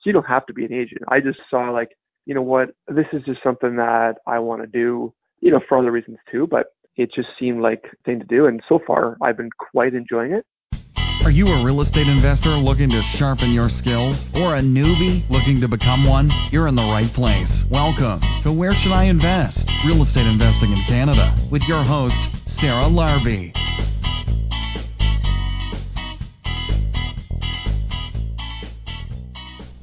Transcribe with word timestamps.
So 0.00 0.08
you 0.08 0.14
don't 0.14 0.26
have 0.26 0.46
to 0.46 0.54
be 0.54 0.64
an 0.64 0.72
agent. 0.72 1.02
I 1.08 1.20
just 1.20 1.38
saw 1.50 1.70
like, 1.70 1.90
you 2.24 2.34
know 2.34 2.40
what, 2.40 2.70
this 2.88 3.04
is 3.12 3.22
just 3.26 3.40
something 3.44 3.76
that 3.76 4.14
I 4.26 4.38
want 4.38 4.62
to 4.62 4.66
do, 4.66 5.12
you 5.40 5.50
know, 5.50 5.60
for 5.68 5.78
other 5.78 5.90
reasons 5.90 6.16
too, 6.32 6.46
but 6.46 6.68
it 6.96 7.10
just 7.14 7.28
seemed 7.38 7.60
like 7.60 7.84
a 7.84 7.96
thing 8.06 8.18
to 8.20 8.24
do. 8.24 8.46
And 8.46 8.62
so 8.66 8.78
far 8.86 9.18
I've 9.20 9.36
been 9.36 9.50
quite 9.58 9.94
enjoying 9.94 10.32
it. 10.32 10.46
Are 11.22 11.30
you 11.30 11.48
a 11.48 11.62
real 11.62 11.82
estate 11.82 12.08
investor 12.08 12.48
looking 12.48 12.90
to 12.90 13.02
sharpen 13.02 13.50
your 13.50 13.68
skills 13.68 14.24
or 14.34 14.56
a 14.56 14.60
newbie 14.60 15.28
looking 15.28 15.60
to 15.60 15.68
become 15.68 16.06
one? 16.06 16.30
You're 16.50 16.66
in 16.66 16.76
the 16.76 16.82
right 16.82 17.12
place. 17.12 17.66
Welcome 17.70 18.20
to 18.40 18.52
Where 18.52 18.72
Should 18.72 18.92
I 18.92 19.04
Invest? 19.04 19.70
Real 19.84 20.00
Estate 20.00 20.26
Investing 20.26 20.72
in 20.72 20.82
Canada 20.84 21.36
with 21.50 21.68
your 21.68 21.82
host, 21.82 22.48
Sarah 22.48 22.84
Larbi. 22.84 23.54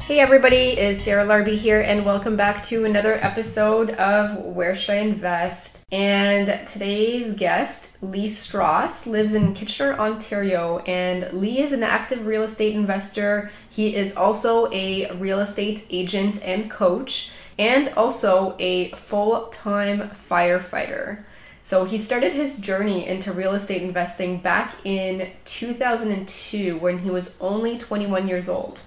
Hey 0.07 0.21
everybody, 0.21 0.69
it's 0.69 1.01
Sarah 1.01 1.25
Larbi 1.25 1.57
here, 1.57 1.81
and 1.81 2.05
welcome 2.05 2.37
back 2.37 2.63
to 2.67 2.85
another 2.85 3.15
episode 3.15 3.91
of 3.91 4.37
Where 4.37 4.73
Should 4.73 4.91
I 4.91 4.99
Invest? 4.99 5.85
And 5.91 6.47
today's 6.65 7.33
guest, 7.33 8.01
Lee 8.01 8.29
Strauss, 8.29 9.05
lives 9.05 9.33
in 9.33 9.53
Kitchener, 9.53 9.99
Ontario, 9.99 10.77
and 10.77 11.33
Lee 11.33 11.59
is 11.59 11.73
an 11.73 11.83
active 11.83 12.25
real 12.25 12.43
estate 12.43 12.73
investor. 12.73 13.51
He 13.69 13.93
is 13.93 14.15
also 14.15 14.71
a 14.71 15.11
real 15.15 15.41
estate 15.41 15.85
agent 15.89 16.41
and 16.41 16.71
coach, 16.71 17.31
and 17.59 17.89
also 17.97 18.55
a 18.59 18.91
full 18.91 19.47
time 19.47 20.11
firefighter. 20.29 21.25
So 21.63 21.83
he 21.83 21.97
started 21.97 22.31
his 22.31 22.59
journey 22.59 23.05
into 23.05 23.33
real 23.33 23.55
estate 23.55 23.81
investing 23.81 24.39
back 24.39 24.73
in 24.85 25.29
2002 25.43 26.77
when 26.77 26.97
he 26.97 27.09
was 27.09 27.37
only 27.41 27.77
21 27.77 28.29
years 28.29 28.47
old 28.47 28.79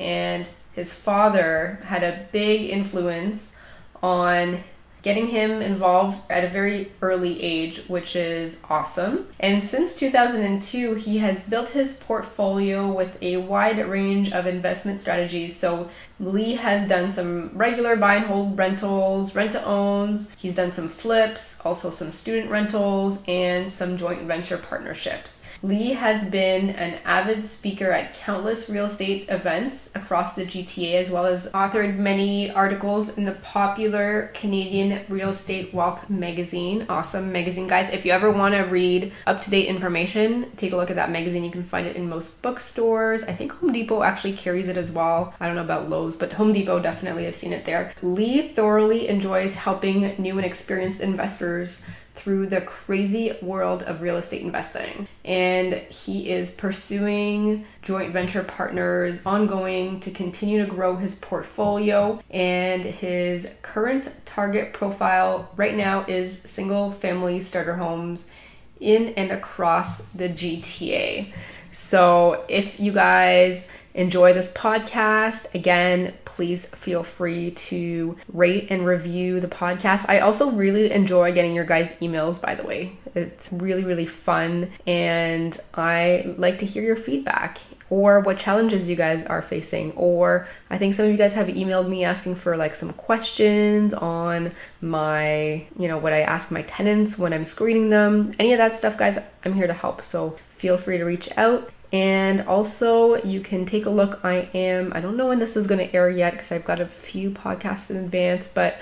and 0.00 0.48
his 0.74 0.92
father 0.92 1.78
had 1.84 2.02
a 2.02 2.26
big 2.32 2.70
influence 2.70 3.54
on 4.02 4.58
getting 5.02 5.26
him 5.26 5.60
involved 5.60 6.18
at 6.30 6.44
a 6.44 6.48
very 6.48 6.90
early 7.02 7.40
age, 7.42 7.82
which 7.88 8.16
is 8.16 8.62
awesome. 8.70 9.26
And 9.38 9.62
since 9.62 9.96
2002, 9.96 10.94
he 10.94 11.18
has 11.18 11.48
built 11.48 11.68
his 11.68 12.02
portfolio 12.02 12.90
with 12.90 13.22
a 13.22 13.36
wide 13.36 13.78
range 13.86 14.32
of 14.32 14.46
investment 14.46 15.02
strategies. 15.02 15.54
So 15.54 15.90
Lee 16.20 16.54
has 16.54 16.88
done 16.88 17.10
some 17.10 17.50
regular 17.54 17.96
buy 17.96 18.16
and 18.16 18.26
hold 18.26 18.56
rentals, 18.56 19.34
rent 19.34 19.52
to 19.52 19.64
owns, 19.64 20.32
he's 20.38 20.54
done 20.54 20.72
some 20.72 20.88
flips, 20.88 21.60
also 21.64 21.90
some 21.90 22.10
student 22.10 22.50
rentals, 22.50 23.24
and 23.26 23.70
some 23.70 23.96
joint 23.96 24.22
venture 24.22 24.58
partnerships. 24.58 25.44
Lee 25.64 25.94
has 25.94 26.28
been 26.28 26.70
an 26.70 26.98
avid 27.06 27.42
speaker 27.42 27.90
at 27.90 28.12
countless 28.12 28.68
real 28.68 28.84
estate 28.84 29.30
events 29.30 29.90
across 29.94 30.34
the 30.34 30.44
GTA, 30.44 30.96
as 30.96 31.10
well 31.10 31.24
as 31.24 31.50
authored 31.52 31.96
many 31.96 32.50
articles 32.50 33.16
in 33.16 33.24
the 33.24 33.32
popular 33.32 34.30
Canadian 34.34 35.06
Real 35.08 35.30
Estate 35.30 35.72
Wealth 35.72 36.10
magazine. 36.10 36.84
Awesome 36.90 37.32
magazine, 37.32 37.66
guys. 37.66 37.88
If 37.88 38.04
you 38.04 38.12
ever 38.12 38.30
want 38.30 38.54
to 38.54 38.60
read 38.64 39.12
up 39.26 39.40
to 39.40 39.50
date 39.50 39.68
information, 39.68 40.50
take 40.58 40.72
a 40.72 40.76
look 40.76 40.90
at 40.90 40.96
that 40.96 41.10
magazine. 41.10 41.44
You 41.44 41.50
can 41.50 41.64
find 41.64 41.86
it 41.86 41.96
in 41.96 42.10
most 42.10 42.42
bookstores. 42.42 43.24
I 43.24 43.32
think 43.32 43.52
Home 43.52 43.72
Depot 43.72 44.02
actually 44.02 44.34
carries 44.34 44.68
it 44.68 44.76
as 44.76 44.92
well. 44.92 45.32
I 45.40 45.46
don't 45.46 45.56
know 45.56 45.62
about 45.62 45.88
Lowe's, 45.88 46.03
but 46.10 46.32
Home 46.34 46.52
Depot 46.52 46.80
definitely 46.80 47.24
have 47.24 47.34
seen 47.34 47.52
it 47.52 47.64
there. 47.64 47.92
Lee 48.02 48.48
thoroughly 48.48 49.08
enjoys 49.08 49.54
helping 49.54 50.14
new 50.18 50.36
and 50.36 50.46
experienced 50.46 51.00
investors 51.00 51.88
through 52.14 52.46
the 52.46 52.60
crazy 52.60 53.36
world 53.42 53.82
of 53.82 54.00
real 54.00 54.16
estate 54.16 54.42
investing. 54.42 55.08
And 55.24 55.72
he 55.72 56.30
is 56.30 56.52
pursuing 56.52 57.66
joint 57.82 58.12
venture 58.12 58.44
partners 58.44 59.26
ongoing 59.26 60.00
to 60.00 60.10
continue 60.10 60.64
to 60.64 60.70
grow 60.70 60.96
his 60.96 61.16
portfolio. 61.16 62.22
And 62.30 62.84
his 62.84 63.52
current 63.62 64.08
target 64.24 64.72
profile 64.72 65.50
right 65.56 65.74
now 65.74 66.04
is 66.06 66.40
single 66.40 66.92
family 66.92 67.40
starter 67.40 67.74
homes 67.74 68.34
in 68.80 69.14
and 69.14 69.32
across 69.32 70.04
the 70.06 70.28
GTA. 70.28 71.32
So 71.72 72.44
if 72.48 72.78
you 72.78 72.92
guys 72.92 73.72
enjoy 73.94 74.32
this 74.32 74.52
podcast, 74.52 75.54
again, 75.54 76.12
please 76.24 76.66
feel 76.66 77.04
free 77.04 77.52
to 77.52 78.16
rate 78.32 78.66
and 78.70 78.84
review 78.84 79.40
the 79.40 79.48
podcast. 79.48 80.08
I 80.08 80.20
also 80.20 80.50
really 80.50 80.90
enjoy 80.90 81.32
getting 81.32 81.54
your 81.54 81.64
guys' 81.64 81.98
emails, 82.00 82.42
by 82.42 82.56
the 82.56 82.64
way. 82.64 82.98
It's 83.14 83.52
really, 83.52 83.84
really 83.84 84.06
fun, 84.06 84.72
and 84.86 85.56
I 85.72 86.34
like 86.36 86.58
to 86.58 86.66
hear 86.66 86.82
your 86.82 86.96
feedback 86.96 87.60
or 87.90 88.20
what 88.20 88.38
challenges 88.38 88.88
you 88.88 88.96
guys 88.96 89.24
are 89.24 89.42
facing. 89.42 89.92
Or 89.92 90.48
I 90.68 90.78
think 90.78 90.94
some 90.94 91.06
of 91.06 91.12
you 91.12 91.16
guys 91.16 91.34
have 91.34 91.46
emailed 91.46 91.88
me 91.88 92.04
asking 92.04 92.34
for 92.34 92.56
like 92.56 92.74
some 92.74 92.92
questions 92.92 93.94
on 93.94 94.52
my, 94.80 95.66
you 95.78 95.86
know, 95.88 95.98
what 95.98 96.12
I 96.12 96.22
ask 96.22 96.50
my 96.50 96.62
tenants 96.62 97.16
when 97.16 97.32
I'm 97.32 97.44
screening 97.44 97.90
them. 97.90 98.34
Any 98.40 98.52
of 98.52 98.58
that 98.58 98.74
stuff, 98.74 98.98
guys, 98.98 99.20
I'm 99.44 99.52
here 99.52 99.68
to 99.68 99.72
help. 99.72 100.02
So 100.02 100.36
feel 100.56 100.76
free 100.76 100.98
to 100.98 101.04
reach 101.04 101.28
out. 101.36 101.70
And 101.94 102.40
also, 102.42 103.14
you 103.16 103.40
can 103.40 103.66
take 103.66 103.86
a 103.86 103.90
look. 103.90 104.18
I 104.24 104.48
am, 104.54 104.92
I 104.94 105.00
don't 105.00 105.16
know 105.16 105.26
when 105.28 105.38
this 105.38 105.56
is 105.56 105.66
going 105.68 105.78
to 105.78 105.94
air 105.96 106.08
yet 106.10 106.32
because 106.32 106.50
I've 106.52 106.64
got 106.64 106.80
a 106.80 106.86
few 106.86 107.30
podcasts 107.30 107.90
in 107.90 107.96
advance, 107.96 108.48
but 108.48 108.74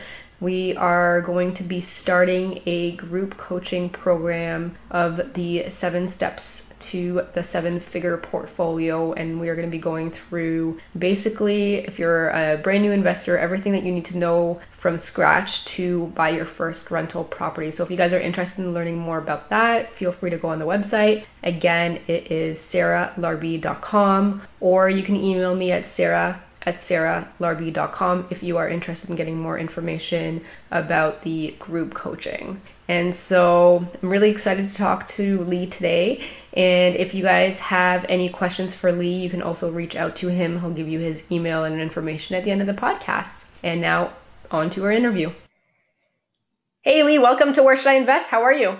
we 0.42 0.74
are 0.74 1.20
going 1.20 1.54
to 1.54 1.62
be 1.62 1.80
starting 1.80 2.60
a 2.66 2.90
group 2.96 3.36
coaching 3.36 3.88
program 3.88 4.74
of 4.90 5.34
the 5.34 5.70
seven 5.70 6.08
steps 6.08 6.74
to 6.80 7.24
the 7.32 7.44
seven 7.44 7.78
figure 7.78 8.16
portfolio. 8.16 9.12
And 9.12 9.40
we 9.40 9.48
are 9.50 9.54
going 9.54 9.68
to 9.68 9.70
be 9.70 9.78
going 9.78 10.10
through 10.10 10.80
basically, 10.98 11.76
if 11.76 12.00
you're 12.00 12.30
a 12.30 12.56
brand 12.56 12.82
new 12.82 12.90
investor, 12.90 13.38
everything 13.38 13.72
that 13.72 13.84
you 13.84 13.92
need 13.92 14.06
to 14.06 14.18
know 14.18 14.60
from 14.78 14.98
scratch 14.98 15.64
to 15.66 16.06
buy 16.08 16.30
your 16.30 16.44
first 16.44 16.90
rental 16.90 17.22
property. 17.22 17.70
So 17.70 17.84
if 17.84 17.92
you 17.92 17.96
guys 17.96 18.12
are 18.12 18.20
interested 18.20 18.64
in 18.64 18.74
learning 18.74 18.98
more 18.98 19.18
about 19.18 19.50
that, 19.50 19.94
feel 19.94 20.10
free 20.10 20.30
to 20.30 20.38
go 20.38 20.48
on 20.48 20.58
the 20.58 20.66
website. 20.66 21.24
Again, 21.44 22.00
it 22.08 22.32
is 22.32 22.58
sarahlarbi.com 22.58 24.42
or 24.58 24.90
you 24.90 25.04
can 25.04 25.14
email 25.14 25.54
me 25.54 25.70
at 25.70 25.86
sarah 25.86 26.42
at 26.64 26.76
sarahlarbi.com 26.76 28.28
if 28.30 28.42
you 28.42 28.56
are 28.58 28.68
interested 28.68 29.10
in 29.10 29.16
getting 29.16 29.38
more 29.38 29.58
information 29.58 30.44
about 30.70 31.22
the 31.22 31.54
group 31.58 31.94
coaching. 31.94 32.60
And 32.88 33.14
so 33.14 33.84
I'm 34.02 34.08
really 34.08 34.30
excited 34.30 34.68
to 34.68 34.74
talk 34.74 35.06
to 35.08 35.42
Lee 35.44 35.66
today. 35.66 36.22
And 36.52 36.96
if 36.96 37.14
you 37.14 37.22
guys 37.22 37.58
have 37.60 38.06
any 38.08 38.28
questions 38.28 38.74
for 38.74 38.92
Lee, 38.92 39.16
you 39.16 39.30
can 39.30 39.42
also 39.42 39.72
reach 39.72 39.96
out 39.96 40.16
to 40.16 40.28
him. 40.28 40.60
He'll 40.60 40.70
give 40.70 40.88
you 40.88 40.98
his 40.98 41.30
email 41.32 41.64
and 41.64 41.80
information 41.80 42.36
at 42.36 42.44
the 42.44 42.50
end 42.50 42.60
of 42.60 42.66
the 42.66 42.74
podcast. 42.74 43.50
And 43.62 43.80
now 43.80 44.12
on 44.50 44.70
to 44.70 44.84
our 44.84 44.92
interview. 44.92 45.32
Hey 46.82 47.02
Lee, 47.02 47.18
welcome 47.18 47.52
to 47.54 47.62
Where 47.62 47.76
Should 47.76 47.88
I 47.88 47.94
Invest? 47.94 48.30
How 48.30 48.42
are 48.42 48.52
you? 48.52 48.76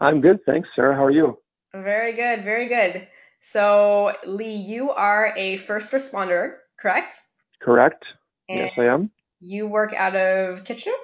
I'm 0.00 0.20
good, 0.20 0.40
thanks, 0.44 0.68
Sarah. 0.74 0.94
How 0.94 1.04
are 1.04 1.10
you? 1.10 1.38
Very 1.72 2.12
good, 2.14 2.44
very 2.44 2.68
good. 2.68 3.06
So, 3.40 4.12
Lee, 4.26 4.56
you 4.56 4.90
are 4.90 5.32
a 5.36 5.58
first 5.58 5.92
responder, 5.92 6.56
correct? 6.78 7.22
Correct. 7.60 8.04
And 8.48 8.58
yes, 8.58 8.72
I 8.78 8.84
am. 8.84 9.10
You 9.40 9.66
work 9.66 9.92
out 9.94 10.16
of 10.16 10.64
Kitchener? 10.64 10.94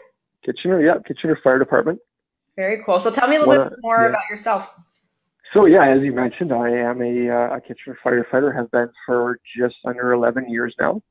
Kitchener, 0.44 0.82
yeah, 0.82 0.94
Kitchener 1.06 1.38
Fire 1.42 1.58
Department. 1.58 1.98
Very 2.56 2.82
cool. 2.84 3.00
So 3.00 3.10
tell 3.10 3.28
me 3.28 3.36
a 3.36 3.41
little 3.41 3.56
Wanna, 3.56 3.70
bit 3.70 3.78
more 3.82 4.03
yeah. 4.03 4.09
about 4.09 4.22
yourself. 4.30 4.75
So 5.53 5.66
yeah, 5.66 5.88
as 5.88 6.03
you 6.03 6.12
mentioned, 6.12 6.53
I 6.53 6.70
am 6.70 7.03
a, 7.03 7.30
uh, 7.30 7.56
a 7.56 7.60
Kitchener 7.60 7.98
firefighter. 8.04 8.54
Have 8.54 8.70
been 8.70 8.91
for 9.06 9.38
just 9.59 9.76
under 9.84 10.12
11 10.12 10.50
years 10.50 10.75
now. 10.78 11.03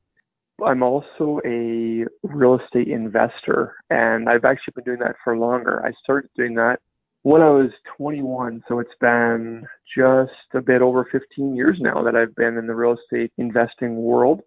I'm 0.64 0.82
also 0.82 1.40
a 1.44 2.04
real 2.22 2.58
estate 2.58 2.88
investor, 2.88 3.76
and 3.88 4.28
I've 4.28 4.44
actually 4.44 4.72
been 4.76 4.84
doing 4.84 4.98
that 4.98 5.16
for 5.24 5.36
longer. 5.36 5.84
I 5.84 5.92
started 6.02 6.28
doing 6.36 6.54
that 6.54 6.80
when 7.22 7.42
I 7.42 7.50
was 7.50 7.70
21, 7.96 8.62
so 8.68 8.78
it's 8.78 8.90
been 9.00 9.66
just 9.96 10.32
a 10.54 10.60
bit 10.60 10.82
over 10.82 11.06
15 11.10 11.54
years 11.54 11.76
now 11.80 12.02
that 12.02 12.16
I've 12.16 12.34
been 12.34 12.56
in 12.56 12.66
the 12.66 12.74
real 12.74 12.96
estate 12.96 13.32
investing 13.36 13.96
world. 13.96 14.40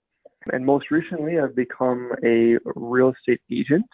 And 0.51 0.65
most 0.65 0.91
recently, 0.91 1.39
I've 1.39 1.55
become 1.55 2.11
a 2.23 2.57
real 2.75 3.13
estate 3.13 3.41
agent 3.51 3.87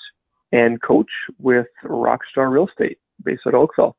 and 0.51 0.81
coach 0.81 1.11
with 1.37 1.67
Rockstar 1.83 2.51
Real 2.51 2.67
Estate 2.67 2.97
based 3.23 3.41
at 3.45 3.53
Oakville. 3.53 3.95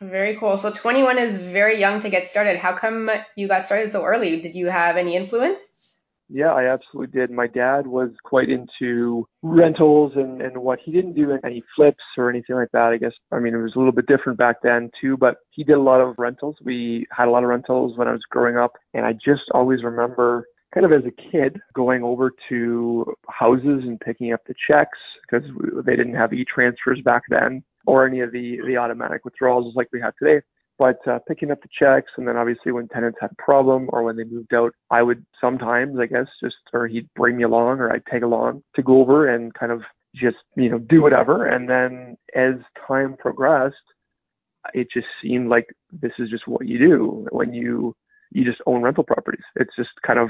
Very 0.00 0.36
cool. 0.36 0.56
So 0.58 0.70
21 0.70 1.18
is 1.18 1.40
very 1.40 1.80
young 1.80 2.00
to 2.00 2.10
get 2.10 2.28
started. 2.28 2.58
How 2.58 2.76
come 2.76 3.10
you 3.34 3.48
got 3.48 3.64
started 3.64 3.92
so 3.92 4.04
early? 4.04 4.42
Did 4.42 4.54
you 4.54 4.66
have 4.66 4.98
any 4.98 5.16
influence? 5.16 5.70
Yeah, 6.28 6.52
I 6.52 6.72
absolutely 6.72 7.18
did. 7.18 7.30
My 7.30 7.46
dad 7.46 7.86
was 7.86 8.10
quite 8.24 8.48
into 8.50 9.28
rentals 9.42 10.12
and, 10.16 10.42
and 10.42 10.58
what 10.58 10.80
he 10.84 10.90
didn't 10.90 11.14
do 11.14 11.38
any 11.44 11.62
flips 11.76 12.02
or 12.18 12.28
anything 12.28 12.56
like 12.56 12.70
that. 12.72 12.92
I 12.92 12.96
guess, 12.96 13.12
I 13.30 13.38
mean, 13.38 13.54
it 13.54 13.58
was 13.58 13.74
a 13.76 13.78
little 13.78 13.92
bit 13.92 14.06
different 14.06 14.36
back 14.36 14.56
then 14.62 14.90
too, 15.00 15.16
but 15.16 15.36
he 15.50 15.62
did 15.62 15.76
a 15.76 15.80
lot 15.80 16.00
of 16.00 16.16
rentals. 16.18 16.56
We 16.62 17.06
had 17.16 17.28
a 17.28 17.30
lot 17.30 17.44
of 17.44 17.48
rentals 17.48 17.96
when 17.96 18.08
I 18.08 18.12
was 18.12 18.22
growing 18.28 18.56
up. 18.56 18.72
And 18.92 19.06
I 19.06 19.12
just 19.12 19.44
always 19.52 19.84
remember 19.84 20.46
kind 20.76 20.84
of 20.84 20.92
as 20.92 21.06
a 21.06 21.30
kid 21.32 21.58
going 21.74 22.02
over 22.02 22.30
to 22.50 23.14
houses 23.28 23.82
and 23.84 23.98
picking 23.98 24.34
up 24.34 24.40
the 24.46 24.54
checks 24.68 24.98
because 25.22 25.48
they 25.86 25.96
didn't 25.96 26.14
have 26.14 26.34
e-transfers 26.34 27.00
back 27.02 27.22
then 27.30 27.62
or 27.86 28.06
any 28.06 28.20
of 28.20 28.30
the, 28.30 28.58
the 28.66 28.76
automatic 28.76 29.24
withdrawals 29.24 29.74
like 29.74 29.88
we 29.90 30.00
have 30.00 30.12
today. 30.22 30.44
But 30.78 30.98
uh, 31.08 31.20
picking 31.26 31.50
up 31.50 31.62
the 31.62 31.68
checks, 31.78 32.12
and 32.18 32.28
then 32.28 32.36
obviously 32.36 32.72
when 32.72 32.88
tenants 32.88 33.16
had 33.18 33.30
a 33.30 33.42
problem 33.42 33.88
or 33.90 34.02
when 34.02 34.18
they 34.18 34.24
moved 34.24 34.52
out, 34.52 34.74
I 34.90 35.02
would 35.02 35.24
sometimes, 35.40 35.98
I 35.98 36.04
guess, 36.04 36.26
just 36.42 36.56
or 36.74 36.86
he'd 36.86 37.08
bring 37.16 37.38
me 37.38 37.44
along 37.44 37.78
or 37.78 37.90
I'd 37.90 38.04
tag 38.04 38.22
along 38.22 38.62
to 38.74 38.82
go 38.82 39.00
over 39.00 39.34
and 39.34 39.54
kind 39.54 39.72
of 39.72 39.80
just 40.14 40.36
you 40.56 40.68
know 40.68 40.78
do 40.78 41.00
whatever. 41.00 41.46
And 41.46 41.70
then 41.70 42.18
as 42.34 42.56
time 42.86 43.16
progressed, 43.18 43.76
it 44.74 44.88
just 44.92 45.06
seemed 45.22 45.48
like 45.48 45.68
this 45.90 46.12
is 46.18 46.28
just 46.28 46.46
what 46.46 46.66
you 46.66 46.78
do 46.78 47.26
when 47.30 47.54
you 47.54 47.96
you 48.30 48.44
just 48.44 48.60
own 48.66 48.82
rental 48.82 49.04
properties. 49.04 49.44
It's 49.54 49.74
just 49.74 49.90
kind 50.06 50.18
of 50.18 50.28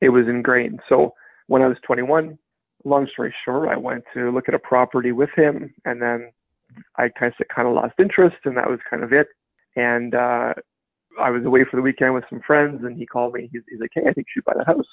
it 0.00 0.10
was 0.10 0.26
ingrained. 0.28 0.80
So 0.88 1.14
when 1.46 1.62
I 1.62 1.68
was 1.68 1.76
21, 1.86 2.38
long 2.84 3.08
story 3.12 3.34
short, 3.44 3.68
I 3.68 3.76
went 3.76 4.04
to 4.14 4.30
look 4.30 4.48
at 4.48 4.54
a 4.54 4.58
property 4.58 5.12
with 5.12 5.30
him, 5.36 5.74
and 5.84 6.00
then 6.00 6.30
I 6.96 7.08
kind 7.08 7.32
of 7.38 7.48
kind 7.54 7.68
of 7.68 7.74
lost 7.74 7.94
interest, 7.98 8.36
and 8.44 8.56
that 8.56 8.68
was 8.68 8.80
kind 8.88 9.02
of 9.02 9.12
it. 9.12 9.28
And 9.76 10.14
uh, 10.14 10.54
I 11.20 11.30
was 11.30 11.44
away 11.44 11.64
for 11.70 11.76
the 11.76 11.82
weekend 11.82 12.14
with 12.14 12.24
some 12.30 12.40
friends, 12.46 12.82
and 12.84 12.96
he 12.96 13.06
called 13.06 13.34
me. 13.34 13.48
He's, 13.52 13.62
he's 13.68 13.80
like, 13.80 13.90
"Hey, 13.94 14.02
I 14.02 14.12
think 14.12 14.26
you 14.28 14.34
should 14.34 14.44
buy 14.44 14.54
that 14.56 14.66
house." 14.66 14.86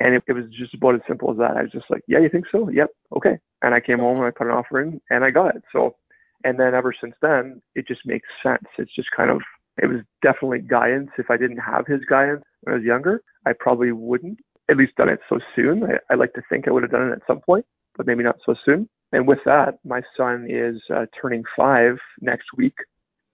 And 0.00 0.14
it, 0.14 0.24
it 0.26 0.32
was 0.32 0.44
just 0.50 0.74
about 0.74 0.96
as 0.96 1.00
simple 1.06 1.30
as 1.30 1.38
that. 1.38 1.56
I 1.56 1.62
was 1.62 1.72
just 1.72 1.90
like, 1.90 2.02
"Yeah, 2.08 2.18
you 2.18 2.28
think 2.28 2.46
so? 2.50 2.68
Yep, 2.68 2.90
okay." 3.16 3.38
And 3.62 3.74
I 3.74 3.80
came 3.80 3.98
home 3.98 4.18
and 4.18 4.26
I 4.26 4.30
put 4.30 4.46
an 4.46 4.52
offer 4.52 4.80
in, 4.80 5.00
and 5.10 5.24
I 5.24 5.30
got 5.30 5.56
it. 5.56 5.62
So, 5.72 5.96
and 6.44 6.58
then 6.58 6.74
ever 6.74 6.94
since 6.98 7.14
then, 7.22 7.62
it 7.74 7.86
just 7.86 8.02
makes 8.04 8.28
sense. 8.42 8.64
It's 8.78 8.94
just 8.94 9.10
kind 9.16 9.30
of 9.30 9.40
it 9.82 9.86
was 9.86 10.00
definitely 10.22 10.60
guidance. 10.60 11.10
If 11.18 11.30
I 11.30 11.36
didn't 11.36 11.58
have 11.58 11.86
his 11.86 12.00
guidance 12.08 12.44
when 12.62 12.74
I 12.74 12.76
was 12.76 12.84
younger, 12.84 13.22
I 13.46 13.52
probably 13.58 13.92
wouldn't 13.92 14.38
at 14.70 14.76
least 14.76 14.96
done 14.96 15.08
it 15.08 15.20
so 15.28 15.38
soon. 15.54 15.84
I, 15.84 16.12
I 16.12 16.16
like 16.16 16.32
to 16.34 16.42
think 16.48 16.66
I 16.66 16.70
would 16.70 16.82
have 16.82 16.92
done 16.92 17.08
it 17.08 17.12
at 17.12 17.26
some 17.26 17.40
point, 17.40 17.66
but 17.96 18.06
maybe 18.06 18.22
not 18.22 18.36
so 18.44 18.54
soon. 18.64 18.88
And 19.12 19.28
with 19.28 19.38
that, 19.44 19.78
my 19.84 20.02
son 20.16 20.46
is 20.48 20.80
uh, 20.94 21.06
turning 21.20 21.44
five 21.56 21.96
next 22.20 22.46
week, 22.56 22.74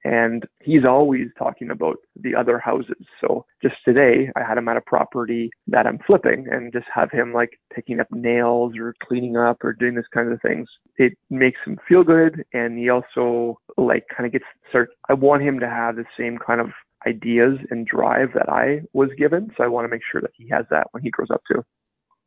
and 0.04 0.44
he's 0.60 0.84
always 0.84 1.28
talking 1.38 1.70
about 1.70 1.96
the 2.20 2.34
other 2.34 2.58
houses. 2.58 3.06
So 3.20 3.46
just 3.62 3.76
today, 3.84 4.30
I 4.36 4.42
had 4.46 4.58
him 4.58 4.68
at 4.68 4.76
a 4.76 4.82
property 4.82 5.50
that 5.68 5.86
I'm 5.86 5.98
flipping 6.06 6.46
and 6.50 6.72
just 6.72 6.86
have 6.92 7.10
him 7.10 7.32
like 7.32 7.58
picking 7.74 8.00
up 8.00 8.08
nails 8.10 8.74
or 8.78 8.94
cleaning 9.02 9.36
up 9.36 9.58
or 9.62 9.72
doing 9.72 9.94
this 9.94 10.06
kind 10.12 10.32
of 10.32 10.40
things. 10.42 10.68
It 10.96 11.12
makes 11.30 11.60
him 11.66 11.78
feel 11.88 12.02
good. 12.02 12.44
And 12.52 12.78
he 12.78 12.90
also 12.90 13.58
like 13.76 14.04
kind 14.14 14.26
of 14.26 14.32
gets 14.32 14.44
start. 14.68 14.90
I 15.08 15.14
want 15.14 15.42
him 15.42 15.60
to 15.60 15.68
have 15.68 15.96
the 15.96 16.04
same 16.18 16.38
kind 16.38 16.60
of 16.60 16.70
ideas 17.06 17.58
and 17.70 17.86
drive 17.86 18.34
that 18.34 18.48
I 18.48 18.82
was 18.92 19.10
given. 19.16 19.52
So 19.56 19.64
I 19.64 19.68
want 19.68 19.84
to 19.84 19.88
make 19.88 20.02
sure 20.10 20.20
that 20.20 20.32
he 20.34 20.48
has 20.48 20.66
that 20.70 20.88
when 20.92 21.02
he 21.02 21.10
grows 21.10 21.30
up 21.30 21.42
too. 21.50 21.64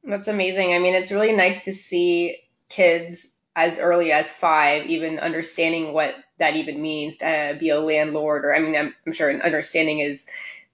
That's 0.03 0.27
amazing. 0.27 0.73
I 0.73 0.79
mean, 0.79 0.95
it's 0.95 1.11
really 1.11 1.31
nice 1.31 1.65
to 1.65 1.73
see 1.73 2.37
kids 2.69 3.27
as 3.55 3.79
early 3.79 4.11
as 4.11 4.31
five, 4.31 4.87
even 4.87 5.19
understanding 5.19 5.93
what 5.93 6.15
that 6.39 6.55
even 6.55 6.81
means 6.81 7.17
to 7.17 7.27
uh, 7.27 7.53
be 7.53 7.69
a 7.69 7.79
landlord. 7.79 8.45
Or 8.45 8.55
I 8.55 8.59
mean, 8.59 8.75
I'm, 8.75 8.93
I'm 9.05 9.13
sure 9.13 9.29
an 9.29 9.41
understanding 9.41 9.99
is 9.99 10.27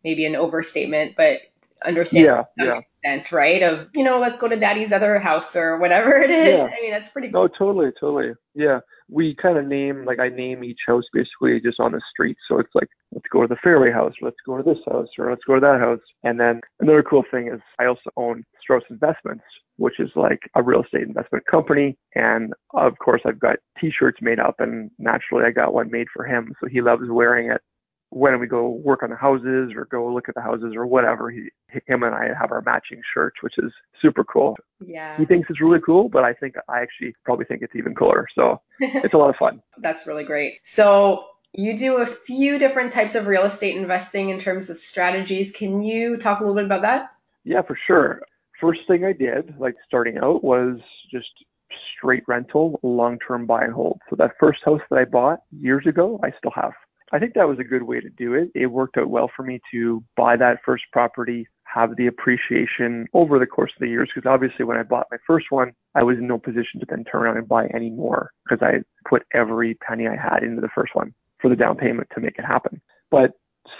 maybe 0.03 0.25
an 0.25 0.35
overstatement, 0.35 1.15
but 1.15 1.41
understand 1.83 2.25
yeah, 2.25 2.43
yeah. 2.57 2.79
extent, 2.79 3.31
right? 3.31 3.61
Of 3.61 3.89
you 3.93 4.03
know, 4.03 4.19
let's 4.19 4.39
go 4.39 4.47
to 4.47 4.55
daddy's 4.55 4.93
other 4.93 5.19
house 5.19 5.55
or 5.55 5.77
whatever 5.77 6.15
it 6.15 6.31
is. 6.31 6.57
Yeah. 6.57 6.65
I 6.65 6.81
mean, 6.81 6.91
that's 6.91 7.09
pretty 7.09 7.31
cool. 7.31 7.41
Oh, 7.41 7.47
totally, 7.47 7.91
totally. 7.99 8.33
Yeah, 8.55 8.79
we 9.11 9.35
kind 9.41 9.57
of 9.57 9.65
name 9.65 10.05
like 10.05 10.19
I 10.19 10.29
name 10.29 10.63
each 10.63 10.79
house 10.87 11.03
basically 11.13 11.59
just 11.59 11.79
on 11.79 11.91
the 11.91 12.01
street. 12.11 12.37
So 12.47 12.59
it's 12.59 12.73
like 12.75 12.87
let's 13.11 13.25
go 13.31 13.41
to 13.41 13.47
the 13.47 13.57
Fairway 13.63 13.91
House, 13.91 14.13
or 14.21 14.27
let's 14.27 14.37
go 14.45 14.57
to 14.57 14.63
this 14.63 14.81
house, 14.87 15.07
or 15.17 15.29
let's 15.29 15.43
go 15.45 15.55
to 15.55 15.61
that 15.61 15.79
house. 15.79 15.99
And 16.23 16.39
then 16.39 16.61
another 16.79 17.03
cool 17.03 17.23
thing 17.31 17.49
is 17.53 17.59
I 17.79 17.85
also 17.85 18.09
own 18.17 18.43
Strauss 18.61 18.83
Investments, 18.89 19.43
which 19.77 19.99
is 19.99 20.09
like 20.15 20.39
a 20.55 20.61
real 20.61 20.83
estate 20.83 21.07
investment 21.07 21.45
company. 21.49 21.97
And 22.15 22.53
of 22.73 22.93
course, 22.99 23.21
I've 23.25 23.39
got 23.39 23.57
T-shirts 23.79 24.19
made 24.21 24.39
up, 24.39 24.55
and 24.59 24.91
naturally, 24.99 25.45
I 25.45 25.51
got 25.51 25.73
one 25.73 25.89
made 25.89 26.07
for 26.13 26.25
him, 26.25 26.53
so 26.61 26.67
he 26.67 26.81
loves 26.81 27.03
wearing 27.09 27.51
it 27.51 27.61
when 28.11 28.39
we 28.39 28.47
go 28.47 28.69
work 28.69 29.03
on 29.03 29.11
the 29.11 29.15
houses 29.15 29.71
or 29.75 29.85
go 29.85 30.11
look 30.11 30.29
at 30.29 30.35
the 30.35 30.41
houses 30.41 30.73
or 30.75 30.87
whatever, 30.87 31.29
he, 31.29 31.49
him 31.87 32.03
and 32.03 32.15
I 32.15 32.29
have 32.39 32.51
our 32.51 32.61
matching 32.61 33.01
shirts, 33.13 33.37
which 33.41 33.53
is 33.57 33.71
super 34.01 34.23
cool. 34.23 34.57
Yeah. 34.79 35.17
He 35.17 35.25
thinks 35.25 35.49
it's 35.49 35.61
really 35.61 35.79
cool, 35.85 36.09
but 36.09 36.23
I 36.23 36.33
think 36.33 36.55
I 36.67 36.81
actually 36.81 37.15
probably 37.23 37.45
think 37.45 37.61
it's 37.61 37.75
even 37.75 37.93
cooler. 37.93 38.27
So 38.33 38.61
it's 38.79 39.13
a 39.13 39.17
lot 39.17 39.29
of 39.29 39.35
fun. 39.35 39.61
That's 39.77 40.07
really 40.07 40.23
great. 40.23 40.59
So 40.63 41.25
you 41.53 41.77
do 41.77 41.97
a 41.97 42.05
few 42.05 42.57
different 42.57 42.93
types 42.93 43.15
of 43.15 43.27
real 43.27 43.43
estate 43.43 43.75
investing 43.77 44.29
in 44.29 44.39
terms 44.39 44.69
of 44.69 44.77
strategies. 44.77 45.51
Can 45.51 45.83
you 45.83 46.17
talk 46.17 46.39
a 46.39 46.43
little 46.43 46.55
bit 46.55 46.65
about 46.65 46.81
that? 46.83 47.11
Yeah, 47.43 47.61
for 47.61 47.77
sure. 47.87 48.21
First 48.59 48.81
thing 48.87 49.05
I 49.05 49.13
did, 49.13 49.55
like 49.59 49.75
starting 49.87 50.17
out, 50.17 50.43
was 50.43 50.79
just 51.11 51.29
straight 51.97 52.23
rental, 52.27 52.79
long 52.83 53.17
term 53.19 53.45
buy 53.45 53.63
and 53.63 53.73
hold. 53.73 54.01
So 54.09 54.15
that 54.17 54.31
first 54.39 54.59
house 54.65 54.81
that 54.89 54.99
I 54.99 55.05
bought 55.05 55.39
years 55.51 55.85
ago, 55.87 56.19
I 56.23 56.31
still 56.37 56.51
have. 56.55 56.73
I 57.11 57.19
think 57.19 57.33
that 57.33 57.47
was 57.47 57.59
a 57.59 57.63
good 57.63 57.83
way 57.83 57.99
to 57.99 58.09
do 58.09 58.33
it. 58.33 58.51
It 58.53 58.67
worked 58.67 58.97
out 58.97 59.09
well 59.09 59.29
for 59.35 59.43
me 59.43 59.59
to 59.71 60.03
buy 60.15 60.37
that 60.37 60.59
first 60.63 60.83
property, 60.91 61.47
have 61.63 61.95
the 61.95 62.07
appreciation 62.07 63.07
over 63.13 63.39
the 63.39 63.45
course 63.45 63.71
of 63.75 63.79
the 63.79 63.89
years. 63.89 64.09
Because 64.13 64.29
obviously, 64.29 64.65
when 64.65 64.77
I 64.77 64.83
bought 64.83 65.07
my 65.11 65.17
first 65.25 65.47
one, 65.49 65.73
I 65.95 66.03
was 66.03 66.17
in 66.17 66.27
no 66.27 66.37
position 66.37 66.79
to 66.79 66.85
then 66.87 67.03
turn 67.03 67.23
around 67.23 67.37
and 67.37 67.47
buy 67.47 67.67
any 67.67 67.89
more 67.89 68.31
because 68.47 68.61
I 68.61 68.83
put 69.07 69.23
every 69.33 69.75
penny 69.75 70.07
I 70.07 70.15
had 70.15 70.43
into 70.43 70.61
the 70.61 70.69
first 70.73 70.95
one 70.95 71.13
for 71.39 71.49
the 71.49 71.55
down 71.55 71.77
payment 71.77 72.09
to 72.13 72.21
make 72.21 72.37
it 72.37 72.45
happen. 72.45 72.81
But 73.09 73.31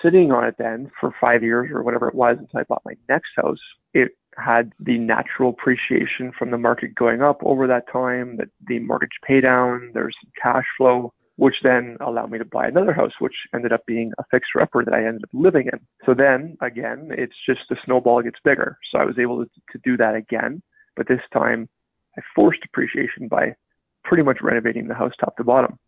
sitting 0.02 0.32
on 0.32 0.46
it 0.46 0.56
then 0.58 0.92
for 1.00 1.14
five 1.20 1.44
years 1.44 1.70
or 1.72 1.84
whatever 1.84 2.08
it 2.08 2.16
was 2.16 2.38
until 2.40 2.60
I 2.60 2.64
bought 2.64 2.82
my 2.86 2.94
next 3.08 3.30
house, 3.36 3.60
it 3.94 4.10
had 4.38 4.72
the 4.80 4.98
natural 4.98 5.50
appreciation 5.50 6.32
from 6.38 6.52
the 6.52 6.58
market 6.58 6.96
going 6.96 7.22
up 7.22 7.40
over 7.44 7.68
that 7.68 7.92
time, 7.92 8.38
that 8.38 8.48
the 8.68 8.80
mortgage 8.80 9.10
pay 9.26 9.42
down, 9.42 9.92
there's 9.94 10.16
cash 10.42 10.66
flow 10.78 11.14
which 11.40 11.56
then 11.64 11.96
allowed 12.02 12.30
me 12.30 12.38
to 12.38 12.44
buy 12.44 12.68
another 12.68 12.92
house, 12.92 13.14
which 13.20 13.34
ended 13.56 13.72
up 13.72 13.86
being 13.86 14.12
a 14.20 14.24
fixer 14.30 14.62
upper 14.62 14.84
that 14.84 14.94
I 14.94 15.06
ended 15.06 15.24
up 15.24 15.30
living 15.32 15.70
in. 15.72 15.80
So 16.06 16.14
then 16.14 16.58
again, 16.62 17.12
it's 17.12 17.36
just 17.46 17.62
the 17.70 17.78
snowball 17.86 18.22
gets 18.22 18.40
bigger. 18.44 18.78
So 18.92 19.00
I 19.00 19.06
was 19.06 19.18
able 19.18 19.46
to, 19.46 19.50
to 19.72 19.80
do 19.82 19.96
that 19.96 20.16
again, 20.16 20.62
but 20.98 21.08
this 21.08 21.22
time 21.32 21.70
I 22.18 22.22
forced 22.36 22.60
appreciation 22.66 23.30
by 23.30 23.56
pretty 24.04 24.22
much 24.22 24.40
renovating 24.42 24.90
the 24.90 24.96
house 24.96 25.14
top 25.18 25.38
to 25.38 25.46
bottom. 25.46 25.80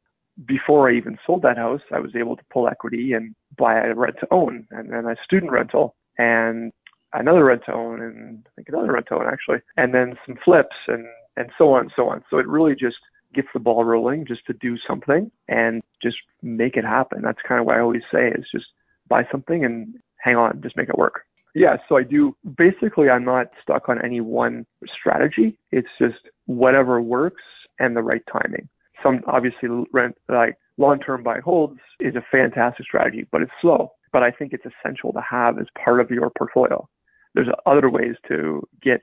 Before 0.45 0.89
I 0.89 0.95
even 0.95 1.18
sold 1.27 1.42
that 1.42 1.57
house, 1.57 1.81
I 1.92 2.00
was 2.00 2.15
able 2.15 2.38
to 2.38 2.44
pull 2.50 2.69
equity 2.69 3.12
and 3.12 3.36
buy 3.57 3.77
a 3.77 3.94
rent 3.94 4.15
to 4.21 4.27
own 4.31 4.65
and 4.71 4.89
then 4.89 5.06
a 5.06 5.18
student 5.21 5.51
rental 5.51 5.98
and 6.18 6.71
another 7.12 7.44
rent 7.44 7.63
to 7.65 7.74
own 7.74 8.01
and 8.01 8.45
I 8.48 8.50
think 8.56 8.69
another 8.69 8.94
rent 8.94 9.07
to 9.09 9.15
own 9.15 9.27
actually, 9.27 9.59
and 9.75 9.94
then 9.94 10.15
some 10.25 10.38
flips 10.45 10.77
and, 10.88 11.06
and 11.36 11.50
so 11.57 11.74
on 11.74 11.81
and 11.81 11.92
so 11.94 12.07
on. 12.07 12.24
So 12.30 12.38
it 12.38 12.48
really 12.48 12.74
just 12.74 12.95
gets 13.33 13.47
the 13.53 13.59
ball 13.59 13.83
rolling 13.83 14.25
just 14.25 14.45
to 14.47 14.53
do 14.53 14.77
something 14.87 15.31
and 15.47 15.81
just 16.01 16.17
make 16.41 16.75
it 16.75 16.85
happen. 16.85 17.21
That's 17.21 17.39
kind 17.47 17.59
of 17.59 17.67
what 17.67 17.77
I 17.77 17.81
always 17.81 18.03
say 18.11 18.29
is 18.29 18.45
just 18.51 18.65
buy 19.07 19.23
something 19.31 19.63
and 19.65 19.95
hang 20.17 20.35
on, 20.35 20.61
just 20.61 20.77
make 20.77 20.89
it 20.89 20.97
work. 20.97 21.21
Yeah, 21.53 21.77
so 21.89 21.97
I 21.97 22.03
do 22.03 22.35
basically 22.57 23.09
I'm 23.09 23.25
not 23.25 23.47
stuck 23.61 23.89
on 23.89 24.03
any 24.03 24.21
one 24.21 24.65
strategy. 24.99 25.57
It's 25.71 25.89
just 25.99 26.29
whatever 26.45 27.01
works 27.01 27.43
and 27.79 27.95
the 27.95 28.01
right 28.01 28.23
timing. 28.31 28.69
Some 29.03 29.21
obviously 29.27 29.69
rent 29.91 30.15
like 30.29 30.57
long-term 30.77 31.23
buy 31.23 31.39
holds 31.39 31.79
is 32.00 32.15
a 32.15 32.23
fantastic 32.31 32.85
strategy, 32.85 33.27
but 33.31 33.41
it's 33.41 33.51
slow. 33.61 33.91
But 34.13 34.23
I 34.23 34.31
think 34.31 34.53
it's 34.53 34.65
essential 34.65 35.11
to 35.13 35.21
have 35.29 35.59
as 35.59 35.67
part 35.83 36.00
of 36.00 36.09
your 36.09 36.29
portfolio. 36.29 36.88
There's 37.33 37.47
other 37.65 37.89
ways 37.89 38.15
to 38.27 38.67
get 38.81 39.01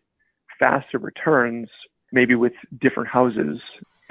faster 0.58 0.98
returns, 0.98 1.68
maybe 2.12 2.34
with 2.34 2.52
different 2.80 3.08
houses 3.08 3.60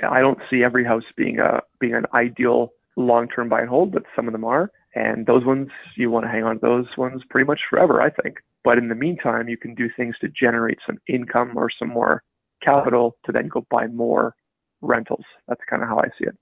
I 0.03 0.19
don't 0.19 0.39
see 0.49 0.63
every 0.63 0.85
house 0.85 1.03
being 1.15 1.39
a 1.39 1.61
being 1.79 1.95
an 1.95 2.05
ideal 2.13 2.71
long-term 2.95 3.49
buy 3.49 3.61
and 3.61 3.69
hold, 3.69 3.91
but 3.91 4.03
some 4.15 4.27
of 4.27 4.31
them 4.31 4.43
are. 4.43 4.71
And 4.95 5.25
those 5.27 5.45
ones 5.45 5.69
you 5.95 6.09
want 6.09 6.25
to 6.25 6.31
hang 6.31 6.43
on 6.43 6.55
to 6.55 6.61
those 6.61 6.97
ones 6.97 7.21
pretty 7.29 7.45
much 7.45 7.61
forever, 7.69 8.01
I 8.01 8.09
think. 8.09 8.37
But 8.63 8.77
in 8.77 8.89
the 8.89 8.95
meantime, 8.95 9.47
you 9.47 9.57
can 9.57 9.75
do 9.75 9.89
things 9.95 10.15
to 10.21 10.27
generate 10.29 10.79
some 10.85 10.97
income 11.07 11.53
or 11.55 11.69
some 11.77 11.89
more 11.89 12.23
capital 12.63 13.15
to 13.25 13.31
then 13.31 13.47
go 13.47 13.65
buy 13.69 13.87
more 13.87 14.33
rentals. 14.81 15.25
That's 15.47 15.61
kind 15.69 15.83
of 15.83 15.89
how 15.89 15.99
I 15.99 16.07
see 16.17 16.27
it. 16.27 16.35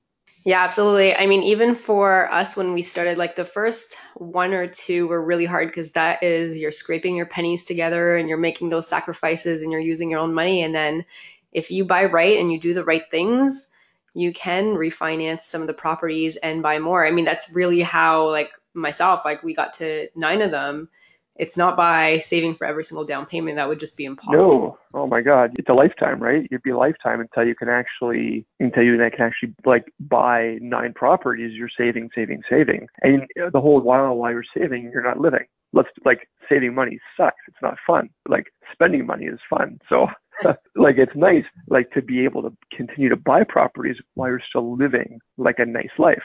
Yeah, 0.45 0.63
absolutely. 0.63 1.15
I 1.15 1.25
mean, 1.25 1.41
even 1.41 1.73
for 1.73 2.31
us 2.31 2.55
when 2.55 2.73
we 2.73 2.83
started, 2.83 3.17
like 3.17 3.35
the 3.35 3.45
first 3.45 3.97
one 4.13 4.53
or 4.53 4.67
two 4.67 5.07
were 5.07 5.19
really 5.19 5.45
hard 5.45 5.69
because 5.69 5.93
that 5.93 6.21
is 6.21 6.59
you're 6.59 6.71
scraping 6.71 7.15
your 7.15 7.25
pennies 7.25 7.63
together 7.63 8.15
and 8.15 8.29
you're 8.29 8.37
making 8.37 8.69
those 8.69 8.87
sacrifices 8.87 9.63
and 9.63 9.71
you're 9.71 9.81
using 9.81 10.11
your 10.11 10.19
own 10.19 10.35
money. 10.35 10.61
And 10.61 10.73
then 10.73 11.03
if 11.55 11.71
you 11.71 11.85
buy 11.85 12.05
right 12.05 12.37
and 12.37 12.51
you 12.51 12.59
do 12.59 12.73
the 12.73 12.83
right 12.83 13.09
things, 13.09 13.69
you 14.13 14.33
can 14.33 14.75
refinance 14.75 15.41
some 15.41 15.61
of 15.61 15.67
the 15.67 15.73
properties 15.73 16.35
and 16.35 16.61
buy 16.61 16.79
more. 16.79 17.07
I 17.07 17.11
mean, 17.11 17.23
that's 17.23 17.55
really 17.55 17.81
how 17.81 18.29
like 18.29 18.51
myself, 18.73 19.23
like 19.23 19.41
we 19.41 19.55
got 19.55 19.73
to 19.73 20.09
nine 20.15 20.41
of 20.41 20.51
them. 20.51 20.89
It's 21.37 21.57
not 21.57 21.75
by 21.75 22.19
saving 22.19 22.55
for 22.55 22.65
every 22.65 22.83
single 22.83 23.05
down 23.05 23.25
payment. 23.25 23.55
That 23.55 23.67
would 23.69 23.79
just 23.79 23.97
be 23.97 24.05
impossible. 24.05 24.37
No. 24.37 24.77
Oh 24.93 25.07
my 25.07 25.21
God. 25.21 25.55
It's 25.57 25.67
a 25.69 25.73
lifetime, 25.73 26.21
right? 26.21 26.45
It'd 26.49 26.63
be 26.63 26.71
a 26.71 26.77
lifetime 26.77 27.19
until 27.21 27.45
you 27.45 27.55
can 27.55 27.69
actually, 27.69 28.45
until 28.59 28.83
you 28.83 28.97
can 28.97 29.21
actually 29.21 29.53
like 29.65 29.85
buy 29.99 30.57
nine 30.61 30.93
properties. 30.93 31.53
You're 31.53 31.69
saving, 31.77 32.09
saving, 32.13 32.41
saving. 32.49 32.87
And 33.01 33.27
the 33.51 33.61
whole 33.61 33.79
while 33.79 34.13
while 34.15 34.31
you're 34.31 34.43
saving, 34.57 34.91
you're 34.93 35.03
not 35.03 35.19
living. 35.19 35.45
Let's 35.73 35.89
like 36.05 36.29
saving 36.47 36.73
money 36.73 36.99
sucks. 37.17 37.41
It's 37.47 37.61
not 37.61 37.75
fun. 37.85 38.09
Like 38.29 38.47
spending 38.71 39.05
money 39.05 39.25
is 39.25 39.39
fun. 39.49 39.79
So 39.89 40.07
like 40.75 40.97
it's 40.97 41.15
nice 41.15 41.45
like 41.67 41.89
to 41.91 42.01
be 42.01 42.23
able 42.23 42.41
to 42.41 42.55
continue 42.75 43.09
to 43.09 43.15
buy 43.15 43.43
properties 43.43 43.97
while 44.13 44.29
you're 44.29 44.41
still 44.49 44.75
living 44.75 45.19
like 45.37 45.59
a 45.59 45.65
nice 45.65 45.91
life 45.97 46.23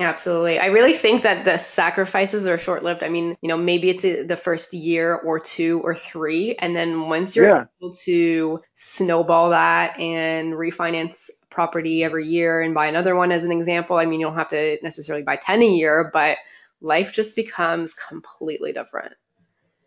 Absolutely. 0.00 0.58
I 0.58 0.66
really 0.66 0.94
think 0.94 1.22
that 1.22 1.44
the 1.44 1.56
sacrifices 1.56 2.48
are 2.48 2.58
short 2.58 2.82
lived. 2.82 3.04
I 3.04 3.08
mean, 3.08 3.36
you 3.40 3.48
know, 3.48 3.56
maybe 3.56 3.90
it's 3.90 4.04
a, 4.04 4.24
the 4.24 4.36
first 4.36 4.74
year 4.74 5.14
or 5.14 5.38
two 5.38 5.80
or 5.84 5.94
three. 5.94 6.56
And 6.56 6.74
then 6.74 7.08
once 7.08 7.36
you're 7.36 7.48
yeah. 7.48 7.64
able 7.80 7.92
to 8.04 8.60
snowball 8.74 9.50
that 9.50 10.00
and 10.00 10.54
refinance 10.54 11.30
property 11.48 12.02
every 12.02 12.26
year 12.26 12.60
and 12.60 12.74
buy 12.74 12.86
another 12.86 13.14
one 13.14 13.30
as 13.30 13.44
an 13.44 13.52
example, 13.52 13.96
I 13.96 14.06
mean, 14.06 14.18
you 14.18 14.26
don't 14.26 14.34
have 14.34 14.48
to 14.48 14.78
necessarily 14.82 15.22
buy 15.22 15.36
10 15.36 15.62
a 15.62 15.68
year, 15.68 16.10
but 16.12 16.38
life 16.80 17.12
just 17.12 17.36
becomes 17.36 17.94
completely 17.94 18.72
different 18.72 19.14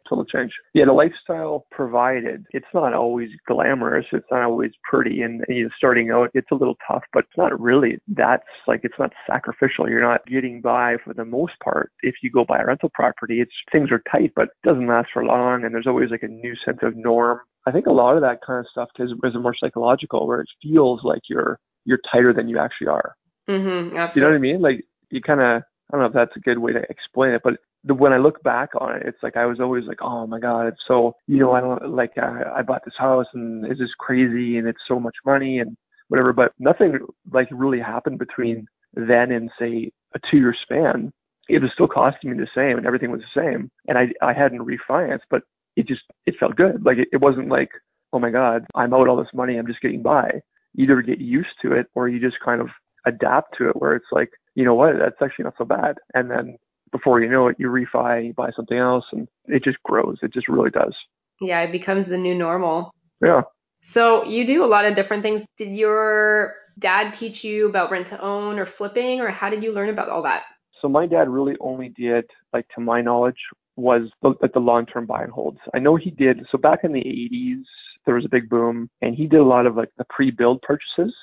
total 0.07 0.25
change. 0.25 0.51
Yeah, 0.73 0.85
the 0.85 0.93
lifestyle 0.93 1.65
provided, 1.71 2.45
it's 2.51 2.65
not 2.73 2.93
always 2.93 3.29
glamorous. 3.47 4.05
It's 4.11 4.25
not 4.31 4.43
always 4.43 4.71
pretty. 4.83 5.21
And, 5.21 5.43
and 5.47 5.57
you 5.57 5.63
know, 5.63 5.69
starting 5.77 6.11
out, 6.11 6.29
it's 6.33 6.51
a 6.51 6.55
little 6.55 6.77
tough, 6.87 7.03
but 7.13 7.25
it's 7.25 7.37
not 7.37 7.59
really 7.59 7.99
that's 8.07 8.43
like, 8.67 8.81
it's 8.83 8.99
not 8.99 9.13
sacrificial. 9.29 9.89
You're 9.89 10.01
not 10.01 10.25
getting 10.25 10.61
by 10.61 10.97
for 11.03 11.13
the 11.13 11.25
most 11.25 11.53
part. 11.63 11.91
If 12.01 12.15
you 12.21 12.31
go 12.31 12.45
buy 12.45 12.59
a 12.59 12.65
rental 12.65 12.91
property, 12.93 13.41
it's 13.41 13.51
things 13.71 13.91
are 13.91 14.01
tight, 14.11 14.33
but 14.35 14.45
it 14.45 14.67
doesn't 14.67 14.87
last 14.87 15.09
for 15.13 15.25
long. 15.25 15.63
And 15.63 15.73
there's 15.73 15.87
always 15.87 16.11
like 16.11 16.23
a 16.23 16.27
new 16.27 16.55
sense 16.65 16.79
of 16.81 16.95
norm. 16.95 17.39
I 17.65 17.71
think 17.71 17.85
a 17.85 17.91
lot 17.91 18.15
of 18.15 18.21
that 18.21 18.39
kind 18.45 18.59
of 18.59 18.65
stuff 18.71 18.89
is, 18.99 19.11
is 19.23 19.33
more 19.35 19.55
psychological 19.59 20.27
where 20.27 20.41
it 20.41 20.47
feels 20.61 21.01
like 21.03 21.21
you're, 21.29 21.59
you're 21.85 21.99
tighter 22.11 22.33
than 22.33 22.47
you 22.47 22.59
actually 22.59 22.87
are. 22.87 23.15
Mm-hmm, 23.49 23.97
absolutely. 23.97 24.13
You 24.15 24.21
know 24.21 24.29
what 24.29 24.35
I 24.35 24.39
mean? 24.39 24.61
Like 24.61 24.85
you 25.09 25.21
kind 25.21 25.41
of, 25.41 25.63
I 25.91 25.97
don't 25.97 26.01
know 26.01 26.07
if 26.07 26.13
that's 26.13 26.35
a 26.35 26.41
good 26.41 26.59
way 26.59 26.73
to 26.73 26.81
explain 26.89 27.31
it, 27.31 27.41
but 27.43 27.53
when 27.95 28.13
I 28.13 28.17
look 28.17 28.41
back 28.43 28.69
on 28.79 28.95
it, 28.95 29.03
it's 29.05 29.21
like 29.21 29.37
I 29.37 29.45
was 29.45 29.59
always 29.59 29.85
like, 29.85 30.01
oh 30.01 30.27
my 30.27 30.39
god, 30.39 30.67
it's 30.67 30.81
so 30.87 31.15
you 31.27 31.39
know 31.39 31.51
I 31.51 31.61
don't 31.61 31.89
like 31.89 32.17
I, 32.17 32.43
I 32.57 32.61
bought 32.61 32.85
this 32.85 32.93
house 32.97 33.27
and 33.33 33.65
it's 33.65 33.79
just 33.79 33.97
crazy 33.97 34.57
and 34.57 34.67
it's 34.67 34.81
so 34.87 34.99
much 34.99 35.15
money 35.25 35.59
and 35.59 35.75
whatever, 36.09 36.33
but 36.33 36.53
nothing 36.59 36.99
like 37.31 37.47
really 37.51 37.79
happened 37.79 38.19
between 38.19 38.65
then 38.93 39.31
and 39.31 39.49
say 39.59 39.91
a 40.15 40.19
two 40.31 40.37
year 40.37 40.55
span. 40.63 41.11
It 41.49 41.61
was 41.61 41.71
still 41.73 41.87
costing 41.87 42.31
me 42.31 42.37
the 42.37 42.47
same 42.53 42.77
and 42.77 42.85
everything 42.85 43.11
was 43.11 43.21
the 43.21 43.41
same, 43.41 43.69
and 43.87 43.97
I 43.97 44.07
I 44.21 44.33
hadn't 44.33 44.65
refinanced, 44.65 45.27
but 45.29 45.43
it 45.75 45.87
just 45.87 46.01
it 46.25 46.35
felt 46.39 46.55
good. 46.55 46.85
Like 46.85 46.97
it, 46.97 47.09
it 47.11 47.21
wasn't 47.21 47.49
like 47.49 47.69
oh 48.13 48.19
my 48.19 48.29
god, 48.29 48.65
I'm 48.75 48.93
out 48.93 49.07
all 49.07 49.17
this 49.17 49.33
money, 49.33 49.57
I'm 49.57 49.67
just 49.67 49.81
getting 49.81 50.01
by. 50.01 50.41
Either 50.75 51.01
get 51.01 51.19
used 51.19 51.55
to 51.61 51.73
it 51.73 51.87
or 51.95 52.07
you 52.07 52.19
just 52.19 52.39
kind 52.43 52.61
of 52.61 52.69
adapt 53.05 53.57
to 53.57 53.69
it 53.69 53.75
where 53.77 53.95
it's 53.95 54.11
like 54.11 54.29
you 54.55 54.65
know 54.65 54.75
what, 54.75 54.93
that's 54.97 55.21
actually 55.21 55.45
not 55.45 55.53
so 55.57 55.65
bad, 55.65 55.97
and 56.13 56.31
then 56.31 56.57
before 56.91 57.21
you 57.21 57.29
know 57.29 57.47
it, 57.47 57.57
you 57.59 57.67
refi, 57.67 58.27
you 58.27 58.33
buy 58.33 58.51
something 58.55 58.77
else, 58.77 59.05
and 59.11 59.27
it 59.45 59.63
just 59.63 59.81
grows. 59.83 60.17
It 60.21 60.33
just 60.33 60.47
really 60.47 60.69
does. 60.69 60.95
Yeah, 61.41 61.61
it 61.61 61.71
becomes 61.71 62.07
the 62.07 62.17
new 62.17 62.35
normal. 62.35 62.91
Yeah. 63.21 63.41
So 63.83 64.23
you 64.23 64.45
do 64.45 64.63
a 64.63 64.67
lot 64.67 64.85
of 64.85 64.95
different 64.95 65.23
things. 65.23 65.45
Did 65.57 65.75
your 65.75 66.55
dad 66.79 67.13
teach 67.13 67.43
you 67.43 67.67
about 67.67 67.91
rent 67.91 68.07
to 68.07 68.21
own 68.21 68.59
or 68.59 68.65
flipping, 68.65 69.21
or 69.21 69.29
how 69.29 69.49
did 69.49 69.63
you 69.63 69.71
learn 69.71 69.89
about 69.89 70.09
all 70.09 70.23
that? 70.23 70.43
So 70.81 70.87
my 70.87 71.07
dad 71.07 71.29
really 71.29 71.55
only 71.59 71.89
did, 71.89 72.25
like 72.53 72.67
to 72.75 72.81
my 72.81 73.01
knowledge, 73.01 73.37
was 73.75 74.09
the, 74.21 74.33
like 74.41 74.53
the 74.53 74.59
long-term 74.59 75.05
buy 75.05 75.23
and 75.23 75.31
holds. 75.31 75.59
I 75.73 75.79
know 75.79 75.95
he 75.95 76.11
did. 76.11 76.45
So 76.51 76.57
back 76.57 76.79
in 76.83 76.93
the 76.93 76.99
80s, 76.99 77.63
there 78.05 78.15
was 78.15 78.25
a 78.25 78.29
big 78.29 78.49
boom, 78.49 78.89
and 79.01 79.15
he 79.15 79.27
did 79.27 79.39
a 79.39 79.43
lot 79.43 79.65
of 79.65 79.75
like 79.75 79.89
the 79.97 80.05
pre-build 80.09 80.61
purchases. 80.61 81.13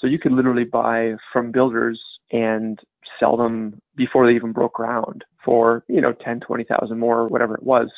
So 0.00 0.06
you 0.06 0.18
could 0.18 0.32
literally 0.32 0.64
buy 0.64 1.14
from 1.32 1.52
builders 1.52 2.00
and 2.32 2.78
sell 3.18 3.36
them 3.36 3.80
before 3.96 4.26
they 4.26 4.34
even 4.34 4.52
broke 4.52 4.74
ground 4.74 5.24
for, 5.44 5.84
you 5.88 6.00
know, 6.00 6.12
10, 6.24 6.40
20,000 6.40 6.98
more, 6.98 7.28
whatever 7.28 7.54
it 7.54 7.62
was. 7.62 7.90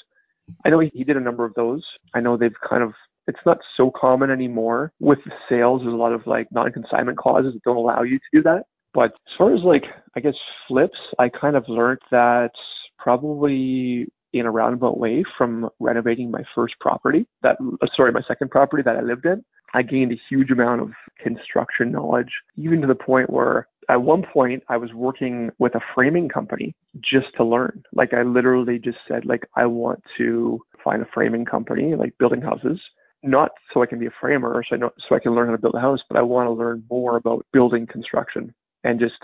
I 0.64 0.70
know 0.70 0.80
he, 0.80 1.04
did 1.04 1.16
a 1.16 1.20
number 1.20 1.44
of 1.44 1.54
those. 1.54 1.84
I 2.14 2.20
know 2.20 2.36
they've 2.36 2.52
kind 2.68 2.82
of 2.82 2.92
it's 3.26 3.38
not 3.44 3.58
so 3.76 3.90
common 3.90 4.30
anymore. 4.30 4.92
With 5.00 5.18
sales, 5.48 5.82
there's 5.82 5.92
a 5.92 5.96
lot 5.96 6.12
of 6.12 6.26
like 6.26 6.46
non-assignment 6.52 7.18
clauses 7.18 7.54
that 7.54 7.62
don't 7.64 7.76
allow 7.76 8.02
you 8.02 8.18
to 8.18 8.24
do 8.32 8.42
that. 8.44 8.64
But 8.94 9.12
as 9.12 9.36
far 9.36 9.52
as 9.54 9.62
like, 9.62 9.84
I 10.16 10.20
guess 10.20 10.34
flips, 10.68 10.98
I 11.18 11.28
kind 11.28 11.56
of 11.56 11.64
learned 11.68 11.98
that 12.12 12.52
probably 12.98 14.06
in 14.32 14.46
a 14.46 14.50
roundabout 14.50 14.98
way 14.98 15.24
from 15.36 15.68
renovating 15.80 16.30
my 16.30 16.42
first 16.54 16.74
property 16.80 17.26
that, 17.42 17.56
uh, 17.82 17.86
sorry, 17.96 18.12
my 18.12 18.22
second 18.28 18.50
property 18.50 18.82
that 18.82 18.96
I 18.96 19.02
lived 19.02 19.26
in. 19.26 19.44
I 19.74 19.82
gained 19.82 20.12
a 20.12 20.20
huge 20.28 20.50
amount 20.50 20.80
of 20.80 20.92
construction 21.22 21.90
knowledge, 21.90 22.30
even 22.56 22.80
to 22.80 22.86
the 22.86 22.94
point 22.94 23.30
where 23.30 23.68
at 23.88 24.02
one 24.02 24.22
point 24.22 24.62
I 24.68 24.76
was 24.76 24.92
working 24.92 25.50
with 25.58 25.74
a 25.74 25.80
framing 25.94 26.28
company 26.28 26.74
just 27.00 27.26
to 27.36 27.44
learn. 27.44 27.82
Like 27.92 28.12
I 28.12 28.22
literally 28.22 28.78
just 28.78 28.98
said, 29.08 29.24
like, 29.24 29.46
I 29.56 29.66
want 29.66 30.02
to 30.18 30.60
find 30.82 31.02
a 31.02 31.08
framing 31.12 31.44
company, 31.44 31.94
like 31.94 32.16
building 32.18 32.42
houses, 32.42 32.80
not 33.22 33.50
so 33.72 33.82
I 33.82 33.86
can 33.86 33.98
be 33.98 34.06
a 34.06 34.14
framer 34.20 34.62
so 34.68 34.76
I, 34.76 34.78
know, 34.78 34.90
so 35.08 35.14
I 35.14 35.18
can 35.18 35.34
learn 35.34 35.46
how 35.46 35.52
to 35.52 35.60
build 35.60 35.74
a 35.74 35.80
house, 35.80 36.00
but 36.08 36.18
I 36.18 36.22
want 36.22 36.46
to 36.46 36.52
learn 36.52 36.84
more 36.90 37.16
about 37.16 37.46
building 37.52 37.86
construction 37.86 38.54
and 38.84 39.00
just, 39.00 39.14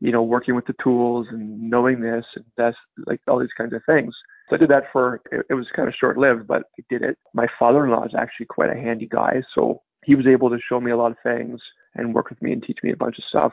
you 0.00 0.12
know, 0.12 0.22
working 0.22 0.54
with 0.54 0.66
the 0.66 0.74
tools 0.82 1.26
and 1.30 1.70
knowing 1.70 2.00
this 2.00 2.24
and 2.34 2.44
that's 2.56 2.76
like 3.06 3.20
all 3.28 3.38
these 3.38 3.48
kinds 3.56 3.72
of 3.72 3.82
things. 3.86 4.14
So 4.48 4.56
I 4.56 4.58
did 4.58 4.70
that 4.70 4.84
for, 4.92 5.20
it, 5.32 5.46
it 5.50 5.54
was 5.54 5.66
kind 5.74 5.88
of 5.88 5.94
short 5.94 6.18
lived, 6.18 6.46
but 6.46 6.64
I 6.78 6.84
did 6.88 7.02
it. 7.02 7.18
My 7.34 7.46
father 7.58 7.84
in 7.84 7.90
law 7.90 8.04
is 8.04 8.14
actually 8.16 8.46
quite 8.46 8.70
a 8.70 8.80
handy 8.80 9.08
guy. 9.10 9.42
So 9.54 9.82
he 10.04 10.14
was 10.14 10.26
able 10.26 10.50
to 10.50 10.58
show 10.68 10.80
me 10.80 10.90
a 10.90 10.96
lot 10.96 11.10
of 11.10 11.16
things 11.22 11.60
and 11.94 12.14
work 12.14 12.30
with 12.30 12.40
me 12.42 12.52
and 12.52 12.62
teach 12.62 12.78
me 12.82 12.92
a 12.92 12.96
bunch 12.96 13.18
of 13.18 13.24
stuff 13.24 13.52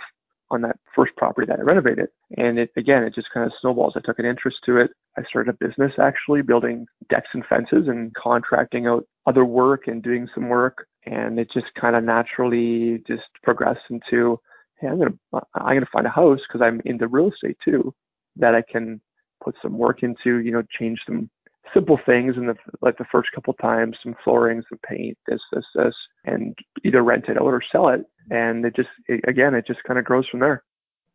on 0.54 0.62
that 0.62 0.78
first 0.96 1.16
property 1.18 1.48
that 1.48 1.60
I 1.60 1.64
renovated. 1.64 2.08
And 2.38 2.60
it 2.60 2.70
again, 2.78 3.04
it 3.04 3.16
just 3.16 3.28
kind 3.34 3.46
of 3.46 3.52
snowballs. 3.60 3.94
I 3.96 4.02
took 4.06 4.20
an 4.20 4.26
interest 4.26 4.58
to 4.66 4.78
it. 4.78 4.92
I 5.18 5.24
started 5.24 5.54
a 5.54 5.66
business 5.66 5.92
actually 6.00 6.42
building 6.42 6.86
decks 7.10 7.30
and 7.34 7.46
fences 7.46 7.88
and 7.88 8.14
contracting 8.16 8.88
out 8.88 9.06
other 9.26 9.46
work 9.46 9.88
and 9.88 10.02
doing 10.02 10.28
some 10.34 10.50
work. 10.50 10.88
And 11.06 11.40
it 11.40 11.50
just 11.54 11.68
kind 11.80 11.96
of 11.96 12.04
naturally 12.04 13.04
just 13.08 13.24
progressed 13.44 13.82
into, 13.90 14.40
hey, 14.80 14.88
I'm 14.88 15.00
gonna 15.00 15.44
I'm 15.56 15.76
gonna 15.76 15.86
find 15.92 16.08
a 16.08 16.12
house 16.12 16.40
because 16.48 16.62
I'm 16.62 16.82
into 16.86 17.08
real 17.08 17.32
estate 17.32 17.58
too 17.64 17.94
that 18.38 18.56
I 18.56 18.62
can 18.62 19.02
put 19.44 19.56
some 19.62 19.78
work 19.78 20.04
into. 20.04 20.40
You 20.40 20.52
know, 20.52 20.64
change 20.80 21.00
some 21.06 21.30
simple 21.74 22.00
things 22.06 22.36
in 22.38 22.48
the 22.48 22.56
like 22.82 22.98
the 22.98 23.06
first 23.12 23.30
couple 23.34 23.54
times, 23.54 23.98
some 24.04 24.16
flooring, 24.24 24.64
some 24.70 24.80
paint, 24.88 25.18
this, 25.28 25.40
this, 25.52 25.66
this, 25.76 25.94
and 26.26 26.58
either 26.84 27.02
rent 27.04 27.26
it 27.28 27.38
out 27.38 27.44
or 27.44 27.62
sell 27.72 27.90
it. 27.90 28.02
And 28.30 28.66
it 28.66 28.76
just 28.76 28.90
it, 29.08 29.22
again, 29.28 29.54
it 29.54 29.68
just 29.68 29.84
kind 29.84 30.00
of 30.00 30.06
grows 30.06 30.28
from 30.30 30.40
there. 30.40 30.64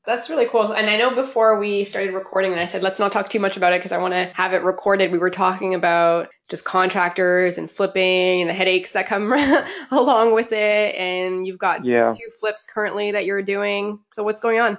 That's 0.06 0.30
really 0.30 0.46
cool. 0.46 0.72
And 0.72 0.88
I 0.88 0.96
know 0.96 1.14
before 1.14 1.58
we 1.58 1.84
started 1.84 2.14
recording, 2.14 2.52
and 2.52 2.60
I 2.60 2.64
said, 2.64 2.82
let's 2.82 2.98
not 2.98 3.12
talk 3.12 3.28
too 3.28 3.40
much 3.40 3.58
about 3.58 3.74
it 3.74 3.80
because 3.80 3.92
I 3.92 3.98
want 3.98 4.14
to 4.14 4.30
have 4.32 4.54
it 4.54 4.62
recorded. 4.62 5.12
We 5.12 5.18
were 5.18 5.28
talking 5.28 5.74
about 5.74 6.28
just 6.48 6.64
contractors 6.64 7.58
and 7.58 7.70
flipping 7.70 8.40
and 8.40 8.48
the 8.48 8.54
headaches 8.54 8.92
that 8.92 9.06
come 9.06 9.30
along 9.90 10.34
with 10.34 10.52
it. 10.52 10.94
And 10.94 11.46
you've 11.46 11.58
got 11.58 11.84
yeah. 11.84 12.14
two 12.16 12.30
flips 12.40 12.64
currently 12.64 13.12
that 13.12 13.26
you're 13.26 13.42
doing. 13.42 13.98
So 14.14 14.22
what's 14.22 14.40
going 14.40 14.60
on? 14.60 14.78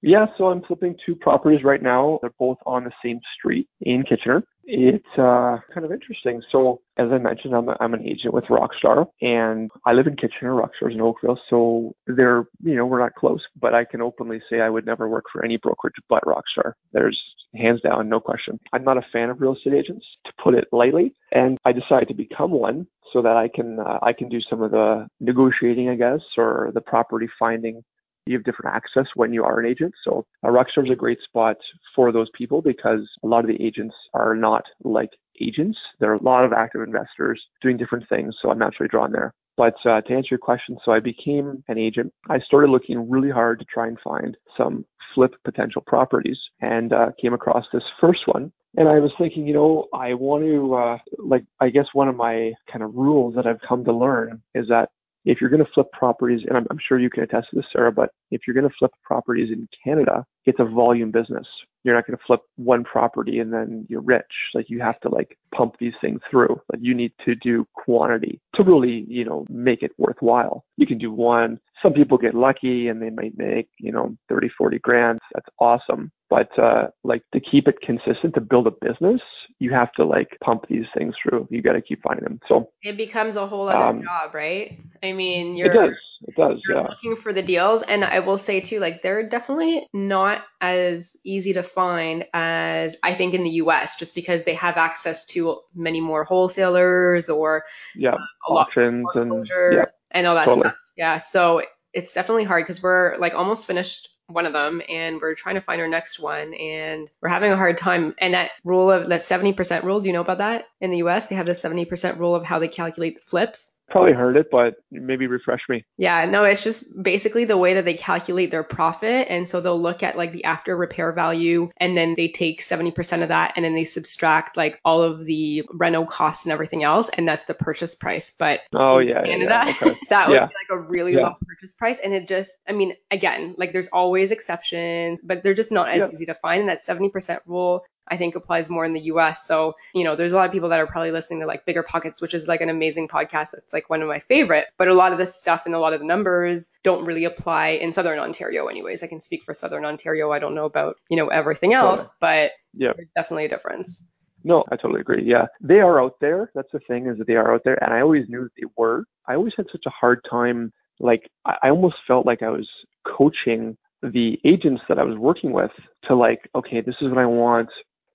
Yeah, 0.00 0.26
so 0.38 0.46
I'm 0.46 0.62
flipping 0.62 0.96
two 1.04 1.16
properties 1.16 1.62
right 1.64 1.82
now. 1.82 2.18
They're 2.22 2.32
both 2.38 2.58
on 2.64 2.84
the 2.84 2.92
same 3.04 3.20
street 3.38 3.68
in 3.82 4.04
Kitchener. 4.04 4.42
It's 4.64 5.04
uh, 5.18 5.58
kind 5.74 5.84
of 5.84 5.92
interesting. 5.92 6.42
So, 6.52 6.80
as 6.96 7.08
I 7.10 7.18
mentioned, 7.18 7.54
I'm, 7.54 7.68
a, 7.68 7.76
I'm 7.80 7.94
an 7.94 8.06
agent 8.06 8.32
with 8.32 8.44
Rockstar, 8.44 9.06
and 9.20 9.70
I 9.86 9.92
live 9.92 10.06
in 10.06 10.16
Kitchener. 10.16 10.54
Rockstar's 10.54 10.94
in 10.94 11.00
Oakville, 11.00 11.40
so 11.50 11.94
they're 12.06 12.44
you 12.62 12.76
know 12.76 12.86
we're 12.86 13.00
not 13.00 13.14
close, 13.14 13.40
but 13.60 13.74
I 13.74 13.84
can 13.84 14.00
openly 14.00 14.40
say 14.48 14.60
I 14.60 14.70
would 14.70 14.86
never 14.86 15.08
work 15.08 15.24
for 15.32 15.44
any 15.44 15.56
brokerage 15.56 15.94
but 16.08 16.22
Rockstar. 16.24 16.72
There's 16.92 17.20
hands 17.54 17.80
down, 17.80 18.08
no 18.08 18.20
question. 18.20 18.58
I'm 18.72 18.84
not 18.84 18.98
a 18.98 19.06
fan 19.12 19.30
of 19.30 19.40
real 19.40 19.54
estate 19.54 19.74
agents, 19.74 20.06
to 20.26 20.32
put 20.42 20.54
it 20.54 20.68
lightly, 20.72 21.14
and 21.32 21.58
I 21.64 21.72
decided 21.72 22.08
to 22.08 22.14
become 22.14 22.52
one 22.52 22.86
so 23.12 23.20
that 23.22 23.36
I 23.36 23.48
can 23.48 23.78
uh, 23.80 23.98
I 24.02 24.12
can 24.12 24.28
do 24.28 24.40
some 24.48 24.62
of 24.62 24.70
the 24.70 25.06
negotiating, 25.20 25.88
I 25.88 25.96
guess, 25.96 26.20
or 26.36 26.70
the 26.74 26.80
property 26.80 27.28
finding 27.38 27.82
you 28.26 28.34
have 28.34 28.44
different 28.44 28.74
access 28.74 29.06
when 29.14 29.32
you 29.32 29.44
are 29.44 29.58
an 29.58 29.66
agent. 29.66 29.94
So 30.04 30.24
uh, 30.44 30.48
Rockstar 30.48 30.84
is 30.84 30.90
a 30.90 30.96
great 30.96 31.18
spot 31.24 31.56
for 31.94 32.12
those 32.12 32.28
people 32.36 32.62
because 32.62 33.08
a 33.22 33.26
lot 33.26 33.44
of 33.44 33.48
the 33.48 33.62
agents 33.62 33.94
are 34.14 34.34
not 34.34 34.64
like 34.84 35.10
agents. 35.40 35.78
There 35.98 36.10
are 36.10 36.16
a 36.16 36.22
lot 36.22 36.44
of 36.44 36.52
active 36.52 36.82
investors 36.82 37.42
doing 37.60 37.76
different 37.76 38.08
things. 38.08 38.34
So 38.40 38.50
I'm 38.50 38.58
naturally 38.58 38.88
drawn 38.88 39.12
there. 39.12 39.34
But 39.56 39.74
uh, 39.84 40.00
to 40.02 40.14
answer 40.14 40.28
your 40.30 40.38
question, 40.38 40.78
so 40.84 40.92
I 40.92 41.00
became 41.00 41.62
an 41.68 41.78
agent. 41.78 42.12
I 42.30 42.38
started 42.40 42.70
looking 42.70 43.10
really 43.10 43.30
hard 43.30 43.58
to 43.58 43.66
try 43.66 43.86
and 43.86 43.98
find 44.02 44.36
some 44.56 44.86
flip 45.14 45.34
potential 45.44 45.82
properties 45.86 46.38
and 46.60 46.92
uh, 46.92 47.10
came 47.20 47.34
across 47.34 47.66
this 47.72 47.82
first 48.00 48.20
one. 48.26 48.50
And 48.76 48.88
I 48.88 48.98
was 49.00 49.10
thinking, 49.18 49.46
you 49.46 49.52
know, 49.52 49.88
I 49.92 50.14
want 50.14 50.44
to, 50.44 50.74
uh, 50.74 50.98
like, 51.18 51.44
I 51.60 51.68
guess 51.68 51.84
one 51.92 52.08
of 52.08 52.16
my 52.16 52.52
kind 52.70 52.82
of 52.82 52.94
rules 52.94 53.34
that 53.34 53.46
I've 53.46 53.60
come 53.68 53.84
to 53.84 53.92
learn 53.92 54.40
is 54.54 54.68
that 54.68 54.88
if 55.24 55.40
you're 55.40 55.50
going 55.50 55.64
to 55.64 55.70
flip 55.72 55.86
properties, 55.92 56.40
and 56.48 56.56
I'm, 56.56 56.66
I'm, 56.70 56.78
sure 56.86 56.98
you 56.98 57.10
can 57.10 57.22
attest 57.22 57.48
to 57.50 57.56
this, 57.56 57.64
Sarah, 57.72 57.92
but 57.92 58.10
if 58.30 58.42
you're 58.46 58.54
going 58.54 58.68
to 58.68 58.74
flip 58.78 58.90
properties 59.04 59.50
in 59.52 59.68
Canada, 59.84 60.24
it's 60.44 60.58
a 60.60 60.64
volume 60.64 61.10
business. 61.10 61.46
You're 61.84 61.94
not 61.94 62.06
going 62.06 62.16
to 62.16 62.24
flip 62.26 62.40
one 62.56 62.84
property 62.84 63.40
and 63.40 63.52
then 63.52 63.86
you're 63.88 64.02
rich. 64.02 64.22
Like 64.54 64.66
you 64.68 64.80
have 64.80 65.00
to 65.00 65.08
like 65.08 65.36
pump 65.54 65.76
these 65.80 65.94
things 66.00 66.20
through. 66.30 66.60
Like 66.72 66.80
you 66.80 66.94
need 66.94 67.12
to 67.24 67.34
do 67.34 67.66
quantity 67.74 68.40
to 68.54 68.62
really, 68.62 69.04
you 69.08 69.24
know, 69.24 69.44
make 69.48 69.82
it 69.82 69.92
worthwhile. 69.98 70.64
You 70.76 70.86
can 70.86 70.98
do 70.98 71.12
one. 71.12 71.58
Some 71.82 71.92
people 71.92 72.18
get 72.18 72.34
lucky 72.34 72.88
and 72.88 73.02
they 73.02 73.10
might 73.10 73.36
make, 73.36 73.68
you 73.78 73.90
know, 73.90 74.16
30, 74.28 74.48
40 74.56 74.78
grand. 74.78 75.18
That's 75.34 75.48
awesome. 75.58 76.12
But 76.32 76.58
uh, 76.58 76.86
like 77.04 77.22
to 77.34 77.40
keep 77.40 77.68
it 77.68 77.82
consistent, 77.82 78.32
to 78.36 78.40
build 78.40 78.66
a 78.66 78.70
business, 78.70 79.20
you 79.58 79.70
have 79.74 79.92
to 79.98 80.04
like 80.06 80.38
pump 80.42 80.64
these 80.66 80.86
things 80.96 81.14
through. 81.22 81.46
You 81.50 81.60
got 81.60 81.74
to 81.74 81.82
keep 81.82 82.02
finding 82.02 82.24
them. 82.24 82.40
So 82.48 82.70
it 82.82 82.96
becomes 82.96 83.36
a 83.36 83.46
whole 83.46 83.68
other 83.68 83.84
um, 83.98 84.02
job, 84.02 84.34
right? 84.34 84.80
I 85.02 85.12
mean, 85.12 85.56
you're 85.56 85.66
It 85.74 86.34
does. 86.34 86.58
You're 86.66 86.78
Yeah. 86.78 86.86
looking 86.88 87.16
for 87.16 87.34
the 87.34 87.42
deals, 87.42 87.82
and 87.82 88.02
I 88.02 88.20
will 88.20 88.38
say 88.38 88.60
too, 88.60 88.80
like 88.80 89.02
they're 89.02 89.28
definitely 89.28 89.86
not 89.92 90.42
as 90.62 91.18
easy 91.22 91.52
to 91.52 91.62
find 91.62 92.24
as 92.32 92.96
I 93.02 93.12
think 93.12 93.34
in 93.34 93.44
the 93.44 93.50
U.S. 93.64 93.96
Just 93.96 94.14
because 94.14 94.44
they 94.44 94.54
have 94.54 94.78
access 94.78 95.26
to 95.26 95.58
many 95.74 96.00
more 96.00 96.24
wholesalers 96.24 97.28
or 97.28 97.64
Yeah. 97.94 98.14
lot 98.48 98.68
Auctions 98.68 99.06
and 99.16 99.46
yeah. 99.70 99.84
and 100.12 100.26
all 100.26 100.36
that 100.36 100.46
totally. 100.46 100.60
stuff. 100.62 100.76
Yeah, 100.96 101.18
so 101.18 101.60
it's 101.92 102.14
definitely 102.14 102.44
hard 102.44 102.64
because 102.64 102.82
we're 102.82 103.18
like 103.18 103.34
almost 103.34 103.66
finished 103.66 104.08
one 104.32 104.46
of 104.46 104.52
them 104.52 104.82
and 104.88 105.20
we're 105.20 105.34
trying 105.34 105.54
to 105.56 105.60
find 105.60 105.80
our 105.80 105.88
next 105.88 106.18
one 106.18 106.54
and 106.54 107.10
we're 107.20 107.28
having 107.28 107.52
a 107.52 107.56
hard 107.56 107.78
time. 107.78 108.14
And 108.18 108.34
that 108.34 108.50
rule 108.64 108.90
of 108.90 109.08
that 109.08 109.20
70% 109.20 109.82
rule, 109.82 110.00
do 110.00 110.08
you 110.08 110.12
know 110.12 110.20
about 110.20 110.38
that? 110.38 110.66
In 110.80 110.90
the 110.90 110.98
US, 110.98 111.26
they 111.26 111.36
have 111.36 111.46
the 111.46 111.52
70% 111.52 112.18
rule 112.18 112.34
of 112.34 112.44
how 112.44 112.58
they 112.58 112.68
calculate 112.68 113.16
the 113.16 113.22
flips. 113.22 113.70
Probably 113.92 114.14
heard 114.14 114.38
it, 114.38 114.46
but 114.50 114.76
maybe 114.90 115.26
refresh 115.26 115.60
me. 115.68 115.84
Yeah, 115.98 116.24
no, 116.24 116.44
it's 116.44 116.64
just 116.64 117.00
basically 117.00 117.44
the 117.44 117.58
way 117.58 117.74
that 117.74 117.84
they 117.84 117.92
calculate 117.92 118.50
their 118.50 118.62
profit. 118.64 119.26
And 119.28 119.46
so 119.46 119.60
they'll 119.60 119.80
look 119.80 120.02
at 120.02 120.16
like 120.16 120.32
the 120.32 120.44
after 120.44 120.74
repair 120.74 121.12
value 121.12 121.68
and 121.76 121.94
then 121.94 122.14
they 122.16 122.28
take 122.28 122.62
70% 122.62 123.22
of 123.22 123.28
that 123.28 123.52
and 123.56 123.64
then 123.66 123.74
they 123.74 123.84
subtract 123.84 124.56
like 124.56 124.80
all 124.82 125.02
of 125.02 125.26
the 125.26 125.64
reno 125.70 126.06
costs 126.06 126.46
and 126.46 126.52
everything 126.54 126.82
else. 126.82 127.10
And 127.10 127.28
that's 127.28 127.44
the 127.44 127.52
purchase 127.52 127.94
price. 127.94 128.32
But 128.38 128.60
Oh 128.74 128.96
in 128.98 129.08
yeah, 129.08 129.24
Canada, 129.24 129.62
yeah. 129.66 129.74
Okay. 129.82 129.98
that 130.08 130.28
would 130.30 130.36
Yeah. 130.36 130.46
be 130.46 130.54
like 130.54 130.70
a 130.70 130.78
really 130.78 131.12
Yeah. 131.12 131.24
low 131.24 131.34
purchase 131.46 131.74
price. 131.74 132.00
And 132.00 132.14
it 132.14 132.26
just, 132.26 132.56
I 132.66 132.72
mean, 132.72 132.94
again, 133.10 133.54
like 133.58 133.74
there's 133.74 133.88
always 133.88 134.30
exceptions, 134.30 135.20
but 135.22 135.42
they're 135.42 135.52
just 135.52 135.70
not 135.70 135.90
as 135.90 136.10
easy 136.10 136.24
to 136.26 136.34
find. 136.34 136.60
And 136.60 136.68
that 136.70 136.82
70% 136.82 137.40
rule, 137.44 137.84
I 138.08 138.16
think 138.16 138.34
applies 138.34 138.68
more 138.68 138.84
in 138.84 138.92
the 138.92 139.00
US. 139.02 139.46
So, 139.46 139.74
you 139.94 140.04
know, 140.04 140.16
there's 140.16 140.32
a 140.32 140.36
lot 140.36 140.46
of 140.46 140.52
people 140.52 140.68
that 140.70 140.80
are 140.80 140.86
probably 140.86 141.10
listening 141.12 141.40
to 141.40 141.46
like 141.46 141.64
Bigger 141.64 141.82
Pockets, 141.82 142.20
which 142.20 142.34
is 142.34 142.48
like 142.48 142.60
an 142.60 142.68
amazing 142.68 143.08
podcast. 143.08 143.54
It's 143.54 143.72
like 143.72 143.88
one 143.88 144.02
of 144.02 144.08
my 144.08 144.18
favorite, 144.18 144.66
but 144.76 144.88
a 144.88 144.94
lot 144.94 145.12
of 145.12 145.18
this 145.18 145.34
stuff 145.34 145.66
and 145.66 145.74
a 145.74 145.78
lot 145.78 145.92
of 145.92 146.00
the 146.00 146.06
numbers 146.06 146.70
don't 146.82 147.04
really 147.04 147.24
apply 147.24 147.68
in 147.68 147.92
Southern 147.92 148.18
Ontario 148.18 148.66
anyways. 148.66 149.02
I 149.02 149.06
can 149.06 149.20
speak 149.20 149.44
for 149.44 149.54
Southern 149.54 149.84
Ontario. 149.84 150.32
I 150.32 150.38
don't 150.38 150.54
know 150.54 150.66
about, 150.66 150.96
you 151.08 151.16
know, 151.16 151.28
everything 151.28 151.74
else, 151.74 152.10
but 152.20 152.52
Yeah. 152.74 152.92
there's 152.96 153.10
definitely 153.10 153.44
a 153.44 153.48
difference. 153.48 154.04
No, 154.44 154.64
I 154.72 154.76
totally 154.76 155.00
agree. 155.00 155.22
Yeah, 155.24 155.46
they 155.60 155.80
are 155.80 156.00
out 156.02 156.14
there. 156.20 156.50
That's 156.54 156.72
the 156.72 156.80
thing 156.80 157.06
is 157.06 157.18
that 157.18 157.26
they 157.28 157.36
are 157.36 157.54
out 157.54 157.62
there, 157.64 157.82
and 157.82 157.94
I 157.94 158.00
always 158.00 158.28
knew 158.28 158.48
they 158.56 158.66
were. 158.76 159.04
I 159.28 159.34
always 159.34 159.52
had 159.56 159.66
such 159.70 159.84
a 159.86 159.90
hard 159.90 160.20
time. 160.28 160.72
Like 160.98 161.30
I 161.44 161.70
almost 161.70 161.96
felt 162.06 162.26
like 162.26 162.42
I 162.42 162.50
was 162.50 162.68
coaching 163.06 163.76
the 164.02 164.38
agents 164.44 164.82
that 164.88 164.98
I 164.98 165.04
was 165.04 165.16
working 165.16 165.52
with 165.52 165.70
to 166.04 166.16
like, 166.16 166.48
okay, 166.56 166.80
this 166.80 166.96
is 167.00 167.08
what 167.08 167.18
I 167.18 167.26
want. 167.26 167.68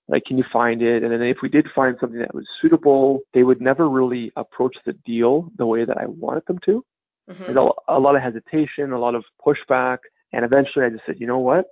Like, 0.07 0.23
can 0.25 0.37
you 0.37 0.45
find 0.51 0.81
it? 0.81 1.03
And 1.03 1.11
then 1.11 1.21
if 1.21 1.37
we 1.41 1.49
did 1.49 1.67
find 1.75 1.97
something 1.99 2.19
that 2.19 2.33
was 2.33 2.45
suitable, 2.61 3.19
they 3.33 3.43
would 3.43 3.61
never 3.61 3.89
really 3.89 4.31
approach 4.35 4.75
the 4.85 4.93
deal 5.05 5.51
the 5.57 5.65
way 5.65 5.83
that 5.85 5.97
I 5.97 6.05
wanted 6.05 6.43
them 6.47 6.59
to. 6.65 6.83
Mhm. 7.29 7.45
There's 7.45 7.57
a, 7.57 7.69
a 7.89 7.99
lot 7.99 8.15
of 8.15 8.21
hesitation, 8.21 8.93
a 8.93 8.99
lot 8.99 9.15
of 9.15 9.25
pushback, 9.45 9.97
and 10.31 10.45
eventually 10.45 10.85
I 10.85 10.89
just 10.89 11.05
said, 11.05 11.19
you 11.19 11.27
know 11.27 11.39
what? 11.39 11.65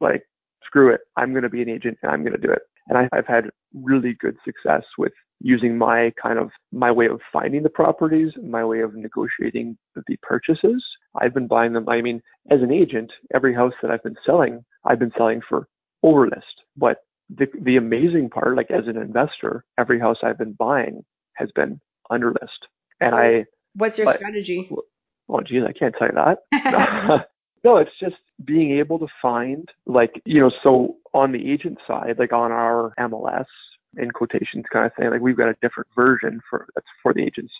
Like, 0.00 0.24
screw 0.64 0.92
it. 0.92 1.00
I'm 1.16 1.32
going 1.32 1.44
to 1.44 1.48
be 1.48 1.62
an 1.62 1.68
agent 1.68 1.98
and 2.02 2.10
I'm 2.10 2.22
going 2.22 2.34
to 2.34 2.46
do 2.46 2.52
it. 2.52 2.62
And 2.88 2.98
I, 2.98 3.08
I've 3.12 3.26
had 3.26 3.50
really 3.74 4.14
good 4.18 4.36
success 4.44 4.82
with 4.96 5.12
using 5.40 5.78
my 5.78 6.12
kind 6.20 6.38
of 6.38 6.50
my 6.72 6.90
way 6.90 7.06
of 7.06 7.20
finding 7.32 7.62
the 7.62 7.68
properties, 7.68 8.32
my 8.42 8.64
way 8.64 8.80
of 8.80 8.94
negotiating 8.94 9.78
the 9.94 10.16
purchases. 10.22 10.84
I've 11.20 11.34
been 11.34 11.46
buying 11.46 11.74
them. 11.74 11.88
I 11.88 12.00
mean, 12.00 12.22
as 12.50 12.60
an 12.60 12.72
agent, 12.72 13.12
every 13.34 13.54
house 13.54 13.74
that 13.82 13.90
I've 13.90 14.02
been 14.02 14.16
selling, 14.26 14.64
I've 14.84 14.98
been 14.98 15.12
selling 15.16 15.40
for 15.48 15.68
over 16.02 16.26
list. 16.26 16.46
But 16.76 16.98
the 17.34 17.46
the 17.60 17.76
amazing 17.76 18.30
part, 18.30 18.56
like 18.56 18.70
as 18.70 18.86
an 18.86 18.96
investor, 18.96 19.64
every 19.78 19.98
house 20.00 20.18
I've 20.22 20.38
been 20.38 20.52
buying 20.54 21.04
has 21.34 21.50
been 21.54 21.80
under 22.10 22.28
list. 22.30 22.66
And 23.00 23.10
So- 23.10 23.16
I 23.18 23.44
What's 23.74 23.98
your 23.98 24.06
But- 24.06 24.16
strategy? 24.16 24.68
oh 25.28 25.40
geez, 25.42 25.62
I 25.64 25.72
can't 25.72 25.94
tell 25.96 26.08
you 26.08 26.14
that. 26.14 27.28
no, 27.64 27.76
it's 27.76 27.96
just 28.00 28.16
being 28.44 28.72
able 28.78 28.98
to 28.98 29.06
find 29.20 29.68
like, 29.86 30.20
you 30.24 30.40
know, 30.40 30.50
so 30.62 30.96
on 31.14 31.32
the 31.32 31.50
agent 31.52 31.78
side, 31.86 32.16
like 32.18 32.32
on 32.32 32.50
our 32.50 32.92
MLS 32.98 33.46
in 33.96 34.10
quotations 34.10 34.64
kind 34.72 34.86
of 34.86 34.92
thing, 34.94 35.10
like 35.10 35.20
we've 35.20 35.36
got 35.36 35.48
a 35.48 35.56
different 35.62 35.88
version 35.94 36.40
for 36.48 36.66
that's 36.74 36.86
for 37.02 37.12
the 37.12 37.22
agents. 37.22 37.52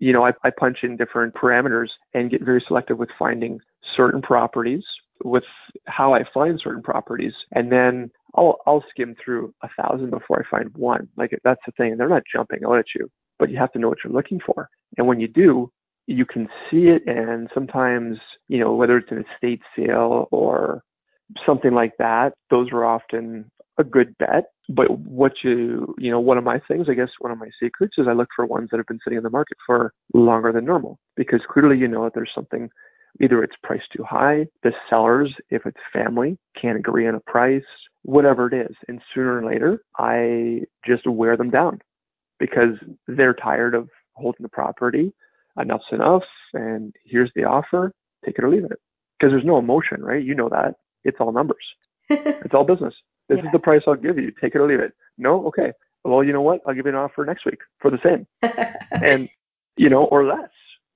You 0.00 0.12
know, 0.12 0.24
I, 0.26 0.32
I 0.44 0.50
punch 0.50 0.78
in 0.82 0.96
different 0.96 1.34
parameters 1.34 1.88
and 2.12 2.30
get 2.30 2.42
very 2.42 2.62
selective 2.66 2.98
with 2.98 3.10
finding 3.18 3.60
certain 3.96 4.20
properties 4.22 4.82
with 5.24 5.44
how 5.86 6.12
I 6.14 6.24
find 6.34 6.60
certain 6.62 6.82
properties. 6.82 7.32
And 7.52 7.70
then 7.72 8.10
I'll 8.34 8.58
I'll 8.66 8.84
skim 8.90 9.14
through 9.22 9.54
a 9.62 9.68
thousand 9.80 10.10
before 10.10 10.44
I 10.44 10.50
find 10.50 10.74
one. 10.76 11.08
Like 11.16 11.38
that's 11.44 11.60
the 11.66 11.72
thing. 11.72 11.96
They're 11.96 12.08
not 12.08 12.22
jumping 12.30 12.64
out 12.66 12.78
at 12.78 12.86
you, 12.94 13.08
but 13.38 13.50
you 13.50 13.58
have 13.58 13.72
to 13.72 13.78
know 13.78 13.88
what 13.88 13.98
you're 14.04 14.12
looking 14.12 14.40
for. 14.44 14.68
And 14.96 15.06
when 15.06 15.20
you 15.20 15.28
do, 15.28 15.70
you 16.06 16.26
can 16.26 16.48
see 16.70 16.88
it 16.88 17.02
and 17.06 17.48
sometimes 17.54 18.18
you 18.48 18.58
know 18.58 18.74
whether 18.74 18.98
it's 18.98 19.10
an 19.10 19.24
estate 19.34 19.62
sale 19.76 20.28
or 20.30 20.82
something 21.46 21.72
like 21.72 21.92
that 21.98 22.32
those 22.50 22.70
are 22.72 22.84
often 22.84 23.50
a 23.78 23.84
good 23.84 24.14
bet 24.18 24.44
but 24.68 24.98
what 25.00 25.32
you 25.42 25.94
you 25.98 26.10
know 26.10 26.20
one 26.20 26.38
of 26.38 26.44
my 26.44 26.60
things 26.68 26.86
i 26.88 26.94
guess 26.94 27.08
one 27.20 27.32
of 27.32 27.38
my 27.38 27.48
secrets 27.60 27.94
is 27.98 28.06
i 28.08 28.12
look 28.12 28.28
for 28.36 28.44
ones 28.44 28.68
that 28.70 28.76
have 28.76 28.86
been 28.86 29.00
sitting 29.02 29.16
in 29.16 29.24
the 29.24 29.30
market 29.30 29.56
for 29.66 29.92
longer 30.12 30.52
than 30.52 30.64
normal 30.64 30.98
because 31.16 31.40
clearly 31.50 31.78
you 31.78 31.88
know 31.88 32.04
that 32.04 32.12
there's 32.14 32.30
something 32.34 32.68
either 33.22 33.42
it's 33.42 33.56
priced 33.62 33.90
too 33.96 34.04
high 34.04 34.44
the 34.62 34.72
sellers 34.90 35.32
if 35.50 35.64
it's 35.64 35.80
family 35.92 36.36
can't 36.60 36.78
agree 36.78 37.08
on 37.08 37.14
a 37.14 37.20
price 37.20 37.62
whatever 38.04 38.46
it 38.48 38.54
is. 38.54 38.76
And 38.88 39.00
sooner 39.14 39.38
or 39.40 39.46
later 39.46 39.82
i 39.98 40.62
just 40.86 41.06
wear 41.06 41.36
them 41.36 41.50
down 41.50 41.80
because 42.40 42.76
they're 43.08 43.34
tired 43.34 43.74
of 43.74 43.88
holding 44.14 44.42
the 44.44 44.48
property. 44.48 45.12
Enough's 45.60 45.82
enough 45.92 46.22
and 46.54 46.94
here's 47.04 47.32
the 47.36 47.44
offer. 47.44 47.92
Take 48.24 48.38
it 48.38 48.44
or 48.44 48.50
leave 48.50 48.64
it. 48.64 48.78
Because 49.18 49.32
there's 49.32 49.44
no 49.44 49.58
emotion 49.58 50.02
right? 50.02 50.24
You 50.24 50.34
know 50.34 50.48
that. 50.50 50.76
It's 51.04 51.18
all 51.20 51.32
numbers. 51.32 51.64
It's 52.10 52.54
all 52.54 52.64
business. 52.64 52.94
This 53.28 53.38
Yeah. 53.38 53.46
is 53.46 53.52
the 53.52 53.58
price 53.58 53.82
i'll 53.86 53.94
give 53.96 54.18
you. 54.18 54.30
Take 54.40 54.54
it 54.54 54.58
or 54.60 54.68
leave 54.68 54.80
it. 54.80 54.92
No? 55.18 55.46
Okay. 55.48 55.72
Well 56.04 56.22
you 56.24 56.32
know 56.32 56.42
what? 56.42 56.60
I'll 56.66 56.74
give 56.74 56.86
you 56.86 56.92
an 56.92 56.96
offer 56.98 57.24
next 57.24 57.44
week 57.46 57.60
for 57.80 57.90
the 57.90 57.98
same. 58.04 58.26
And 59.10 59.28
you 59.76 59.90
know 59.90 60.04
or 60.04 60.24
less 60.24 60.50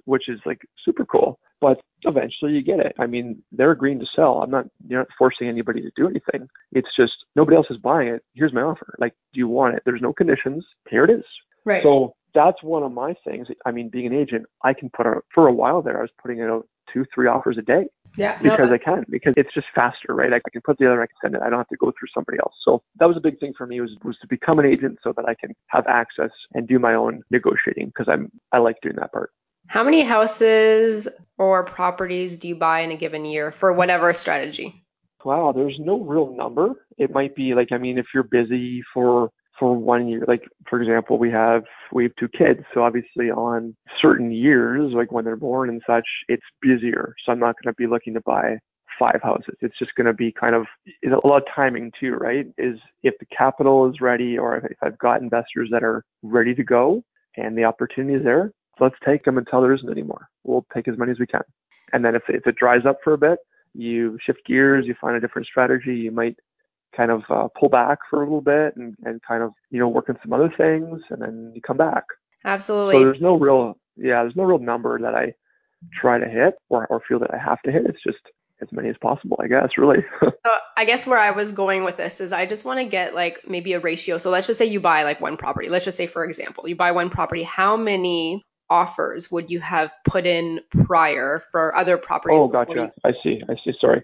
which 0.05 0.29
is 0.29 0.41
like 0.47 0.63
super 0.85 1.05
cool 1.05 1.39
but 1.61 1.81
eventually 2.03 2.53
you 2.53 2.63
get 2.63 2.81
it 2.81 2.95
i 2.99 3.07
mean 3.07 3.43
they're 3.53 3.73
agreeing 3.73 3.99
to 3.99 4.07
sell 4.15 4.43
i'm 4.43 4.51
not 4.51 4.67
you're 4.87 5.01
not 5.01 5.09
forcing 5.19 5.49
anybody 5.49 5.81
to 5.81 5.91
do 5.97 6.09
anything 6.09 6.49
it's 6.73 6.89
just 6.97 7.13
nobody 7.37 7.57
else 7.57 7.67
is 7.71 7.77
buying 7.79 8.09
it 8.09 8.23
here's 8.35 8.53
my 8.53 8.63
offer 8.63 8.95
like 8.99 9.15
do 9.33 9.39
you 9.39 9.49
want 9.49 9.75
it 9.75 9.83
there's 9.85 10.03
no 10.03 10.13
conditions 10.13 10.65
here 10.89 11.05
it 11.05 11.11
is 11.11 11.25
right. 11.65 11.83
so 11.83 12.15
that's 12.35 12.63
one 12.63 12.83
of 12.83 12.93
my 12.93 13.15
things. 13.27 13.49
I 13.65 13.71
mean, 13.71 13.89
being 13.89 14.07
an 14.07 14.13
agent, 14.13 14.45
I 14.63 14.75
can 14.75 14.91
put 14.91 15.07
out 15.07 15.25
for 15.35 15.49
a 15.49 15.53
while 15.53 15.81
there. 15.81 15.99
I 15.99 16.03
was 16.03 16.11
putting 16.21 16.43
out 16.43 16.69
two, 16.93 17.07
three 17.15 17.27
offers 17.27 17.57
a 17.57 17.63
day 17.63 17.87
yeah. 18.17 18.39
no, 18.43 18.51
because 18.51 18.71
I 18.73 18.79
can 18.79 19.05
because 19.09 19.35
it's 19.37 19.53
just 19.55 19.67
faster, 19.75 20.15
right? 20.15 20.33
I 20.33 20.41
can 20.51 20.61
put 20.63 20.79
the 20.79 20.87
other, 20.87 21.03
I 21.03 21.07
can 21.07 21.17
send 21.23 21.35
it. 21.35 21.43
I 21.43 21.51
don't 21.51 21.59
have 21.59 21.69
to 21.69 21.77
go 21.77 21.93
through 21.99 22.09
somebody 22.15 22.39
else. 22.39 22.55
So 22.65 22.83
that 22.99 23.07
was 23.07 23.17
a 23.17 23.21
big 23.21 23.39
thing 23.39 23.53
for 23.57 23.67
me 23.67 23.81
was 23.81 23.97
was 24.05 24.17
to 24.21 24.27
become 24.27 24.59
an 24.59 24.67
agent 24.67 24.99
so 25.03 25.13
that 25.17 25.27
I 25.27 25.35
can 25.35 25.55
have 25.69 25.87
access 25.87 26.31
and 26.55 26.67
do 26.67 26.79
my 26.79 26.95
own 26.95 27.23
negotiating 27.31 27.87
because 27.87 28.07
I'm 28.09 28.31
I 28.53 28.59
like 28.59 28.77
doing 28.83 28.97
that 28.97 29.13
part. 29.13 29.31
How 29.69 29.85
many 29.85 30.01
houses 30.03 31.09
or 31.37 31.63
properties 31.63 32.39
do 32.39 32.49
you 32.49 32.57
buy 32.57 32.81
in 32.81 32.91
a 32.91 32.97
given 32.97 33.27
year 33.27 33.53
for 33.53 33.73
whatever 33.73 34.13
strategy? 34.15 34.83
Wow, 35.25 35.53
there's 35.53 35.77
no 35.79 36.01
real 36.01 36.35
number. 36.35 36.87
It 36.97 37.11
might 37.13 37.37
be 37.37 37.55
like 37.55 37.69
I 37.71 37.79
mean, 37.79 37.99
if 37.99 38.07
you're 38.15 38.23
busy 38.23 38.83
for 38.95 39.31
for 39.59 39.77
one 39.77 40.09
year, 40.09 40.25
like 40.27 40.43
for 40.71 40.81
example, 40.81 41.19
we 41.19 41.31
have 41.31 41.65
we 41.93 42.05
have 42.05 42.13
two 42.19 42.29
kids, 42.29 42.61
so 42.73 42.83
obviously 42.83 43.31
on 43.31 43.77
certain 44.01 44.33
years, 44.33 44.93
like 44.95 45.13
when 45.13 45.27
they're 45.27 45.37
born 45.37 45.69
and 45.69 45.83
such, 45.87 46.07
it's 46.29 46.45
busier. 46.63 47.15
So 47.25 47.33
I'm 47.33 47.39
not 47.39 47.57
going 47.63 47.73
to 47.73 47.77
be 47.77 47.87
looking 47.87 48.15
to 48.15 48.23
buy 48.23 48.59
five 48.99 49.21
houses. 49.23 49.55
It's 49.61 49.79
just 49.79 49.95
going 49.97 50.07
to 50.07 50.15
be 50.15 50.33
kind 50.33 50.55
of 50.55 50.67
a 51.05 51.27
lot 51.27 51.43
of 51.43 51.49
timing 51.55 51.93
too, 52.01 52.15
right? 52.15 52.47
Is 52.57 52.79
if 53.03 53.15
the 53.21 53.27
capital 53.27 53.89
is 53.91 54.01
ready, 54.01 54.39
or 54.39 54.57
if 54.57 54.79
I've 54.83 54.99
got 54.99 55.21
investors 55.21 55.69
that 55.73 55.85
are 55.85 56.05
ready 56.23 56.55
to 56.55 56.65
go 56.65 57.03
and 57.37 57.57
the 57.57 57.65
opportunity 57.65 58.15
is 58.15 58.25
there, 58.25 58.51
let's 58.81 58.97
take 59.05 59.25
them 59.25 59.39
until 59.39 59.61
there 59.61 59.75
isn't 59.75 59.91
anymore. 59.91 60.29
We'll 60.45 60.67
take 60.75 60.89
as 60.89 60.99
many 60.99 61.13
as 61.13 61.19
we 61.19 61.27
can. 61.27 61.43
And 61.93 62.05
then 62.05 62.15
if 62.15 62.23
if 62.29 62.47
it 62.47 62.57
dries 62.57 62.87
up 62.87 62.99
for 63.03 63.13
a 63.13 63.19
bit, 63.19 63.39
you 63.75 64.19
shift 64.25 64.41
gears, 64.47 64.87
you 64.87 64.95
find 65.01 65.17
a 65.17 65.21
different 65.21 65.47
strategy. 65.47 65.95
You 65.97 66.11
might 66.11 66.37
kind 66.97 67.11
of 67.11 67.23
uh, 67.29 67.49
pull 67.59 67.69
back 67.69 67.99
for 68.11 68.23
a 68.23 68.25
little 68.25 68.41
bit 68.41 68.77
and, 68.77 68.97
and 69.05 69.21
kind 69.23 69.43
of 69.43 69.53
you 69.71 69.79
know 69.79 69.89
work 69.89 70.09
on 70.09 70.19
some 70.23 70.33
other 70.33 70.53
things, 70.57 71.01
and 71.11 71.23
then 71.23 71.53
you 71.55 71.61
come 71.61 71.77
back. 71.77 72.05
Absolutely. 72.45 72.95
So 72.95 73.05
there's 73.05 73.21
no 73.21 73.39
real 73.39 73.79
yeah, 73.97 74.23
there's 74.23 74.37
no 74.37 74.45
real 74.45 74.59
number 74.59 74.99
that 75.01 75.15
I 75.15 75.35
try 75.93 76.19
to 76.19 76.29
hit 76.29 76.55
or 76.69 76.87
or 76.87 77.01
feel 77.09 77.19
that 77.21 77.33
I 77.33 77.39
have 77.39 77.61
to 77.63 77.73
hit. 77.73 77.87
It's 77.87 78.03
just 78.05 78.19
as 78.61 78.69
many 78.73 78.89
as 78.89 78.97
possible, 79.01 79.39
I 79.43 79.47
guess, 79.49 79.71
really. 79.77 80.05
So 80.47 80.55
I 80.79 80.87
guess 80.87 81.07
where 81.07 81.19
I 81.19 81.33
was 81.33 81.53
going 81.53 81.85
with 81.85 81.99
this 81.99 82.23
is 82.23 82.33
I 82.33 82.47
just 82.47 82.65
want 82.65 82.79
to 82.79 82.87
get 82.87 83.15
like 83.15 83.47
maybe 83.47 83.75
a 83.75 83.81
ratio. 83.81 84.17
So 84.17 84.31
let's 84.31 84.47
just 84.47 84.59
say 84.59 84.65
you 84.65 84.81
buy 84.81 85.03
like 85.03 85.21
one 85.21 85.37
property. 85.37 85.69
Let's 85.69 85.85
just 85.85 85.99
say 85.99 86.07
for 86.07 86.25
example, 86.25 86.67
you 86.69 86.75
buy 86.75 86.93
one 86.93 87.11
property. 87.11 87.43
How 87.43 87.77
many 87.77 88.47
offers 88.71 89.31
would 89.31 89.51
you 89.51 89.61
have 89.61 89.93
put 90.05 90.27
in 90.27 90.61
prior 90.85 91.43
for 91.51 91.75
other 91.77 91.97
properties? 91.99 92.39
oh, 92.41 92.47
you- 92.47 92.53
gotcha. 92.53 92.93
I 93.05 93.13
see. 93.23 93.43
I 93.49 93.55
see. 93.65 93.73
Sorry. 93.81 94.03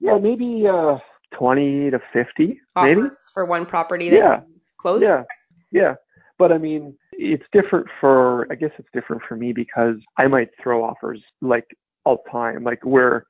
Yeah, 0.00 0.18
maybe 0.18 0.66
uh 0.66 0.98
20 1.34 1.90
to 1.90 2.00
50, 2.12 2.60
maybe. 2.76 3.00
offers 3.00 3.30
for 3.32 3.44
one 3.44 3.64
property 3.66 4.10
that 4.10 4.16
Yeah. 4.16 4.40
you 4.40 4.60
close? 4.78 5.02
Yeah, 5.02 5.22
yeah. 5.70 5.94
But 6.38 6.52
I 6.52 6.58
mean, 6.58 6.96
it's 7.12 7.44
different 7.52 7.86
for, 8.00 8.46
I 8.50 8.54
guess 8.56 8.70
it's 8.78 8.88
different 8.94 9.22
for 9.28 9.36
me 9.36 9.52
because 9.52 9.96
I 10.16 10.26
might 10.26 10.48
throw 10.60 10.82
offers 10.82 11.22
like 11.42 11.66
all 12.04 12.22
the 12.24 12.30
time. 12.30 12.64
Like 12.64 12.84
where 12.84 13.26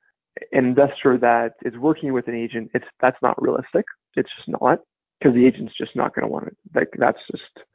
an 0.53 0.65
investor 0.65 1.17
that 1.19 1.55
is 1.63 1.77
working 1.77 2.13
with 2.13 2.27
an 2.29 2.35
agent, 2.35 2.71
it's 2.73 2.85
that's 3.01 3.21
not 3.21 3.39
realistic. 3.41 3.85
It's 4.15 4.29
just 4.37 4.47
not 4.47 4.79
because 5.19 5.35
the 5.35 5.45
agent's 5.45 5.73
just 5.77 5.95
not 5.95 6.15
going 6.15 6.25
to 6.25 6.31
want 6.31 6.47
it. 6.47 6.57
Like 6.73 6.89
that's 6.97 7.19
just 7.29 7.65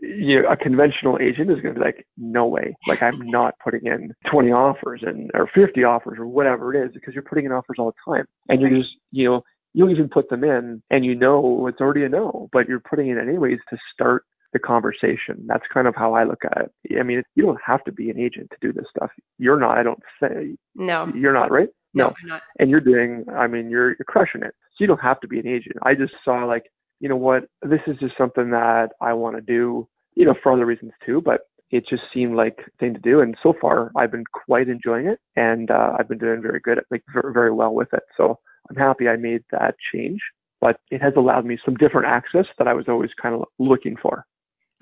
you 0.00 0.42
know, 0.42 0.48
a 0.48 0.56
conventional 0.56 1.18
agent 1.20 1.50
is 1.50 1.60
going 1.60 1.74
to 1.74 1.80
be 1.80 1.84
like, 1.84 2.06
no 2.16 2.46
way. 2.46 2.76
Like 2.86 3.02
I'm 3.02 3.18
not 3.30 3.54
putting 3.62 3.86
in 3.86 4.12
20 4.30 4.50
offers 4.52 5.02
and 5.04 5.30
or 5.34 5.48
50 5.54 5.84
offers 5.84 6.18
or 6.18 6.26
whatever 6.26 6.74
it 6.74 6.86
is 6.86 6.92
because 6.92 7.14
you're 7.14 7.22
putting 7.22 7.46
in 7.46 7.52
offers 7.52 7.76
all 7.78 7.92
the 7.92 8.12
time 8.12 8.26
and 8.48 8.60
you're 8.60 8.70
just 8.70 8.94
you 9.10 9.28
know 9.28 9.42
you'll 9.72 9.90
even 9.90 10.08
put 10.08 10.28
them 10.30 10.44
in 10.44 10.82
and 10.90 11.04
you 11.04 11.14
know 11.14 11.66
it's 11.66 11.80
already 11.80 12.04
a 12.04 12.08
no, 12.08 12.48
but 12.52 12.68
you're 12.68 12.80
putting 12.80 13.08
in 13.08 13.18
anyways 13.18 13.58
to 13.70 13.78
start 13.92 14.24
the 14.52 14.58
conversation. 14.58 15.44
That's 15.46 15.64
kind 15.72 15.86
of 15.86 15.94
how 15.94 16.14
I 16.14 16.24
look 16.24 16.42
at 16.44 16.70
it. 16.84 16.98
I 16.98 17.02
mean, 17.02 17.22
you 17.36 17.44
don't 17.44 17.60
have 17.64 17.84
to 17.84 17.92
be 17.92 18.10
an 18.10 18.18
agent 18.18 18.50
to 18.50 18.56
do 18.60 18.72
this 18.72 18.86
stuff. 18.96 19.10
You're 19.38 19.60
not. 19.60 19.78
I 19.78 19.82
don't 19.82 20.02
say. 20.20 20.56
No. 20.74 21.10
You're 21.14 21.32
not, 21.32 21.52
right? 21.52 21.68
No, 21.94 22.14
not. 22.24 22.42
And 22.58 22.70
you're 22.70 22.80
doing. 22.80 23.24
I 23.32 23.46
mean, 23.46 23.70
you're 23.70 23.90
you're 23.90 24.06
crushing 24.06 24.42
it. 24.42 24.54
So 24.70 24.76
you 24.80 24.86
don't 24.86 25.00
have 25.00 25.20
to 25.20 25.28
be 25.28 25.38
an 25.38 25.46
agent. 25.46 25.76
I 25.82 25.94
just 25.94 26.12
saw 26.24 26.44
like, 26.44 26.64
you 27.00 27.08
know 27.08 27.16
what? 27.16 27.44
This 27.62 27.80
is 27.86 27.96
just 27.98 28.16
something 28.16 28.50
that 28.50 28.90
I 29.00 29.14
want 29.14 29.36
to 29.36 29.42
do. 29.42 29.88
You 30.14 30.26
know, 30.26 30.34
for 30.42 30.52
other 30.52 30.66
reasons 30.66 30.92
too, 31.06 31.22
but 31.24 31.42
it 31.70 31.84
just 31.88 32.02
seemed 32.12 32.34
like 32.34 32.58
a 32.66 32.70
thing 32.78 32.94
to 32.94 33.00
do. 33.00 33.20
And 33.20 33.36
so 33.42 33.54
far, 33.58 33.92
I've 33.96 34.10
been 34.10 34.24
quite 34.32 34.68
enjoying 34.68 35.06
it, 35.06 35.20
and 35.36 35.70
uh, 35.70 35.92
I've 35.98 36.08
been 36.08 36.18
doing 36.18 36.42
very 36.42 36.60
good 36.60 36.78
at 36.78 36.84
like 36.90 37.04
very, 37.12 37.52
well 37.52 37.72
with 37.72 37.92
it. 37.92 38.02
So 38.16 38.38
I'm 38.68 38.76
happy 38.76 39.08
I 39.08 39.16
made 39.16 39.44
that 39.50 39.76
change. 39.92 40.20
But 40.60 40.78
it 40.90 41.00
has 41.00 41.14
allowed 41.16 41.46
me 41.46 41.58
some 41.64 41.74
different 41.76 42.08
access 42.08 42.44
that 42.58 42.68
I 42.68 42.74
was 42.74 42.86
always 42.86 43.10
kind 43.20 43.34
of 43.34 43.44
looking 43.58 43.96
for. 43.96 44.26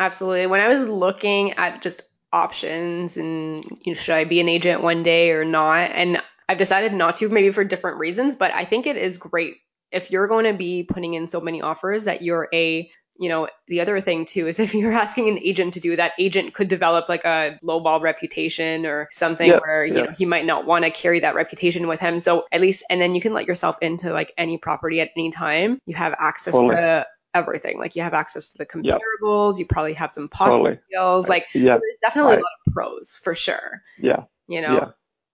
Absolutely. 0.01 0.49
When 0.49 0.61
I 0.61 0.67
was 0.69 0.89
looking 0.89 1.53
at 1.53 1.83
just 1.83 2.03
options 2.33 3.17
and 3.17 3.65
you 3.85 3.93
know, 3.93 3.99
should 3.99 4.17
I 4.17 4.25
be 4.25 4.41
an 4.41 4.49
agent 4.49 4.83
one 4.83 5.05
day 5.05 5.31
or 5.31 5.45
not, 5.45 5.91
and 5.93 6.21
I've 6.49 6.59
decided 6.59 6.95
not 6.95 7.19
to, 7.19 7.29
maybe 7.29 7.53
for 7.53 7.63
different 7.63 7.99
reasons, 7.99 8.35
but 8.35 8.53
I 8.53 8.65
think 8.65 8.87
it 8.87 8.97
is 8.97 9.19
great 9.19 9.59
if 9.93 10.11
you're 10.11 10.27
going 10.29 10.45
to 10.45 10.53
be 10.55 10.83
putting 10.83 11.15
in 11.15 11.29
so 11.29 11.41
many 11.41 11.63
offers 11.63 12.05
that 12.05 12.23
you're 12.23 12.49
a 12.53 12.91
you 13.21 13.29
know, 13.29 13.49
the 13.67 13.81
other 13.81 14.01
thing 14.01 14.25
too 14.27 14.47
is 14.47 14.61
if 14.61 14.75
you're 14.75 14.93
asking 14.93 15.29
an 15.29 15.41
agent 15.41 15.75
to 15.75 15.81
do 15.81 15.97
that, 15.97 16.13
agent 16.21 16.55
could 16.55 16.69
develop 16.69 17.09
like 17.09 17.25
a 17.25 17.59
lowball 17.65 18.01
reputation 18.01 18.87
or 18.87 19.09
something 19.11 19.49
Yeah, 19.51 19.59
where, 19.59 19.85
you 19.85 19.97
yeah. 19.97 20.03
know, 20.05 20.13
he 20.17 20.25
might 20.25 20.47
not 20.47 20.67
want 20.67 20.85
to 20.85 20.93
carry 20.93 21.19
that 21.19 21.35
reputation 21.35 21.89
with 21.89 21.99
him. 21.99 22.21
So 22.21 22.47
at 22.53 22.61
least, 22.61 22.85
and 22.89 23.01
then 23.01 23.17
you 23.17 23.21
can 23.21 23.33
let 23.33 23.47
yourself 23.47 23.77
into 23.83 24.13
like 24.13 24.33
any 24.39 24.57
property 24.57 25.01
at 25.01 25.11
any 25.17 25.33
time. 25.33 25.81
You 25.85 25.97
have 25.97 26.15
access 26.17 26.55
Totally. 26.55 26.77
to 26.77 27.07
everything. 27.35 27.81
Like 27.81 27.97
you 27.97 28.03
have 28.03 28.15
access 28.15 28.51
to 28.53 28.59
the 28.59 28.67
comparables. 28.67 29.59
You 29.59 29.67
probably 29.67 29.95
have 29.95 30.13
some 30.13 30.29
pocket 30.29 30.53
Totally. 30.53 30.79
deals. 30.89 31.29
Like, 31.29 31.47
Yeah. 31.55 31.75
so 31.75 31.81
there's 31.81 31.99
definitely 32.01 32.35
a 32.35 32.37
I- 32.37 32.43
lot 32.43 32.53
of 32.69 32.73
pros 32.73 33.19
for 33.21 33.35
sure. 33.35 33.83
Yeah. 33.99 34.27
You 34.47 34.61
know, 34.61 34.75
Yeah. 34.75 34.91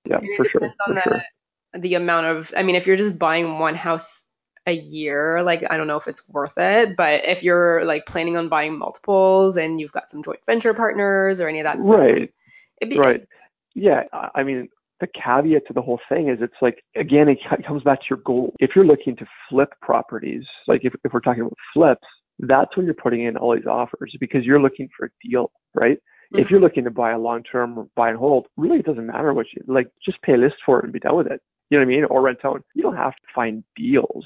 Yeah. 0.07 0.19
it 0.23 0.37
For 0.39 0.45
sure. 0.49 0.63
on 0.65 0.71
For 0.87 0.95
the, 0.95 1.03
sure. 1.03 1.81
the 1.83 1.95
amount 1.97 2.27
of, 2.29 2.55
I 2.57 2.63
mean, 2.63 2.77
if 2.77 2.87
you're 2.87 2.97
just 2.97 3.19
buying 3.19 3.59
one 3.59 3.75
house 3.75 4.24
a 4.67 4.73
year, 4.73 5.43
like 5.43 5.63
I 5.71 5.77
don't 5.77 5.87
know 5.87 5.97
if 5.97 6.07
it's 6.07 6.29
worth 6.31 6.57
it, 6.57 6.97
but 6.97 7.25
if 7.27 7.43
you're 7.43 7.85
like 7.85 8.07
planning 8.07 8.37
on 8.37 8.49
buying 8.49 8.79
multiples 8.79 9.57
and 9.57 9.81
you've 9.81 9.93
got 9.93 10.11
some 10.11 10.23
joint 10.23 10.41
venture 10.47 10.75
partners 10.75 11.41
or 11.41 11.49
any 11.49 11.61
of 11.61 11.65
that 11.65 11.83
stuff, 11.83 11.97
Right. 11.99 12.33
it'd 12.81 12.91
be, 12.91 12.99
Right. 12.99 13.27
Yeah. 13.75 14.05
I 14.35 14.43
mean, 14.43 14.69
the 15.01 15.09
caveat 15.09 15.67
to 15.67 15.73
the 15.73 15.83
whole 15.83 16.01
thing 16.09 16.29
is 16.29 16.39
it's 16.41 16.55
like, 16.63 16.83
again, 16.97 17.29
it 17.29 17.39
comes 17.67 17.83
back 17.83 18.01
to 18.01 18.07
your 18.09 18.21
goal. 18.25 18.55
If 18.59 18.71
you're 18.75 18.87
looking 18.87 19.17
to 19.17 19.27
flip 19.49 19.75
properties, 19.83 20.45
like 20.67 20.85
if, 20.85 20.95
if 21.05 21.13
we're 21.13 21.21
talking 21.21 21.43
about 21.43 21.59
flips, 21.73 22.07
that's 22.39 22.77
when 22.77 22.87
you're 22.87 22.95
putting 22.95 23.25
in 23.25 23.37
all 23.37 23.55
these 23.55 23.67
offers 23.67 24.15
because 24.19 24.45
you're 24.45 24.61
looking 24.61 24.89
for 24.97 25.07
a 25.07 25.29
deal, 25.29 25.51
right? 25.75 25.99
If 26.33 26.51
you're 26.51 26.59
mm-hmm. 26.59 26.65
looking 26.65 26.85
to 26.85 26.91
buy 26.91 27.13
a 27.13 27.19
long 27.19 27.43
term 27.45 27.89
buy 27.95 28.09
and 28.09 28.19
hold, 28.19 28.47
really 28.57 28.79
it 28.79 28.87
doesn't 28.87 29.07
matter 29.07 29.33
what 29.33 29.47
you 29.53 29.63
like, 29.69 29.89
just 30.05 30.21
pay 30.23 30.35
a 30.35 30.37
list 30.37 30.57
for 30.65 30.81
it 30.81 30.85
and 30.85 30.93
be 30.93 30.99
done 30.99 31.17
with 31.17 31.29
it. 31.29 31.41
You 31.71 31.79
know 31.79 31.87
what 31.87 31.93
I 31.93 31.97
mean? 31.97 32.05
Or 32.07 32.23
rent 32.23 32.45
out. 32.45 32.63
You 32.75 32.83
don't 32.83 32.97
have 32.97 33.15
to 33.15 33.23
find 33.35 33.63
deals. 33.77 34.25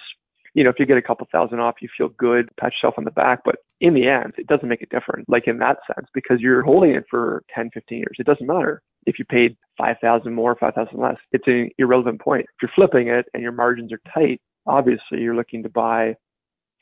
You 0.59 0.65
know, 0.65 0.71
if 0.71 0.81
you 0.81 0.87
get 0.87 0.97
a 0.97 1.03
couple 1.03 1.25
thousand 1.31 1.61
off, 1.61 1.77
you 1.81 1.89
feel 1.97 2.09
good, 2.09 2.49
pat 2.59 2.73
yourself 2.73 2.95
on 2.99 3.05
the 3.05 3.13
back. 3.13 3.43
But 3.45 3.59
in 3.81 3.95
the 3.95 4.09
end, 4.09 4.33
it 4.37 4.49
doesn't 4.49 4.69
make 4.69 4.83
a 4.83 4.87
difference, 4.87 5.25
like 5.29 5.47
in 5.47 5.59
that 5.59 5.77
sense, 5.87 6.09
because 6.13 6.41
you're 6.41 6.63
holding 6.63 6.97
it 6.97 7.05
for 7.09 7.45
10, 7.55 7.71
15 7.73 7.99
years. 7.99 8.17
It 8.19 8.27
doesn't 8.27 8.45
matter 8.45 8.83
if 9.07 9.21
you 9.21 9.25
paid 9.25 9.57
5,000 9.79 10.35
more, 10.35 10.57
5,000 10.57 10.99
less. 10.99 11.15
It's 11.31 11.47
an 11.47 11.71
irrelevant 11.79 12.21
point. 12.21 12.43
If 12.43 12.63
you're 12.63 12.73
flipping 12.75 13.07
it 13.07 13.27
and 13.35 13.41
your 13.41 13.53
margins 13.53 13.93
are 13.93 14.01
tight, 14.13 14.41
obviously 14.67 15.21
you're 15.21 15.37
looking 15.37 15.63
to 15.63 15.69
buy 15.69 16.17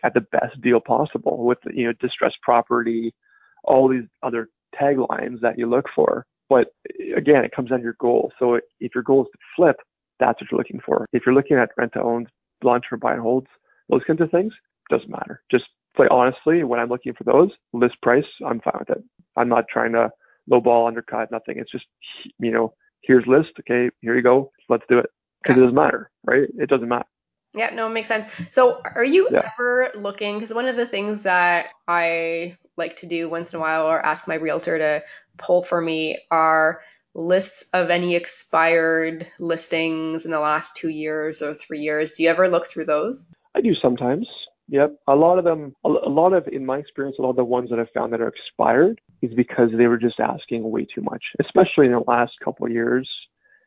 at 0.02 0.14
the 0.14 0.22
best 0.22 0.58
deal 0.62 0.80
possible 0.80 1.44
with, 1.44 1.58
you 1.70 1.84
know, 1.84 1.92
distressed 2.00 2.38
property, 2.42 3.12
all 3.64 3.88
these 3.90 4.08
other 4.22 4.48
taglines 4.80 5.42
that 5.42 5.58
you 5.58 5.68
look 5.68 5.84
for. 5.94 6.24
But 6.48 6.68
again, 7.14 7.44
it 7.44 7.52
comes 7.54 7.68
down 7.68 7.80
to 7.80 7.84
your 7.84 7.96
goal. 8.00 8.32
So 8.38 8.58
if 8.80 8.94
your 8.94 9.04
goal 9.04 9.24
is 9.24 9.28
to 9.32 9.38
flip, 9.54 9.76
that's 10.18 10.40
what 10.40 10.50
you're 10.50 10.58
looking 10.58 10.80
for. 10.80 11.04
If 11.12 11.24
you're 11.26 11.34
looking 11.34 11.58
at 11.58 11.68
rent 11.76 11.92
to 11.92 12.00
owns, 12.00 12.28
long 12.62 12.80
term 12.80 13.00
buy 13.00 13.12
and 13.12 13.20
holds, 13.20 13.48
those 13.88 14.03
kinds 14.07 14.20
of 14.20 14.31
things, 14.31 14.53
doesn't 14.90 15.11
matter. 15.11 15.42
Just 15.51 15.64
play 15.96 16.07
honestly, 16.11 16.64
when 16.64 16.81
I'm 16.81 16.88
looking 16.88 17.14
for 17.14 17.25
those, 17.25 17.51
list 17.72 17.94
price, 18.03 18.25
I'm 18.46 18.61
fine 18.61 18.77
with 18.79 18.90
it. 18.90 19.05
I'm 19.37 19.49
not 19.49 19.64
trying 19.72 19.92
to 19.92 20.11
lowball, 20.51 20.87
undercut, 20.87 21.31
nothing. 21.31 21.59
It's 21.59 21.70
just, 21.72 21.87
you 22.38 22.51
know, 22.51 22.75
here's 23.03 23.27
list. 23.27 23.51
Okay, 23.61 23.90
here 24.01 24.16
you 24.16 24.22
go. 24.22 24.51
Let's 24.68 24.85
do 24.88 24.99
it. 24.99 25.07
Because 25.42 25.59
it 25.59 25.61
doesn't 25.61 25.75
matter, 25.75 26.11
right? 26.25 26.49
It 26.59 26.68
doesn't 26.68 26.88
matter. 26.88 27.07
Yeah, 27.55 27.70
no, 27.70 27.87
it 27.87 27.90
makes 27.90 28.09
sense. 28.09 28.27
So, 28.51 28.83
are 28.94 29.05
you 29.05 29.29
Yeah. 29.31 29.51
ever 29.55 29.90
looking? 29.94 30.35
Because 30.35 30.53
one 30.53 30.66
of 30.66 30.77
the 30.77 30.87
things 30.87 31.22
that 31.22 31.68
I 31.88 32.59
like 32.77 32.96
to 32.96 33.07
do 33.07 33.31
once 33.31 33.53
in 33.53 33.59
a 33.59 33.61
while, 33.61 33.87
or 33.87 34.05
ask 34.05 34.29
my 34.29 34.35
realtor 34.35 34.77
to 34.79 35.05
pull 35.38 35.62
for 35.62 35.81
me, 35.81 36.18
are 36.31 36.83
lists 37.14 37.70
of 37.72 37.88
any 37.88 38.14
expired 38.14 39.27
listings 39.38 40.27
in 40.27 40.31
the 40.33 40.40
last 40.40 40.77
two 40.77 40.90
years 40.90 41.40
or 41.40 41.55
three 41.55 41.81
years. 41.81 42.12
Do 42.12 42.25
you 42.25 42.29
ever 42.29 42.49
look 42.49 42.66
through 42.66 42.85
those? 42.85 43.33
I 43.56 43.60
do 43.62 43.72
sometimes. 43.80 44.26
Yep. 44.68 44.96
A 45.08 45.14
lot 45.14 45.38
of 45.38 45.44
them, 45.44 45.74
a 45.84 45.88
lot 45.88 46.32
of, 46.32 46.46
in 46.48 46.66
my 46.66 46.78
experience, 46.78 47.16
a 47.18 47.22
lot 47.22 47.30
of 47.30 47.36
the 47.36 47.44
ones 47.44 47.70
that 47.70 47.78
I've 47.78 47.90
found 47.94 48.12
that 48.12 48.20
are 48.20 48.28
expired 48.28 49.00
is 49.22 49.32
because 49.34 49.70
they 49.76 49.86
were 49.86 49.96
just 49.96 50.20
asking 50.20 50.68
way 50.70 50.86
too 50.92 51.02
much, 51.02 51.22
especially 51.40 51.86
in 51.86 51.92
the 51.92 52.02
last 52.06 52.32
couple 52.44 52.66
of 52.66 52.72
years, 52.72 53.08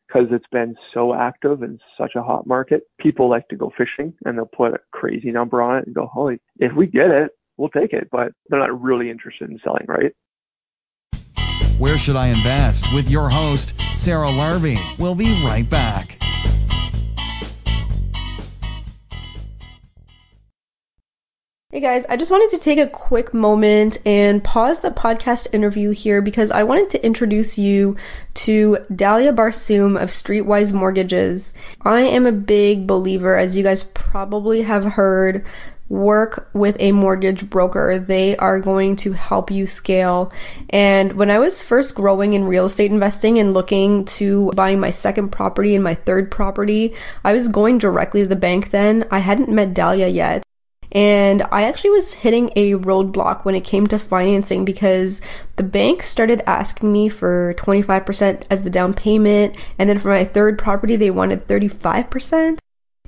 because 0.08 0.28
it's 0.32 0.46
been 0.52 0.76
so 0.94 1.14
active 1.14 1.64
and 1.64 1.80
such 1.98 2.12
a 2.16 2.22
hot 2.22 2.46
market. 2.46 2.84
People 3.00 3.30
like 3.30 3.48
to 3.48 3.56
go 3.56 3.72
fishing 3.78 4.14
and 4.26 4.38
they'll 4.38 4.46
put 4.46 4.74
a 4.74 4.80
crazy 4.92 5.32
number 5.32 5.62
on 5.62 5.78
it 5.78 5.86
and 5.86 5.96
go, 5.96 6.06
holy, 6.06 6.40
if 6.58 6.74
we 6.76 6.86
get 6.86 7.10
it, 7.10 7.32
we'll 7.58 7.70
take 7.70 7.94
it. 7.94 8.10
But 8.12 8.34
they're 8.50 8.60
not 8.60 8.82
really 8.82 9.10
interested 9.10 9.50
in 9.50 9.60
selling, 9.64 9.86
right? 9.88 10.14
Where 11.80 11.98
Should 11.98 12.18
I 12.18 12.28
Invest? 12.28 12.94
with 12.94 13.10
your 13.10 13.30
host, 13.30 13.74
Sarah 13.94 14.28
Larbi. 14.28 14.78
We'll 15.00 15.16
be 15.16 15.46
right 15.46 15.68
back. 15.68 16.18
Hey 21.72 21.82
guys, 21.82 22.08
I 22.08 22.18
just 22.18 22.32
wanted 22.32 22.58
to 22.58 22.64
take 22.64 22.80
a 22.80 22.90
quick 22.90 23.32
moment 23.32 24.00
and 24.04 24.44
pause 24.44 24.80
the 24.80 24.90
podcast 24.90 25.54
interview 25.54 25.92
here 25.92 26.20
because 26.20 26.50
I 26.50 26.64
wanted 26.64 26.90
to 26.90 27.06
introduce 27.06 27.60
you 27.60 27.98
to 28.46 28.80
Dalia 28.92 29.36
Barsoum 29.36 30.02
of 30.02 30.10
Streetwise 30.10 30.74
Mortgages. 30.74 31.54
I 31.80 32.02
am 32.02 32.26
a 32.26 32.32
big 32.32 32.88
believer, 32.88 33.38
as 33.38 33.56
you 33.56 33.62
guys 33.62 33.84
probably 33.84 34.64
have 34.64 34.84
heard, 34.84 35.46
work 35.90 36.50
with 36.54 36.76
a 36.80 36.92
mortgage 36.92 37.48
broker. 37.48 38.00
They 38.00 38.36
are 38.36 38.60
going 38.60 38.96
to 39.06 39.12
help 39.12 39.52
you 39.52 39.68
scale. 39.68 40.34
And 40.72 41.14
when 41.14 41.30
I 41.30 41.38
was 41.38 41.62
first 41.62 41.94
growing 41.94 42.34
in 42.34 42.46
real 42.46 42.66
estate 42.66 42.90
investing 42.90 43.38
and 43.38 43.54
looking 43.54 44.06
to 44.18 44.50
buying 44.56 44.80
my 44.80 44.90
second 44.90 45.30
property 45.30 45.76
and 45.76 45.84
my 45.84 45.94
third 45.94 46.32
property, 46.32 46.96
I 47.24 47.34
was 47.34 47.48
going 47.48 47.78
directly 47.78 48.24
to 48.24 48.28
the 48.28 48.36
bank 48.36 48.72
then. 48.72 49.06
I 49.12 49.20
hadn't 49.20 49.50
met 49.50 49.76
Dalia 49.76 50.12
yet. 50.12 50.44
And 50.92 51.44
I 51.52 51.64
actually 51.64 51.92
was 51.92 52.14
hitting 52.14 52.52
a 52.56 52.74
roadblock 52.74 53.46
when 53.46 53.56
it 53.56 53.64
came 53.64 53.86
to 53.88 54.00
financing 54.00 54.66
because 54.66 55.22
the 55.56 55.64
bank 55.64 56.02
started 56.02 56.42
asking 56.48 56.92
me 56.92 57.10
for 57.10 57.54
25% 57.58 58.44
as 58.50 58.64
the 58.64 58.70
down 58.70 58.94
payment. 58.94 59.56
And 59.78 59.90
then 59.90 60.00
for 60.00 60.10
my 60.10 60.26
third 60.26 60.58
property, 60.58 60.96
they 60.96 61.12
wanted 61.12 61.48
35%. 61.48 62.58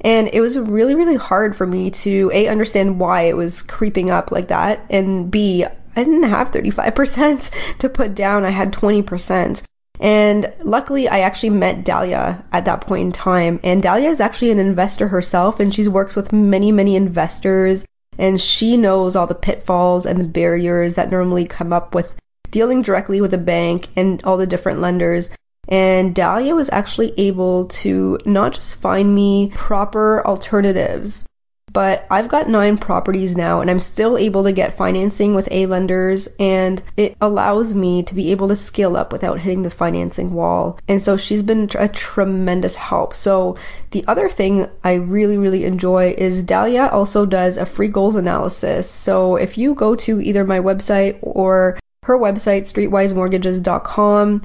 And 0.01 0.29
it 0.31 0.41
was 0.41 0.57
really, 0.57 0.95
really 0.95 1.15
hard 1.15 1.55
for 1.55 1.65
me 1.65 1.91
to 1.91 2.31
A, 2.33 2.47
understand 2.47 2.99
why 2.99 3.23
it 3.23 3.37
was 3.37 3.61
creeping 3.61 4.09
up 4.09 4.31
like 4.31 4.47
that. 4.49 4.85
And 4.89 5.29
B, 5.29 5.63
I 5.63 6.03
didn't 6.03 6.23
have 6.23 6.51
35% 6.51 7.77
to 7.79 7.89
put 7.89 8.15
down. 8.15 8.45
I 8.45 8.49
had 8.49 8.73
20%. 8.73 9.61
And 9.99 10.51
luckily, 10.63 11.07
I 11.07 11.19
actually 11.19 11.51
met 11.51 11.83
Dalia 11.83 12.43
at 12.51 12.65
that 12.65 12.81
point 12.81 13.05
in 13.05 13.11
time. 13.11 13.59
And 13.63 13.83
Dalia 13.83 14.09
is 14.09 14.21
actually 14.21 14.51
an 14.51 14.59
investor 14.59 15.07
herself, 15.07 15.59
and 15.59 15.73
she 15.73 15.87
works 15.87 16.15
with 16.15 16.33
many, 16.33 16.71
many 16.71 16.95
investors. 16.95 17.85
And 18.17 18.39
she 18.39 18.77
knows 18.77 19.15
all 19.15 19.27
the 19.27 19.35
pitfalls 19.35 20.05
and 20.05 20.19
the 20.19 20.25
barriers 20.25 20.95
that 20.95 21.11
normally 21.11 21.45
come 21.45 21.71
up 21.71 21.95
with 21.95 22.13
dealing 22.51 22.81
directly 22.81 23.21
with 23.21 23.33
a 23.33 23.37
bank 23.37 23.87
and 23.95 24.21
all 24.23 24.37
the 24.37 24.47
different 24.47 24.81
lenders. 24.81 25.29
And 25.67 26.13
Dalia 26.13 26.55
was 26.55 26.69
actually 26.69 27.13
able 27.17 27.65
to 27.65 28.17
not 28.25 28.53
just 28.53 28.75
find 28.75 29.13
me 29.13 29.51
proper 29.53 30.25
alternatives, 30.25 31.25
but 31.71 32.05
I've 32.09 32.27
got 32.27 32.49
nine 32.49 32.77
properties 32.77 33.37
now 33.37 33.61
and 33.61 33.69
I'm 33.69 33.79
still 33.79 34.17
able 34.17 34.43
to 34.43 34.51
get 34.51 34.73
financing 34.73 35.35
with 35.35 35.47
A 35.51 35.67
lenders 35.67 36.27
and 36.39 36.81
it 36.97 37.15
allows 37.21 37.73
me 37.73 38.03
to 38.03 38.15
be 38.15 38.31
able 38.31 38.49
to 38.49 38.55
scale 38.55 38.97
up 38.97 39.13
without 39.13 39.39
hitting 39.39 39.61
the 39.61 39.69
financing 39.69 40.33
wall. 40.33 40.79
And 40.87 41.01
so 41.01 41.15
she's 41.15 41.43
been 41.43 41.69
a 41.75 41.87
tremendous 41.87 42.75
help. 42.75 43.15
So 43.15 43.57
the 43.91 44.03
other 44.07 44.27
thing 44.27 44.67
I 44.83 44.95
really, 44.95 45.37
really 45.37 45.63
enjoy 45.63 46.13
is 46.17 46.43
Dalia 46.43 46.91
also 46.91 47.25
does 47.25 47.57
a 47.57 47.65
free 47.65 47.87
goals 47.87 48.15
analysis. 48.15 48.89
So 48.89 49.37
if 49.37 49.57
you 49.57 49.73
go 49.73 49.95
to 49.95 50.19
either 50.19 50.43
my 50.43 50.59
website 50.59 51.19
or 51.21 51.79
her 52.03 52.17
website, 52.17 52.63
streetwisemortgages.com, 52.63 54.41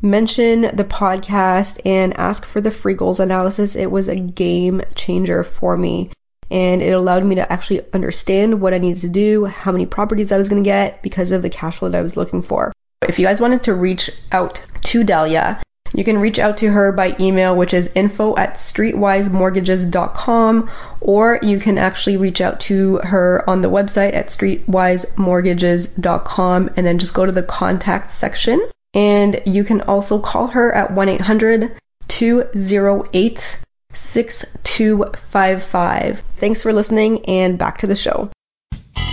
mention 0.00 0.62
the 0.62 0.84
podcast 0.84 1.80
and 1.84 2.16
ask 2.16 2.46
for 2.46 2.62
the 2.62 2.70
free 2.70 2.94
goals 2.94 3.20
analysis. 3.20 3.76
It 3.76 3.90
was 3.90 4.08
a 4.08 4.16
game 4.16 4.80
changer 4.94 5.44
for 5.44 5.76
me 5.76 6.10
and 6.50 6.82
it 6.82 6.92
allowed 6.92 7.24
me 7.24 7.36
to 7.36 7.52
actually 7.52 7.82
understand 7.92 8.60
what 8.60 8.74
I 8.74 8.78
needed 8.78 9.02
to 9.02 9.08
do, 9.08 9.44
how 9.44 9.72
many 9.72 9.86
properties 9.86 10.32
I 10.32 10.38
was 10.38 10.48
going 10.48 10.62
to 10.62 10.68
get 10.68 11.02
because 11.02 11.30
of 11.30 11.42
the 11.42 11.50
cash 11.50 11.78
flow 11.78 11.88
that 11.88 11.98
I 11.98 12.02
was 12.02 12.16
looking 12.16 12.42
for. 12.42 12.72
If 13.08 13.18
you 13.18 13.26
guys 13.26 13.40
wanted 13.40 13.62
to 13.64 13.74
reach 13.74 14.10
out 14.32 14.64
to 14.82 15.04
Dalia, 15.04 15.60
you 15.92 16.04
can 16.04 16.18
reach 16.18 16.38
out 16.38 16.58
to 16.58 16.70
her 16.70 16.92
by 16.92 17.16
email, 17.18 17.56
which 17.56 17.74
is 17.74 17.96
info 17.96 18.36
at 18.36 18.54
streetwisemortgages.com, 18.54 20.70
or 21.00 21.40
you 21.42 21.58
can 21.58 21.78
actually 21.78 22.16
reach 22.16 22.40
out 22.40 22.60
to 22.60 22.98
her 22.98 23.42
on 23.48 23.62
the 23.62 23.70
website 23.70 24.14
at 24.14 24.28
streetwisemortgages.com 24.28 26.70
and 26.76 26.86
then 26.86 26.98
just 26.98 27.14
go 27.14 27.26
to 27.26 27.32
the 27.32 27.42
contact 27.42 28.12
section. 28.12 28.64
And 28.94 29.42
you 29.46 29.64
can 29.64 29.80
also 29.82 30.20
call 30.20 30.46
her 30.48 30.74
at 30.74 30.90
1 30.92 31.08
800 31.08 31.76
208 32.08 33.60
6255. 33.92 36.22
Thanks 36.36 36.62
for 36.62 36.72
listening 36.72 37.26
and 37.26 37.58
back 37.58 37.78
to 37.78 37.86
the 37.86 37.96
show. 37.96 38.30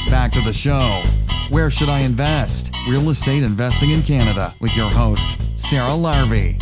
Back 0.09 0.33
to 0.33 0.41
the 0.41 0.53
show. 0.53 1.03
Where 1.49 1.71
should 1.71 1.89
I 1.89 1.99
invest? 1.99 2.73
Real 2.87 3.09
estate 3.09 3.43
investing 3.43 3.91
in 3.91 4.03
Canada 4.03 4.53
with 4.59 4.75
your 4.75 4.89
host, 4.89 5.59
Sarah 5.59 5.91
Larbi. 5.91 6.61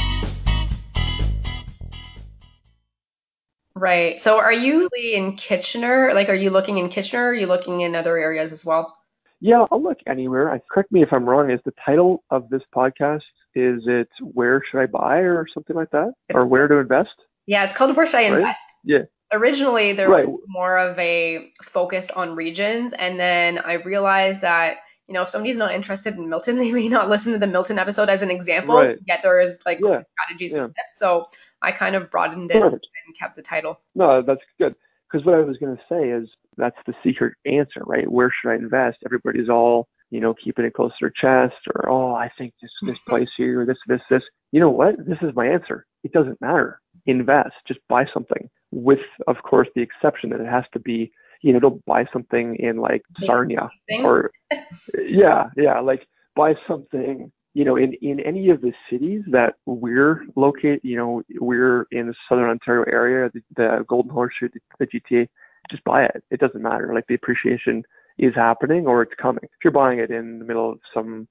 Right. 3.75 4.21
So 4.21 4.39
are 4.39 4.53
you 4.53 4.89
in 4.97 5.35
Kitchener? 5.35 6.13
Like, 6.13 6.29
are 6.29 6.35
you 6.35 6.49
looking 6.49 6.77
in 6.77 6.89
Kitchener? 6.89 7.25
Or 7.25 7.29
are 7.29 7.33
you 7.33 7.47
looking 7.47 7.81
in 7.81 7.95
other 7.95 8.17
areas 8.17 8.51
as 8.51 8.65
well? 8.65 8.95
Yeah, 9.41 9.65
I'll 9.71 9.83
look 9.83 9.99
anywhere. 10.07 10.51
I, 10.51 10.61
correct 10.71 10.91
me 10.91 11.03
if 11.03 11.11
I'm 11.11 11.27
wrong. 11.27 11.51
Is 11.51 11.59
the 11.65 11.73
title 11.85 12.23
of 12.29 12.49
this 12.49 12.61
podcast 12.73 13.21
is 13.55 13.83
it 13.85 14.09
Where 14.21 14.61
Should 14.69 14.81
I 14.81 14.85
Buy 14.85 15.19
or 15.19 15.47
something 15.53 15.75
like 15.75 15.91
that? 15.91 16.13
It's, 16.29 16.37
or 16.37 16.45
Where 16.45 16.67
to 16.67 16.75
Invest? 16.75 17.15
Yeah, 17.45 17.63
it's 17.63 17.75
called 17.75 17.95
Where 17.95 18.07
Should 18.07 18.17
I 18.17 18.21
Invest? 18.21 18.63
Yeah. 18.83 19.03
Originally, 19.31 19.93
there 19.93 20.09
right. 20.09 20.27
was 20.27 20.39
more 20.47 20.77
of 20.77 20.97
a 20.99 21.51
focus 21.61 22.11
on 22.11 22.35
regions, 22.35 22.93
and 22.93 23.19
then 23.19 23.59
I 23.59 23.73
realized 23.73 24.41
that 24.41 24.77
you 25.07 25.13
know 25.13 25.23
if 25.23 25.29
somebody's 25.29 25.57
not 25.57 25.73
interested 25.73 26.15
in 26.15 26.29
Milton, 26.29 26.57
they 26.59 26.71
may 26.71 26.87
not 26.87 27.09
listen 27.09 27.33
to 27.33 27.39
the 27.39 27.47
Milton 27.47 27.79
episode 27.79 28.09
as 28.09 28.21
an 28.21 28.31
example. 28.31 28.77
Right. 28.77 28.97
Yet 29.07 29.19
there 29.23 29.39
is 29.39 29.57
like 29.65 29.79
yeah. 29.81 30.01
strategies 30.13 30.53
yeah. 30.53 30.65
and 30.65 30.75
tips. 30.75 30.97
So 30.97 31.27
I 31.61 31.71
kind 31.71 31.95
of 31.95 32.11
broadened 32.11 32.51
it 32.51 32.61
Perfect. 32.61 32.87
and 33.05 33.17
kept 33.17 33.35
the 33.35 33.41
title. 33.41 33.79
No, 33.95 34.21
that's 34.21 34.41
good. 34.59 34.75
Because 35.11 35.25
what 35.25 35.35
I 35.35 35.41
was 35.41 35.57
going 35.57 35.75
to 35.75 35.83
say 35.87 36.09
is 36.09 36.29
that's 36.57 36.77
the 36.85 36.93
secret 37.03 37.33
answer, 37.45 37.81
right? 37.85 38.09
Where 38.09 38.31
should 38.31 38.51
I 38.51 38.55
invest? 38.55 38.97
Everybody's 39.05 39.49
all 39.49 39.87
you 40.11 40.19
know, 40.19 40.33
keeping 40.33 40.65
it 40.65 40.73
close 40.73 40.91
to 40.91 40.97
their 41.01 41.09
chest 41.09 41.59
or, 41.73 41.89
oh, 41.89 42.13
I 42.13 42.29
think 42.37 42.53
this, 42.61 42.71
this 42.83 42.97
place 43.07 43.29
here, 43.37 43.61
or 43.61 43.65
this, 43.65 43.77
this, 43.87 44.01
this. 44.09 44.21
You 44.51 44.59
know 44.59 44.69
what? 44.69 44.95
This 45.05 45.17
is 45.21 45.35
my 45.35 45.47
answer. 45.47 45.85
It 46.03 46.11
doesn't 46.11 46.39
matter. 46.41 46.79
Invest. 47.05 47.53
Just 47.67 47.79
buy 47.87 48.05
something 48.13 48.49
with, 48.71 48.99
of 49.27 49.37
course, 49.43 49.67
the 49.75 49.81
exception 49.81 50.29
that 50.31 50.41
it 50.41 50.47
has 50.47 50.63
to 50.73 50.79
be, 50.79 51.11
you 51.41 51.53
know, 51.53 51.59
don't 51.59 51.85
buy 51.85 52.05
something 52.11 52.55
in 52.57 52.77
like 52.77 53.03
Sarnia 53.19 53.69
or, 54.03 54.31
yeah, 54.97 55.49
yeah, 55.55 55.79
like 55.79 56.07
buy 56.35 56.55
something, 56.67 57.31
you 57.53 57.63
know, 57.63 57.75
in, 57.75 57.93
in 58.01 58.19
any 58.19 58.49
of 58.49 58.61
the 58.61 58.73
cities 58.89 59.21
that 59.31 59.55
we're 59.65 60.25
located, 60.35 60.81
you 60.83 60.97
know, 60.97 61.21
we're 61.39 61.87
in 61.91 62.07
the 62.07 62.15
Southern 62.27 62.49
Ontario 62.49 62.85
area, 62.91 63.29
the, 63.33 63.41
the 63.55 63.85
Golden 63.87 64.11
Horseshoe, 64.11 64.49
the 64.79 64.87
GTA, 64.87 65.27
just 65.69 65.83
buy 65.83 66.03
it. 66.03 66.23
It 66.31 66.39
doesn't 66.39 66.61
matter. 66.61 66.91
Like 66.93 67.05
the 67.07 67.15
appreciation 67.15 67.83
is 68.17 68.33
happening 68.35 68.87
or 68.87 69.01
it's 69.01 69.13
coming. 69.21 69.43
If 69.43 69.63
you're 69.63 69.71
buying 69.71 69.99
it 69.99 70.11
in 70.11 70.39
the 70.39 70.45
middle 70.45 70.71
of 70.71 70.79
some, 70.93 71.27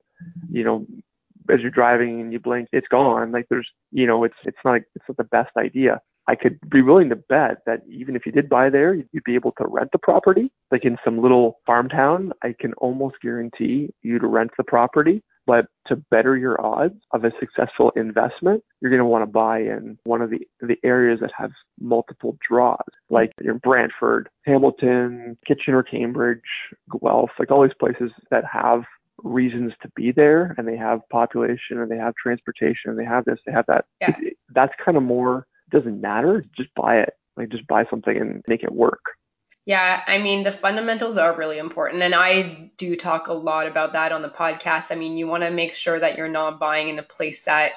you 0.51 0.65
know, 0.65 0.87
as 1.51 1.61
you're 1.61 1.71
driving 1.71 2.21
and 2.21 2.33
you 2.33 2.41
blink, 2.41 2.69
it's 2.73 2.89
gone. 2.89 3.33
Like 3.33 3.47
there's, 3.51 3.69
you 3.93 4.07
know, 4.07 4.25
it's 4.25 4.37
it's 4.45 4.59
not 4.65 4.77
it's 4.95 5.05
not 5.09 5.17
the 5.17 5.25
best 5.25 5.51
idea. 5.57 6.01
I 6.27 6.35
could 6.35 6.59
be 6.71 6.81
willing 6.81 7.11
to 7.11 7.17
bet 7.17 7.59
that 7.67 7.81
even 7.89 8.17
if 8.17 8.25
you 8.25 8.33
did 8.33 8.49
buy 8.49 8.71
there, 8.71 8.95
you'd 8.95 9.25
be 9.25 9.35
able 9.35 9.53
to 9.59 9.67
rent 9.69 9.91
the 9.93 9.99
property. 9.99 10.51
Like 10.71 10.85
in 10.85 10.97
some 11.05 11.21
little 11.21 11.59
farm 11.67 11.89
town, 11.89 12.33
I 12.43 12.55
can 12.59 12.73
almost 12.75 13.17
guarantee 13.21 13.91
you 14.03 14.19
to 14.19 14.27
rent 14.27 14.53
the 14.57 14.65
property. 14.65 15.23
But 15.47 15.67
to 15.89 15.97
better 16.11 16.39
your 16.39 16.59
odds 16.65 16.95
of 17.13 17.25
a 17.25 17.33
successful 17.39 17.93
investment, 17.97 18.65
you're 18.81 18.91
going 18.91 19.01
to 19.01 19.05
want 19.05 19.23
to 19.25 19.31
buy 19.31 19.59
in 19.59 19.99
one 20.05 20.23
of 20.23 20.31
the, 20.31 20.39
the 20.61 20.77
areas 20.83 21.21
that 21.21 21.33
have 21.37 21.51
multiple 21.79 22.39
draws, 22.49 22.79
like 23.11 23.31
in 23.43 23.59
Brantford, 23.59 24.31
Hamilton, 24.47 25.37
Kitchener, 25.47 25.83
Cambridge, 25.83 26.41
Guelph, 26.91 27.29
like 27.39 27.51
all 27.51 27.63
these 27.63 27.77
places 27.79 28.11
that 28.31 28.45
have 28.51 28.85
reasons 29.25 29.73
to 29.83 29.91
be 29.97 30.13
there 30.13 30.55
and 30.57 30.69
they 30.69 30.77
have 30.77 31.01
population 31.11 31.81
and 31.81 31.91
they 31.91 31.97
have 31.97 32.15
transportation 32.15 32.91
and 32.91 32.99
they 32.99 33.05
have 33.05 33.25
this, 33.25 33.39
they 33.47 33.53
have 33.53 33.67
that. 33.67 33.87
Yeah. 34.01 34.15
It, 34.21 34.37
that's 34.55 34.73
kind 34.85 34.97
of 34.97 35.03
more, 35.03 35.47
doesn't 35.71 36.01
matter. 36.01 36.45
Just 36.57 36.73
buy 36.77 36.99
it. 36.99 37.15
Like 37.37 37.49
just 37.49 37.67
buy 37.67 37.85
something 37.91 38.17
and 38.17 38.45
make 38.47 38.63
it 38.63 38.73
work. 38.73 39.03
Yeah, 39.67 40.03
I 40.07 40.19
mean, 40.19 40.45
the 40.45 40.53
fundamentals 40.53 41.17
are 41.17 41.35
really 41.35 41.59
important. 41.59 42.03
And 42.03 42.15
I 42.15 42.71
do 42.77 42.97
talk 42.97 43.29
a 43.29 43.33
lot 43.33 43.67
about 43.67 43.95
that 43.95 44.13
on 44.13 44.21
the 44.21 44.29
podcast. 44.29 44.93
I 44.93 44.95
mean, 44.95 45.17
you 45.17 45.27
want 45.27 45.43
to 45.43 45.51
make 45.51 45.73
sure 45.73 45.99
that 45.99 46.19
you're 46.19 46.29
not 46.29 46.61
buying 46.61 46.91
in 46.91 46.99
a 46.99 47.03
place 47.03 47.43
that 47.45 47.73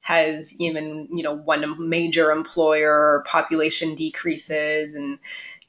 has 0.00 0.58
even, 0.58 1.08
you 1.12 1.22
know, 1.22 1.34
one 1.34 1.88
major 1.88 2.32
employer 2.32 3.22
population 3.26 3.94
decreases 3.94 4.94
and 4.94 5.18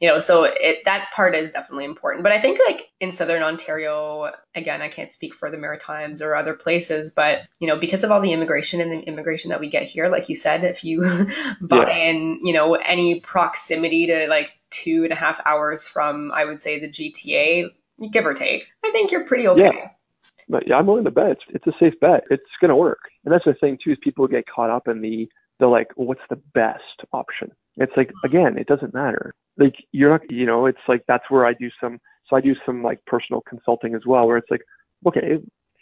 you 0.01 0.09
know, 0.09 0.19
so 0.19 0.45
it 0.45 0.79
that 0.85 1.11
part 1.15 1.35
is 1.35 1.51
definitely 1.53 1.85
important. 1.85 2.23
But 2.23 2.33
I 2.33 2.41
think 2.41 2.59
like 2.65 2.89
in 2.99 3.13
southern 3.13 3.43
Ontario, 3.43 4.31
again, 4.55 4.81
I 4.81 4.89
can't 4.89 5.11
speak 5.11 5.35
for 5.35 5.51
the 5.51 5.59
Maritimes 5.59 6.23
or 6.23 6.35
other 6.35 6.55
places, 6.55 7.11
but 7.11 7.41
you 7.59 7.67
know, 7.67 7.77
because 7.77 8.03
of 8.03 8.11
all 8.11 8.21
the 8.21 8.33
immigration 8.33 8.81
and 8.81 8.91
the 8.91 8.99
immigration 9.07 9.51
that 9.51 9.61
we 9.61 9.69
get 9.69 9.83
here, 9.83 10.09
like 10.09 10.29
you 10.29 10.35
said, 10.35 10.65
if 10.65 10.83
you 10.83 11.03
buy 11.61 11.85
Yeah. 11.87 11.95
in, 12.09 12.41
you 12.43 12.53
know, 12.53 12.75
any 12.75 13.21
proximity 13.21 14.07
to 14.07 14.27
like 14.27 14.59
two 14.71 15.05
and 15.05 15.13
a 15.13 15.17
half 15.17 15.39
hours 15.45 15.87
from, 15.87 16.31
I 16.33 16.45
would 16.45 16.61
say 16.61 16.79
the 16.79 16.89
GTA, 16.89 17.69
give 18.11 18.25
or 18.25 18.33
take, 18.33 18.67
I 18.83 18.91
think 18.91 19.11
you're 19.11 19.25
pretty 19.25 19.47
okay. 19.49 19.69
Yeah. 19.69 19.89
But 20.49 20.67
yeah, 20.67 20.75
I'm 20.77 20.87
willing 20.87 21.05
to 21.05 21.11
bet 21.11 21.31
it's, 21.31 21.43
it's 21.49 21.67
a 21.67 21.73
safe 21.79 21.99
bet. 22.01 22.23
It's 22.31 22.43
going 22.59 22.69
to 22.69 22.75
work. 22.75 22.99
And 23.25 23.33
that's 23.33 23.45
the 23.45 23.53
thing 23.53 23.77
too, 23.83 23.91
is 23.91 23.97
people 24.03 24.27
get 24.27 24.45
caught 24.47 24.69
up 24.69 24.87
in 24.87 25.01
the, 25.01 25.29
the 25.59 25.67
like, 25.67 25.89
what's 25.95 26.21
the 26.29 26.41
best 26.53 26.81
option? 27.13 27.51
It's 27.77 27.93
like, 27.95 28.11
again, 28.23 28.57
it 28.57 28.67
doesn't 28.67 28.93
matter. 28.93 29.33
Like 29.57 29.75
you're 29.91 30.09
not, 30.09 30.31
you 30.31 30.45
know, 30.45 30.65
it's 30.65 30.79
like, 30.87 31.03
that's 31.07 31.29
where 31.29 31.45
I 31.45 31.53
do 31.53 31.69
some, 31.79 31.99
so 32.27 32.35
I 32.35 32.41
do 32.41 32.55
some 32.65 32.83
like 32.83 33.03
personal 33.05 33.41
consulting 33.41 33.95
as 33.95 34.01
well, 34.05 34.27
where 34.27 34.37
it's 34.37 34.51
like, 34.51 34.63
okay, 35.07 35.39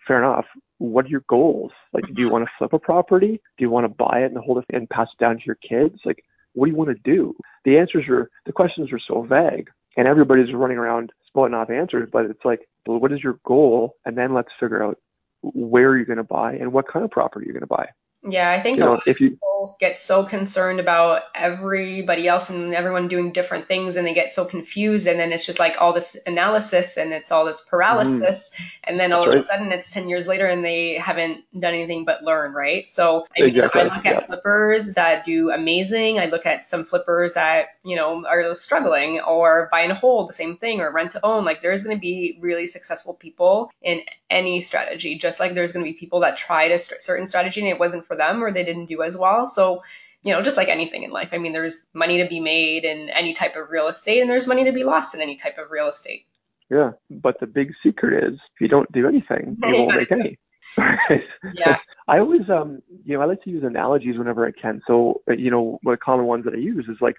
fair 0.08 0.24
enough. 0.24 0.46
What 0.78 1.06
are 1.06 1.10
your 1.10 1.24
goals? 1.28 1.72
Like, 1.94 2.06
do 2.06 2.14
you 2.16 2.26
mm-hmm. 2.26 2.34
want 2.34 2.46
to 2.46 2.52
flip 2.58 2.74
a 2.74 2.80
property? 2.80 3.42
Do 3.58 3.64
you 3.64 3.70
want 3.70 3.86
to 3.86 3.90
buy 3.90 4.22
it 4.22 4.32
and 4.32 4.38
hold 4.38 4.60
it 4.60 4.66
and 4.72 4.90
pass 4.90 5.08
it 5.14 5.22
down 5.22 5.38
to 5.38 5.44
your 5.46 5.58
kids? 5.58 6.00
Like, 6.06 6.24
what 6.54 6.66
do 6.66 6.72
you 6.72 6.78
want 6.78 6.90
to 6.90 7.12
do? 7.12 7.36
The 7.66 7.78
answers 7.78 8.06
are, 8.08 8.30
the 8.46 8.54
questions 8.54 8.92
are 8.92 9.00
so 9.00 9.24
vague 9.24 9.70
and 9.98 10.08
everybody's 10.08 10.54
running 10.54 10.78
around 10.78 11.12
spouting 11.28 11.54
off 11.54 11.70
answers, 11.70 12.10
but 12.12 12.26
it's 12.26 12.44
like, 12.46 12.68
well, 12.88 13.00
what 13.00 13.12
is 13.12 13.24
your 13.24 13.40
goal? 13.46 13.98
And 14.06 14.18
then 14.18 14.34
let's 14.34 14.50
figure 14.60 14.84
out 14.84 14.98
where 15.42 15.96
you're 15.96 16.06
going 16.06 16.18
to 16.18 16.24
buy 16.24 16.54
and 16.54 16.74
what 16.74 16.88
kind 16.88 17.06
of 17.06 17.12
property 17.12 17.46
you're 17.46 17.54
going 17.54 17.62
to 17.62 17.68
buy. 17.68 17.88
Yeah, 18.28 18.50
I 18.50 18.60
think 18.60 18.80
You 18.80 18.84
know, 18.84 19.00
if 19.06 19.22
you, 19.22 19.32
people 19.32 19.78
get 19.80 20.00
so 20.00 20.26
concerned 20.26 20.80
about 20.80 21.22
everybody 21.34 22.28
else 22.28 22.50
and 22.50 22.74
everyone 22.74 23.08
doing 23.08 23.32
different 23.32 23.68
things 23.68 23.96
and 23.96 24.06
they 24.06 24.14
get 24.14 24.34
so 24.34 24.44
confused 24.44 25.08
and 25.08 25.18
then 25.18 25.32
it's 25.32 25.46
just 25.46 25.60
like 25.60 25.78
all 25.80 25.94
this 25.94 26.18
analysis 26.26 26.98
and 26.98 27.14
it's 27.14 27.32
all 27.32 27.46
this 27.46 27.62
paralysis 27.62 28.52
and 28.84 29.00
then 29.00 29.14
all 29.14 29.20
Mm-hmm. 29.30 29.32
That's 29.32 29.50
of 29.50 29.50
a 29.50 29.58
sudden 29.58 29.72
it's 29.72 29.90
10 29.90 30.10
years 30.10 30.28
later 30.28 30.46
and 30.46 30.64
they 30.64 30.96
haven't 30.96 31.44
done 31.58 31.74
anything 31.74 32.06
but 32.06 32.24
learn, 32.24 32.54
right? 32.54 32.90
So 32.90 33.26
I, 33.38 33.42
mean, 33.42 33.50
Exactly, 33.50 33.82
I 33.82 33.84
look 33.84 34.06
at 34.06 34.16
yeah. 34.16 34.26
flippers 34.26 34.94
that 34.94 35.26
do 35.26 35.52
amazing. 35.52 36.20
I 36.20 36.26
look 36.26 36.46
at 36.46 36.66
some 36.66 36.86
flippers 36.86 37.34
that, 37.34 37.68
you 37.84 37.96
know, 37.96 38.26
are 38.26 38.54
struggling 38.54 39.20
or 39.20 39.68
buy 39.72 39.82
and 39.82 39.94
hold, 39.94 40.30
the 40.30 40.34
same 40.34 40.58
thing, 40.58 40.82
or 40.82 40.92
rent 40.92 41.12
to 41.12 41.26
own. 41.26 41.46
Like 41.46 41.62
there's 41.62 41.84
going 41.84 41.96
to 41.96 42.02
be 42.02 42.38
really 42.42 42.68
successful 42.68 43.14
people 43.14 43.72
in 43.82 44.02
any 44.30 44.62
strategy, 44.62 45.18
just 45.18 45.40
like 45.40 45.54
there's 45.54 45.72
going 45.72 45.86
to 45.86 45.92
be 45.92 45.98
people 45.98 46.22
that 46.22 46.38
tried 46.38 46.72
a 46.72 46.80
st- 46.80 47.02
certain 47.02 47.28
strategy 47.28 47.62
and 47.62 47.70
it 47.70 47.80
wasn't 47.80 48.06
for 48.10 48.18
them 48.18 48.44
or 48.44 48.52
they 48.52 48.66
didn't 48.66 48.88
do 48.88 49.04
as 49.04 49.16
well. 49.16 49.48
So, 49.48 49.84
you 50.24 50.34
know, 50.34 50.42
just 50.42 50.58
like 50.58 50.68
anything 50.68 51.04
in 51.04 51.12
life, 51.12 51.30
I 51.32 51.38
mean, 51.38 51.54
there's 51.54 51.86
money 51.94 52.22
to 52.22 52.28
be 52.28 52.42
made 52.42 52.84
in 52.84 53.10
any 53.10 53.34
type 53.34 53.56
of 53.56 53.70
real 53.70 53.88
estate 53.88 54.20
and 54.20 54.30
there's 54.30 54.48
money 54.48 54.66
to 54.66 54.74
be 54.74 54.84
lost 54.84 55.16
in 55.16 55.22
any 55.22 55.38
type 55.38 55.58
of 55.58 55.72
real 55.72 55.88
estate. 55.88 56.26
yeah, 56.70 56.92
but 57.10 57.40
the 57.40 57.48
big 57.48 57.72
secret 57.82 58.24
is 58.24 58.40
if 58.56 58.62
you 58.62 58.68
don't 58.68 58.92
do 58.92 59.08
anything, 59.08 59.58
you 59.64 59.76
won't 59.78 59.96
make 59.96 60.12
any. 60.12 60.38
Yeah. 61.56 61.78
I 62.08 62.20
always, 62.20 62.50
um, 62.50 62.82
you 63.06 63.16
know, 63.16 63.22
I 63.22 63.26
like 63.26 63.44
to 63.44 63.50
use 63.52 63.64
analogies 63.64 64.18
whenever 64.18 64.46
I 64.46 64.52
can. 64.52 64.82
So, 64.88 65.22
uh, 65.30 65.34
you 65.34 65.52
know, 65.52 65.80
one 65.84 65.94
of 65.94 66.00
the 66.00 66.04
common 66.04 66.26
ones 66.26 66.46
that 66.46 66.56
I 66.56 66.58
use 66.58 66.86
is 66.90 66.98
like, 67.02 67.16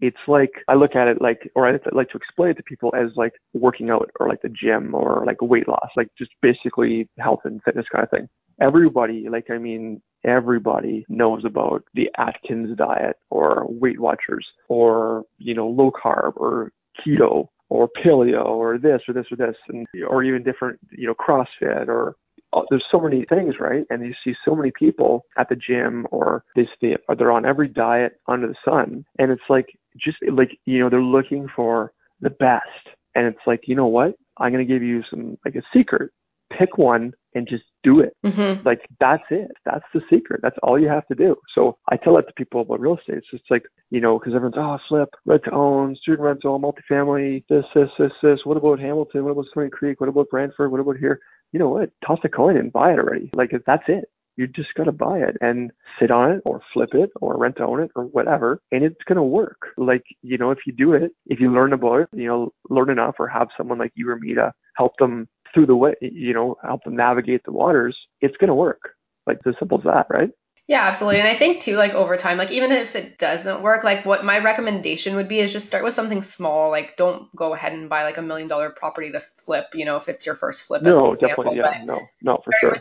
it's 0.00 0.16
like 0.26 0.50
I 0.66 0.74
look 0.74 0.96
at 0.96 1.06
it 1.08 1.20
like, 1.20 1.50
or 1.54 1.68
I 1.68 1.78
like 1.92 2.10
to 2.10 2.16
explain 2.16 2.50
it 2.50 2.56
to 2.56 2.62
people 2.64 2.92
as 2.96 3.10
like 3.14 3.34
working 3.52 3.90
out 3.90 4.10
or 4.18 4.28
like 4.28 4.42
the 4.42 4.48
gym 4.48 4.94
or 4.94 5.24
like 5.24 5.40
weight 5.40 5.68
loss, 5.68 5.90
like 5.96 6.08
just 6.18 6.32
basically 6.40 7.08
health 7.18 7.40
and 7.44 7.62
fitness 7.62 7.86
kind 7.92 8.02
of 8.02 8.10
thing. 8.10 8.28
Everybody, 8.60 9.28
like 9.30 9.48
I 9.50 9.58
mean, 9.58 10.02
everybody 10.24 11.04
knows 11.08 11.44
about 11.44 11.84
the 11.94 12.10
Atkins 12.18 12.76
diet 12.76 13.16
or 13.30 13.66
Weight 13.68 14.00
Watchers 14.00 14.46
or 14.68 15.24
you 15.38 15.54
know 15.54 15.68
low 15.68 15.90
carb 15.90 16.32
or 16.36 16.72
keto 17.04 17.48
or 17.68 17.88
paleo 18.04 18.44
or 18.44 18.78
this 18.78 19.00
or 19.08 19.14
this 19.14 19.26
or 19.30 19.36
this 19.36 19.56
and 19.68 19.86
or 20.08 20.22
even 20.22 20.42
different 20.42 20.78
you 20.90 21.06
know 21.06 21.14
CrossFit 21.14 21.88
or 21.88 22.16
uh, 22.52 22.62
there's 22.68 22.84
so 22.90 23.00
many 23.00 23.24
things, 23.24 23.54
right? 23.58 23.84
And 23.88 24.04
you 24.04 24.12
see 24.22 24.34
so 24.44 24.54
many 24.54 24.70
people 24.78 25.24
at 25.38 25.48
the 25.48 25.56
gym 25.56 26.06
or 26.10 26.44
they 26.54 26.68
stay, 26.76 26.96
or 27.08 27.16
they're 27.16 27.32
on 27.32 27.46
every 27.46 27.68
diet 27.68 28.20
under 28.28 28.46
the 28.46 28.54
sun. 28.64 29.04
And 29.18 29.30
it's 29.30 29.42
like, 29.48 29.66
just 29.96 30.18
like, 30.30 30.58
you 30.66 30.78
know, 30.78 30.90
they're 30.90 31.02
looking 31.02 31.48
for 31.54 31.92
the 32.20 32.30
best. 32.30 32.96
And 33.14 33.26
it's 33.26 33.40
like, 33.46 33.62
you 33.66 33.74
know 33.74 33.86
what? 33.86 34.16
I'm 34.38 34.52
going 34.52 34.66
to 34.66 34.72
give 34.72 34.82
you 34.82 35.02
some, 35.08 35.38
like 35.44 35.54
a 35.54 35.62
secret. 35.72 36.10
Pick 36.56 36.76
one 36.76 37.12
and 37.34 37.48
just 37.48 37.64
do 37.82 38.00
it. 38.00 38.16
Mm-hmm. 38.24 38.66
Like 38.66 38.80
that's 39.00 39.24
it. 39.30 39.50
That's 39.64 39.84
the 39.92 40.00
secret. 40.10 40.40
That's 40.42 40.56
all 40.62 40.78
you 40.78 40.88
have 40.88 41.06
to 41.08 41.14
do. 41.14 41.36
So 41.54 41.78
I 41.90 41.96
tell 41.96 42.16
that 42.16 42.26
to 42.28 42.32
people 42.34 42.62
about 42.62 42.80
real 42.80 42.96
estate. 42.96 43.18
It's 43.18 43.30
just 43.30 43.44
like, 43.50 43.64
you 43.90 44.00
know, 44.00 44.18
because 44.18 44.34
everyone's, 44.34 44.56
oh, 44.58 44.78
flip, 44.88 45.10
rent 45.24 45.42
to 45.44 45.52
own, 45.52 45.96
student 45.96 46.22
rental, 46.22 46.60
multifamily, 46.60 47.44
this, 47.48 47.64
this, 47.74 47.88
this, 47.98 48.12
this. 48.22 48.40
What 48.44 48.56
about 48.56 48.80
Hamilton? 48.80 49.24
What 49.24 49.32
about 49.32 49.46
Stoney 49.50 49.70
Creek? 49.70 50.00
What 50.00 50.08
about 50.08 50.30
Brantford? 50.30 50.70
What 50.70 50.80
about 50.80 50.96
here? 50.96 51.20
You 51.52 51.58
know 51.58 51.68
what? 51.68 51.90
Toss 52.06 52.18
a 52.24 52.28
coin 52.28 52.56
and 52.56 52.72
buy 52.72 52.92
it 52.92 52.98
already. 52.98 53.30
Like 53.34 53.52
that's 53.66 53.84
it. 53.88 54.04
You 54.36 54.46
just 54.46 54.72
got 54.74 54.84
to 54.84 54.92
buy 54.92 55.18
it 55.18 55.36
and 55.42 55.70
sit 56.00 56.10
on 56.10 56.30
it 56.32 56.42
or 56.46 56.62
flip 56.72 56.94
it 56.94 57.10
or 57.20 57.36
rent 57.36 57.56
to 57.56 57.66
own 57.66 57.80
it 57.80 57.90
or 57.94 58.04
whatever. 58.04 58.62
And 58.72 58.82
it's 58.82 59.02
going 59.06 59.16
to 59.16 59.22
work. 59.22 59.58
Like, 59.76 60.04
you 60.22 60.38
know, 60.38 60.50
if 60.50 60.60
you 60.66 60.72
do 60.72 60.94
it, 60.94 61.12
if 61.26 61.38
you 61.38 61.52
learn 61.52 61.74
about 61.74 62.00
it, 62.00 62.08
you 62.14 62.26
know, 62.26 62.54
learn 62.70 62.88
enough 62.88 63.16
or 63.18 63.28
have 63.28 63.48
someone 63.58 63.78
like 63.78 63.92
you 63.94 64.08
or 64.08 64.16
me 64.16 64.32
to 64.34 64.50
help 64.74 64.92
them 64.98 65.28
through 65.52 65.66
the 65.66 65.76
way, 65.76 65.94
you 66.00 66.34
know, 66.34 66.56
help 66.62 66.84
them 66.84 66.96
navigate 66.96 67.44
the 67.44 67.52
waters, 67.52 67.96
it's 68.20 68.36
going 68.36 68.48
to 68.48 68.54
work. 68.54 68.94
Like, 69.26 69.38
as 69.46 69.54
simple 69.58 69.78
as 69.78 69.84
that, 69.84 70.06
right? 70.10 70.30
Yeah, 70.68 70.86
absolutely. 70.86 71.18
And 71.20 71.28
I 71.28 71.34
think 71.34 71.60
too, 71.60 71.76
like 71.76 71.92
over 71.92 72.16
time, 72.16 72.38
like 72.38 72.52
even 72.52 72.70
if 72.70 72.94
it 72.94 73.18
doesn't 73.18 73.62
work, 73.62 73.82
like 73.82 74.06
what 74.06 74.24
my 74.24 74.38
recommendation 74.38 75.16
would 75.16 75.26
be 75.26 75.40
is 75.40 75.52
just 75.52 75.66
start 75.66 75.82
with 75.82 75.92
something 75.92 76.22
small. 76.22 76.70
Like 76.70 76.96
don't 76.96 77.34
go 77.34 77.52
ahead 77.52 77.72
and 77.72 77.90
buy 77.90 78.04
like 78.04 78.16
a 78.16 78.22
million 78.22 78.46
dollar 78.46 78.70
property 78.70 79.10
to 79.10 79.20
flip, 79.20 79.66
you 79.74 79.84
know, 79.84 79.96
if 79.96 80.08
it's 80.08 80.24
your 80.24 80.36
first 80.36 80.62
flip. 80.62 80.82
No, 80.82 81.16
definitely. 81.16 81.56
Yeah, 81.56 81.82
no, 81.84 82.00
no, 82.22 82.38
for 82.44 82.52
sure. 82.60 82.78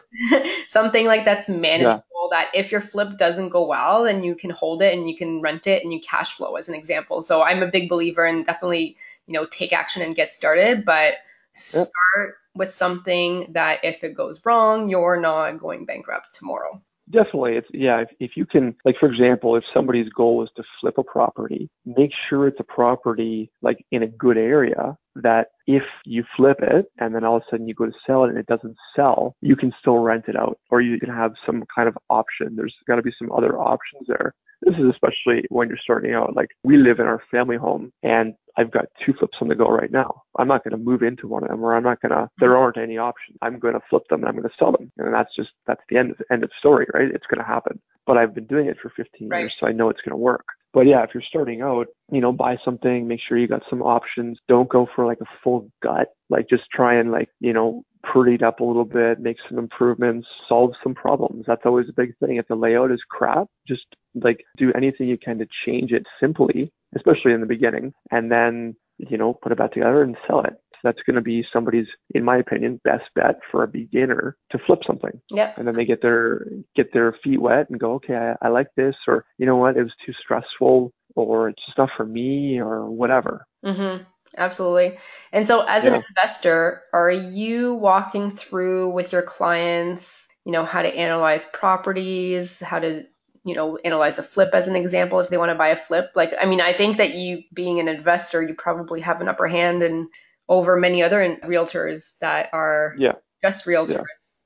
something 0.67 1.07
like 1.07 1.25
that's 1.25 1.49
manageable 1.49 2.29
yeah. 2.31 2.43
that 2.43 2.51
if 2.53 2.71
your 2.71 2.81
flip 2.81 3.17
doesn't 3.17 3.49
go 3.49 3.65
well, 3.65 4.03
then 4.03 4.23
you 4.23 4.35
can 4.35 4.51
hold 4.51 4.83
it 4.83 4.93
and 4.93 5.09
you 5.09 5.17
can 5.17 5.41
rent 5.41 5.65
it 5.65 5.83
and 5.83 5.91
you 5.91 5.99
cash 5.99 6.35
flow 6.35 6.55
as 6.57 6.69
an 6.69 6.75
example. 6.75 7.23
So 7.23 7.41
I'm 7.41 7.63
a 7.63 7.67
big 7.67 7.89
believer 7.89 8.25
in 8.27 8.43
definitely, 8.43 8.95
you 9.25 9.33
know, 9.33 9.47
take 9.47 9.73
action 9.73 10.03
and 10.03 10.15
get 10.15 10.33
started, 10.33 10.85
but 10.85 11.15
start 11.53 12.35
with 12.55 12.71
something 12.71 13.51
that 13.53 13.79
if 13.83 14.03
it 14.03 14.15
goes 14.15 14.41
wrong, 14.45 14.89
you're 14.89 15.19
not 15.19 15.59
going 15.59 15.85
bankrupt 15.85 16.33
tomorrow. 16.33 16.81
Definitely. 17.11 17.55
It's 17.57 17.67
yeah, 17.73 18.01
if, 18.01 18.09
if 18.19 18.31
you 18.35 18.45
can 18.45 18.75
like 18.85 18.95
for 18.99 19.11
example, 19.11 19.55
if 19.55 19.63
somebody's 19.73 20.09
goal 20.09 20.43
is 20.43 20.49
to 20.55 20.63
flip 20.79 20.97
a 20.97 21.03
property, 21.03 21.69
make 21.85 22.11
sure 22.29 22.47
it's 22.47 22.59
a 22.59 22.63
property 22.63 23.51
like 23.61 23.83
in 23.91 24.03
a 24.03 24.07
good 24.07 24.37
area 24.37 24.95
that 25.15 25.47
if 25.67 25.83
you 26.05 26.23
flip 26.37 26.57
it 26.61 26.85
and 26.99 27.13
then 27.13 27.25
all 27.25 27.37
of 27.37 27.41
a 27.41 27.51
sudden 27.51 27.67
you 27.67 27.73
go 27.73 27.85
to 27.85 27.91
sell 28.07 28.23
it 28.23 28.29
and 28.29 28.37
it 28.37 28.45
doesn't 28.45 28.77
sell, 28.95 29.35
you 29.41 29.55
can 29.55 29.73
still 29.79 29.97
rent 29.97 30.25
it 30.27 30.37
out 30.37 30.57
or 30.69 30.79
you 30.79 30.99
can 30.99 31.09
have 31.09 31.33
some 31.45 31.63
kind 31.73 31.89
of 31.89 31.97
option. 32.09 32.55
There's 32.55 32.75
got 32.87 32.95
to 32.95 33.01
be 33.01 33.11
some 33.19 33.31
other 33.31 33.59
options 33.59 34.07
there. 34.07 34.33
This 34.61 34.75
is 34.75 34.89
especially 34.91 35.43
when 35.49 35.67
you're 35.67 35.77
starting 35.81 36.13
out. 36.13 36.35
Like 36.35 36.49
we 36.63 36.77
live 36.77 36.99
in 36.99 37.07
our 37.07 37.21
family 37.31 37.57
home 37.57 37.91
and 38.03 38.35
I've 38.57 38.71
got 38.71 38.85
two 39.05 39.13
flips 39.17 39.37
on 39.41 39.47
the 39.47 39.55
go 39.55 39.67
right 39.67 39.91
now. 39.91 40.23
I'm 40.37 40.47
not 40.47 40.63
going 40.63 40.71
to 40.71 40.77
move 40.77 41.03
into 41.03 41.27
one 41.27 41.43
of 41.43 41.49
them 41.49 41.63
or 41.63 41.75
I'm 41.75 41.83
not 41.83 42.01
going 42.01 42.11
to, 42.11 42.29
there 42.39 42.57
aren't 42.57 42.77
any 42.77 42.97
options. 42.97 43.37
I'm 43.41 43.59
going 43.59 43.73
to 43.73 43.81
flip 43.89 44.03
them 44.09 44.21
and 44.21 44.29
I'm 44.29 44.35
going 44.35 44.47
to 44.47 44.55
sell 44.57 44.71
them. 44.71 44.91
And 44.97 45.13
that's 45.13 45.35
just, 45.35 45.49
that's 45.67 45.81
the 45.89 45.97
end, 45.97 46.15
end 46.31 46.43
of 46.43 46.51
story, 46.59 46.87
right? 46.93 47.09
It's 47.13 47.25
going 47.27 47.43
to 47.43 47.47
happen. 47.47 47.79
But 48.05 48.17
I've 48.17 48.33
been 48.33 48.45
doing 48.45 48.67
it 48.67 48.77
for 48.81 48.91
15 48.95 49.29
right. 49.29 49.39
years, 49.39 49.53
so 49.59 49.67
I 49.67 49.71
know 49.71 49.89
it's 49.89 50.01
going 50.01 50.11
to 50.11 50.17
work. 50.17 50.45
But 50.73 50.87
yeah, 50.87 51.03
if 51.03 51.09
you're 51.13 51.23
starting 51.27 51.61
out, 51.61 51.87
you 52.11 52.21
know, 52.21 52.31
buy 52.31 52.55
something, 52.63 53.07
make 53.07 53.19
sure 53.27 53.37
you 53.37 53.47
got 53.47 53.63
some 53.69 53.81
options. 53.81 54.39
Don't 54.47 54.69
go 54.69 54.87
for 54.95 55.05
like 55.05 55.19
a 55.21 55.25
full 55.43 55.69
gut. 55.83 56.07
Like 56.29 56.47
just 56.49 56.63
try 56.73 56.95
and 56.95 57.11
like, 57.11 57.29
you 57.39 57.51
know, 57.51 57.83
pretty 58.03 58.35
it 58.35 58.43
up 58.43 58.59
a 58.59 58.63
little 58.63 58.85
bit, 58.85 59.19
make 59.19 59.37
some 59.47 59.59
improvements, 59.59 60.27
solve 60.47 60.71
some 60.83 60.95
problems. 60.95 61.45
That's 61.45 61.65
always 61.65 61.87
a 61.89 61.93
big 61.93 62.17
thing. 62.19 62.37
If 62.37 62.47
the 62.47 62.55
layout 62.55 62.91
is 62.91 63.01
crap, 63.09 63.47
just 63.67 63.85
like 64.15 64.43
do 64.57 64.71
anything 64.75 65.07
you 65.07 65.17
can 65.17 65.39
to 65.39 65.47
change 65.65 65.91
it 65.91 66.05
simply, 66.19 66.71
especially 66.95 67.33
in 67.33 67.41
the 67.41 67.47
beginning, 67.47 67.93
and 68.11 68.31
then, 68.31 68.75
you 68.97 69.17
know, 69.17 69.33
put 69.33 69.51
it 69.51 69.57
back 69.57 69.73
together 69.73 70.03
and 70.03 70.17
sell 70.27 70.41
it. 70.41 70.53
So 70.73 70.79
that's 70.83 71.01
going 71.05 71.15
to 71.15 71.21
be 71.21 71.45
somebody's, 71.53 71.87
in 72.15 72.23
my 72.23 72.37
opinion, 72.37 72.81
best 72.83 73.03
bet 73.15 73.39
for 73.51 73.63
a 73.63 73.67
beginner 73.67 74.35
to 74.51 74.59
flip 74.65 74.79
something. 74.85 75.21
Yeah. 75.29 75.53
And 75.55 75.67
then 75.67 75.75
they 75.75 75.85
get 75.85 76.01
their 76.01 76.45
get 76.75 76.91
their 76.93 77.15
feet 77.23 77.41
wet 77.41 77.69
and 77.69 77.79
go, 77.79 77.93
okay, 77.93 78.15
I, 78.15 78.47
I 78.47 78.49
like 78.49 78.67
this, 78.75 78.95
or 79.07 79.25
you 79.37 79.45
know 79.45 79.57
what, 79.57 79.77
it 79.77 79.83
was 79.83 79.93
too 80.05 80.13
stressful, 80.21 80.91
or 81.15 81.49
it's 81.49 81.65
just 81.65 81.77
not 81.77 81.89
for 81.95 82.05
me, 82.05 82.59
or 82.59 82.89
whatever. 82.89 83.45
Mm-hmm. 83.63 84.03
Absolutely. 84.37 84.97
And 85.31 85.47
so, 85.47 85.65
as 85.67 85.85
yeah. 85.85 85.95
an 85.95 86.03
investor, 86.09 86.83
are 86.93 87.11
you 87.11 87.73
walking 87.73 88.31
through 88.31 88.89
with 88.91 89.11
your 89.11 89.21
clients, 89.21 90.29
you 90.45 90.51
know, 90.51 90.63
how 90.63 90.81
to 90.81 90.87
analyze 90.87 91.45
properties, 91.45 92.59
how 92.59 92.79
to, 92.79 93.03
you 93.43 93.55
know, 93.55 93.77
analyze 93.77 94.19
a 94.19 94.23
flip 94.23 94.49
as 94.53 94.67
an 94.67 94.75
example 94.75 95.19
if 95.19 95.29
they 95.29 95.37
want 95.37 95.51
to 95.51 95.57
buy 95.57 95.69
a 95.69 95.75
flip? 95.75 96.11
Like, 96.15 96.33
I 96.39 96.45
mean, 96.45 96.61
I 96.61 96.73
think 96.73 96.97
that 96.97 97.13
you, 97.13 97.43
being 97.53 97.79
an 97.79 97.87
investor, 97.87 98.41
you 98.41 98.53
probably 98.53 99.01
have 99.01 99.21
an 99.21 99.27
upper 99.27 99.47
hand 99.47 99.83
and 99.83 100.07
over 100.47 100.75
many 100.75 101.01
other 101.03 101.37
realtors 101.43 102.17
that 102.19 102.49
are 102.53 102.95
yeah. 102.97 103.13
just 103.41 103.65
realtors. 103.65 103.97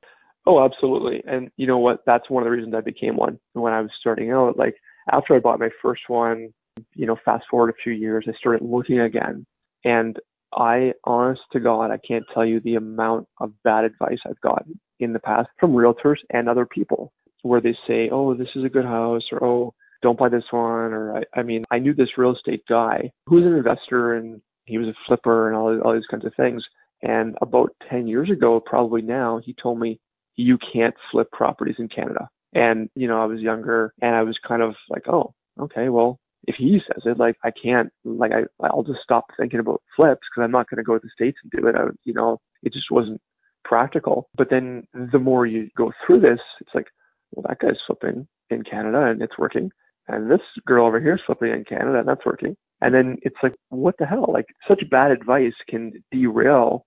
Yeah. 0.02 0.10
Oh, 0.48 0.64
absolutely. 0.64 1.24
And 1.26 1.50
you 1.58 1.66
know 1.66 1.80
what? 1.80 2.04
That's 2.06 2.30
one 2.30 2.44
of 2.44 2.46
the 2.46 2.52
reasons 2.52 2.76
I 2.76 2.82
became 2.82 3.16
one 3.18 3.40
when 3.54 3.74
I 3.74 3.82
was 3.82 3.92
starting 4.00 4.32
out. 4.32 4.58
Like, 4.58 4.76
after 5.12 5.36
I 5.36 5.40
bought 5.40 5.60
my 5.60 5.70
first 5.82 6.04
one, 6.08 6.54
you 6.94 7.06
know, 7.06 7.18
fast 7.26 7.46
forward 7.50 7.70
a 7.70 7.84
few 7.84 7.94
years, 7.94 8.26
I 8.28 8.34
started 8.38 8.62
looking 8.64 9.00
again 9.00 9.46
and 9.84 10.20
I, 10.54 10.94
honest 11.04 11.42
to 11.52 11.60
God, 11.60 11.92
I 11.92 11.98
can't 11.98 12.24
tell 12.34 12.46
you 12.46 12.60
the 12.60 12.76
amount 12.76 13.28
of 13.40 13.52
bad 13.64 13.84
advice 13.84 14.20
I've 14.26 14.40
gotten 14.42 14.80
in 15.00 15.14
the 15.14 15.20
past 15.20 15.50
from 15.60 15.74
realtors 15.74 16.18
and 16.30 16.48
other 16.48 16.66
people 16.66 17.12
where 17.46 17.62
they 17.62 17.78
say, 17.88 18.10
oh, 18.12 18.34
this 18.34 18.48
is 18.56 18.64
a 18.64 18.70
good 18.70 18.86
house, 18.86 19.22
or 19.32 19.44
oh, 19.44 19.74
don't 20.02 20.18
buy 20.18 20.30
this 20.30 20.46
one. 20.50 20.94
Or 20.94 21.18
I, 21.18 21.40
I 21.40 21.44
mean, 21.44 21.64
I 21.70 21.78
knew 21.78 21.94
this 21.94 22.18
real 22.18 22.36
estate 22.36 22.64
guy 22.68 23.12
who 23.28 23.36
was 23.36 23.46
an 23.46 23.54
investor 23.54 24.16
and 24.16 24.42
he 24.66 24.80
was 24.80 24.88
a 24.88 24.96
flipper 25.06 25.48
and 25.48 25.56
all, 25.56 25.80
all 25.82 25.94
these 25.94 26.08
kinds 26.10 26.26
of 26.26 26.34
things. 26.36 26.64
And 27.04 27.38
about 27.44 27.70
10 27.88 28.08
years 28.08 28.32
ago, 28.32 28.60
probably 28.60 29.04
now, 29.04 29.40
he 29.44 29.54
told 29.62 29.80
me, 29.80 30.00
you 30.38 30.58
can't 30.74 30.96
flip 31.12 31.32
properties 31.32 31.76
in 31.78 31.88
Canada. 31.88 32.30
And, 32.54 32.90
you 32.96 33.08
know, 33.08 33.22
I 33.22 33.26
was 33.26 33.42
younger 33.42 33.94
and 34.02 34.16
I 34.16 34.24
was 34.24 34.38
kind 34.46 34.64
of 34.64 34.74
like, 34.90 35.04
oh, 35.08 35.36
okay, 35.60 35.90
well, 35.90 36.20
if 36.48 36.56
he 36.58 36.80
says 36.88 37.04
it, 37.06 37.20
like 37.20 37.36
I 37.44 37.52
can't, 37.52 37.92
like 38.04 38.32
I, 38.32 38.66
I'll 38.66 38.84
just 38.84 39.02
stop 39.04 39.26
thinking 39.38 39.60
about 39.60 39.84
flips 39.96 40.22
because 40.32 40.44
I'm 40.44 40.52
not 40.52 40.68
going 40.70 40.78
to 40.78 40.84
go 40.84 40.98
to 40.98 41.02
the 41.02 41.10
states 41.14 41.38
and 41.44 41.52
do 41.52 41.68
it. 41.68 41.76
I, 41.76 41.86
you 42.06 42.14
know, 42.14 42.40
it 42.64 42.74
just 42.74 42.90
wasn't 42.90 43.22
practical. 43.64 44.30
But 44.36 44.50
then 44.50 44.88
the 44.94 45.20
more 45.20 45.46
you 45.46 45.70
go 45.78 45.92
through 46.06 46.22
this, 46.22 46.40
it's 46.60 46.74
like, 46.74 46.88
well, 47.32 47.46
that 47.48 47.60
guy's 47.60 47.80
flipping 47.86 48.28
in 48.50 48.64
Canada 48.64 49.06
and 49.06 49.22
it's 49.22 49.38
working, 49.38 49.72
and 50.08 50.30
this 50.30 50.42
girl 50.66 50.86
over 50.86 51.00
here 51.00 51.16
is 51.16 51.22
flipping 51.26 51.52
in 51.52 51.64
Canada 51.64 52.00
and 52.00 52.08
that's 52.08 52.26
working. 52.26 52.56
And 52.82 52.94
then 52.94 53.18
it's 53.22 53.38
like, 53.42 53.56
what 53.70 53.96
the 53.98 54.06
hell? 54.06 54.30
Like 54.32 54.46
such 54.68 54.84
bad 54.92 55.12
advice 55.12 55.54
can 55.70 55.94
derail 56.12 56.86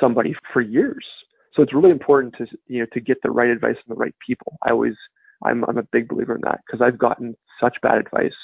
somebody 0.00 0.34
for 0.52 0.60
years. 0.60 1.04
So 1.54 1.62
it's 1.62 1.74
really 1.74 1.90
important 1.90 2.34
to 2.38 2.46
you 2.66 2.80
know 2.80 2.86
to 2.92 3.00
get 3.00 3.18
the 3.22 3.30
right 3.30 3.50
advice 3.50 3.76
from 3.84 3.94
the 3.94 4.00
right 4.00 4.14
people. 4.24 4.58
I 4.66 4.70
always 4.70 4.94
I'm 5.44 5.64
I'm 5.64 5.78
a 5.78 5.88
big 5.92 6.08
believer 6.08 6.34
in 6.34 6.42
that 6.42 6.60
because 6.66 6.84
I've 6.84 6.98
gotten 6.98 7.34
such 7.60 7.76
bad 7.82 7.98
advice 7.98 8.34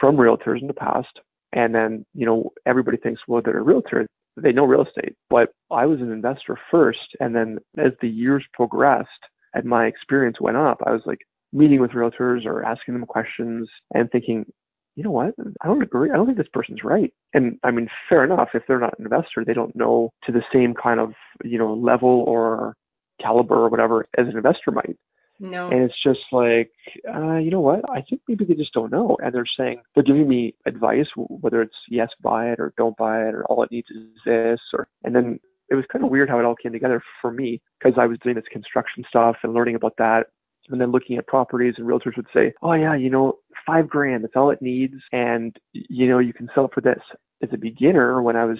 from 0.00 0.16
realtors 0.16 0.60
in 0.60 0.66
the 0.66 0.74
past. 0.74 1.20
And 1.52 1.74
then, 1.74 2.04
you 2.14 2.24
know, 2.24 2.50
everybody 2.66 2.96
thinks, 2.96 3.20
well, 3.28 3.42
they're 3.44 3.58
a 3.58 3.62
realtor. 3.62 4.06
They 4.36 4.52
know 4.52 4.64
real 4.64 4.86
estate. 4.86 5.14
But 5.28 5.50
I 5.70 5.86
was 5.86 6.00
an 6.00 6.12
investor 6.12 6.58
first. 6.70 7.16
And 7.20 7.34
then 7.34 7.58
as 7.76 7.92
the 8.00 8.08
years 8.08 8.44
progressed 8.54 9.08
and 9.54 9.64
my 9.64 9.86
experience 9.86 10.40
went 10.40 10.56
up, 10.56 10.80
I 10.86 10.92
was 10.92 11.02
like 11.06 11.20
meeting 11.52 11.80
with 11.80 11.92
realtors 11.92 12.46
or 12.46 12.64
asking 12.64 12.94
them 12.94 13.06
questions 13.06 13.68
and 13.92 14.10
thinking, 14.10 14.46
you 14.96 15.04
know 15.04 15.10
what? 15.10 15.34
I 15.62 15.66
don't 15.66 15.82
agree. 15.82 16.10
I 16.10 16.16
don't 16.16 16.26
think 16.26 16.38
this 16.38 16.46
person's 16.52 16.84
right. 16.84 17.12
And 17.32 17.58
I 17.62 17.70
mean, 17.70 17.88
fair 18.08 18.24
enough. 18.24 18.50
If 18.54 18.64
they're 18.66 18.80
not 18.80 18.98
an 18.98 19.06
investor, 19.06 19.44
they 19.44 19.54
don't 19.54 19.74
know 19.74 20.10
to 20.24 20.32
the 20.32 20.42
same 20.52 20.74
kind 20.74 21.00
of, 21.00 21.12
you 21.44 21.58
know, 21.58 21.74
level 21.74 22.24
or 22.26 22.74
caliber 23.20 23.54
or 23.54 23.68
whatever 23.68 24.06
as 24.18 24.26
an 24.26 24.36
investor 24.36 24.70
might. 24.72 24.96
No. 25.38 25.70
And 25.70 25.82
it's 25.82 26.02
just 26.02 26.20
like, 26.32 26.70
uh, 27.08 27.36
you 27.36 27.50
know 27.50 27.60
what? 27.60 27.90
I 27.90 28.02
think 28.02 28.20
maybe 28.28 28.44
they 28.44 28.54
just 28.54 28.74
don't 28.74 28.92
know. 28.92 29.16
And 29.22 29.34
they're 29.34 29.46
saying, 29.58 29.80
they're 29.94 30.04
giving 30.04 30.28
me 30.28 30.54
advice, 30.66 31.06
whether 31.16 31.62
it's 31.62 31.74
yes, 31.88 32.08
buy 32.20 32.50
it 32.50 32.60
or 32.60 32.74
don't 32.76 32.96
buy 32.96 33.20
it 33.26 33.34
or 33.34 33.44
all 33.46 33.62
it 33.62 33.72
needs 33.72 33.88
is 33.90 34.08
this. 34.26 34.60
Or, 34.74 34.86
and 35.02 35.16
then 35.16 35.40
it 35.70 35.74
was 35.74 35.84
kind 35.92 36.04
of 36.04 36.10
weird 36.10 36.28
how 36.28 36.38
it 36.38 36.44
all 36.44 36.56
came 36.56 36.72
together 36.72 37.02
for 37.20 37.30
me 37.30 37.62
because 37.78 37.98
I 37.98 38.06
was 38.06 38.18
doing 38.22 38.34
this 38.34 38.44
construction 38.50 39.04
stuff 39.08 39.36
and 39.42 39.54
learning 39.54 39.76
about 39.76 39.94
that. 39.98 40.24
And 40.68 40.80
then 40.80 40.92
looking 40.92 41.16
at 41.16 41.26
properties 41.26 41.74
and 41.78 41.86
realtors 41.86 42.16
would 42.16 42.26
say, 42.34 42.52
oh 42.62 42.72
yeah, 42.74 42.94
you 42.94 43.10
know, 43.10 43.38
five 43.66 43.88
grand. 43.88 44.22
That's 44.22 44.36
all 44.36 44.50
it 44.50 44.62
needs. 44.62 44.94
And, 45.12 45.56
you 45.72 46.08
know, 46.08 46.18
you 46.18 46.32
can 46.32 46.48
sell 46.54 46.66
it 46.66 46.72
for 46.74 46.80
this. 46.80 47.00
As 47.42 47.48
a 47.52 47.56
beginner, 47.56 48.22
when 48.22 48.36
I 48.36 48.44
was 48.44 48.58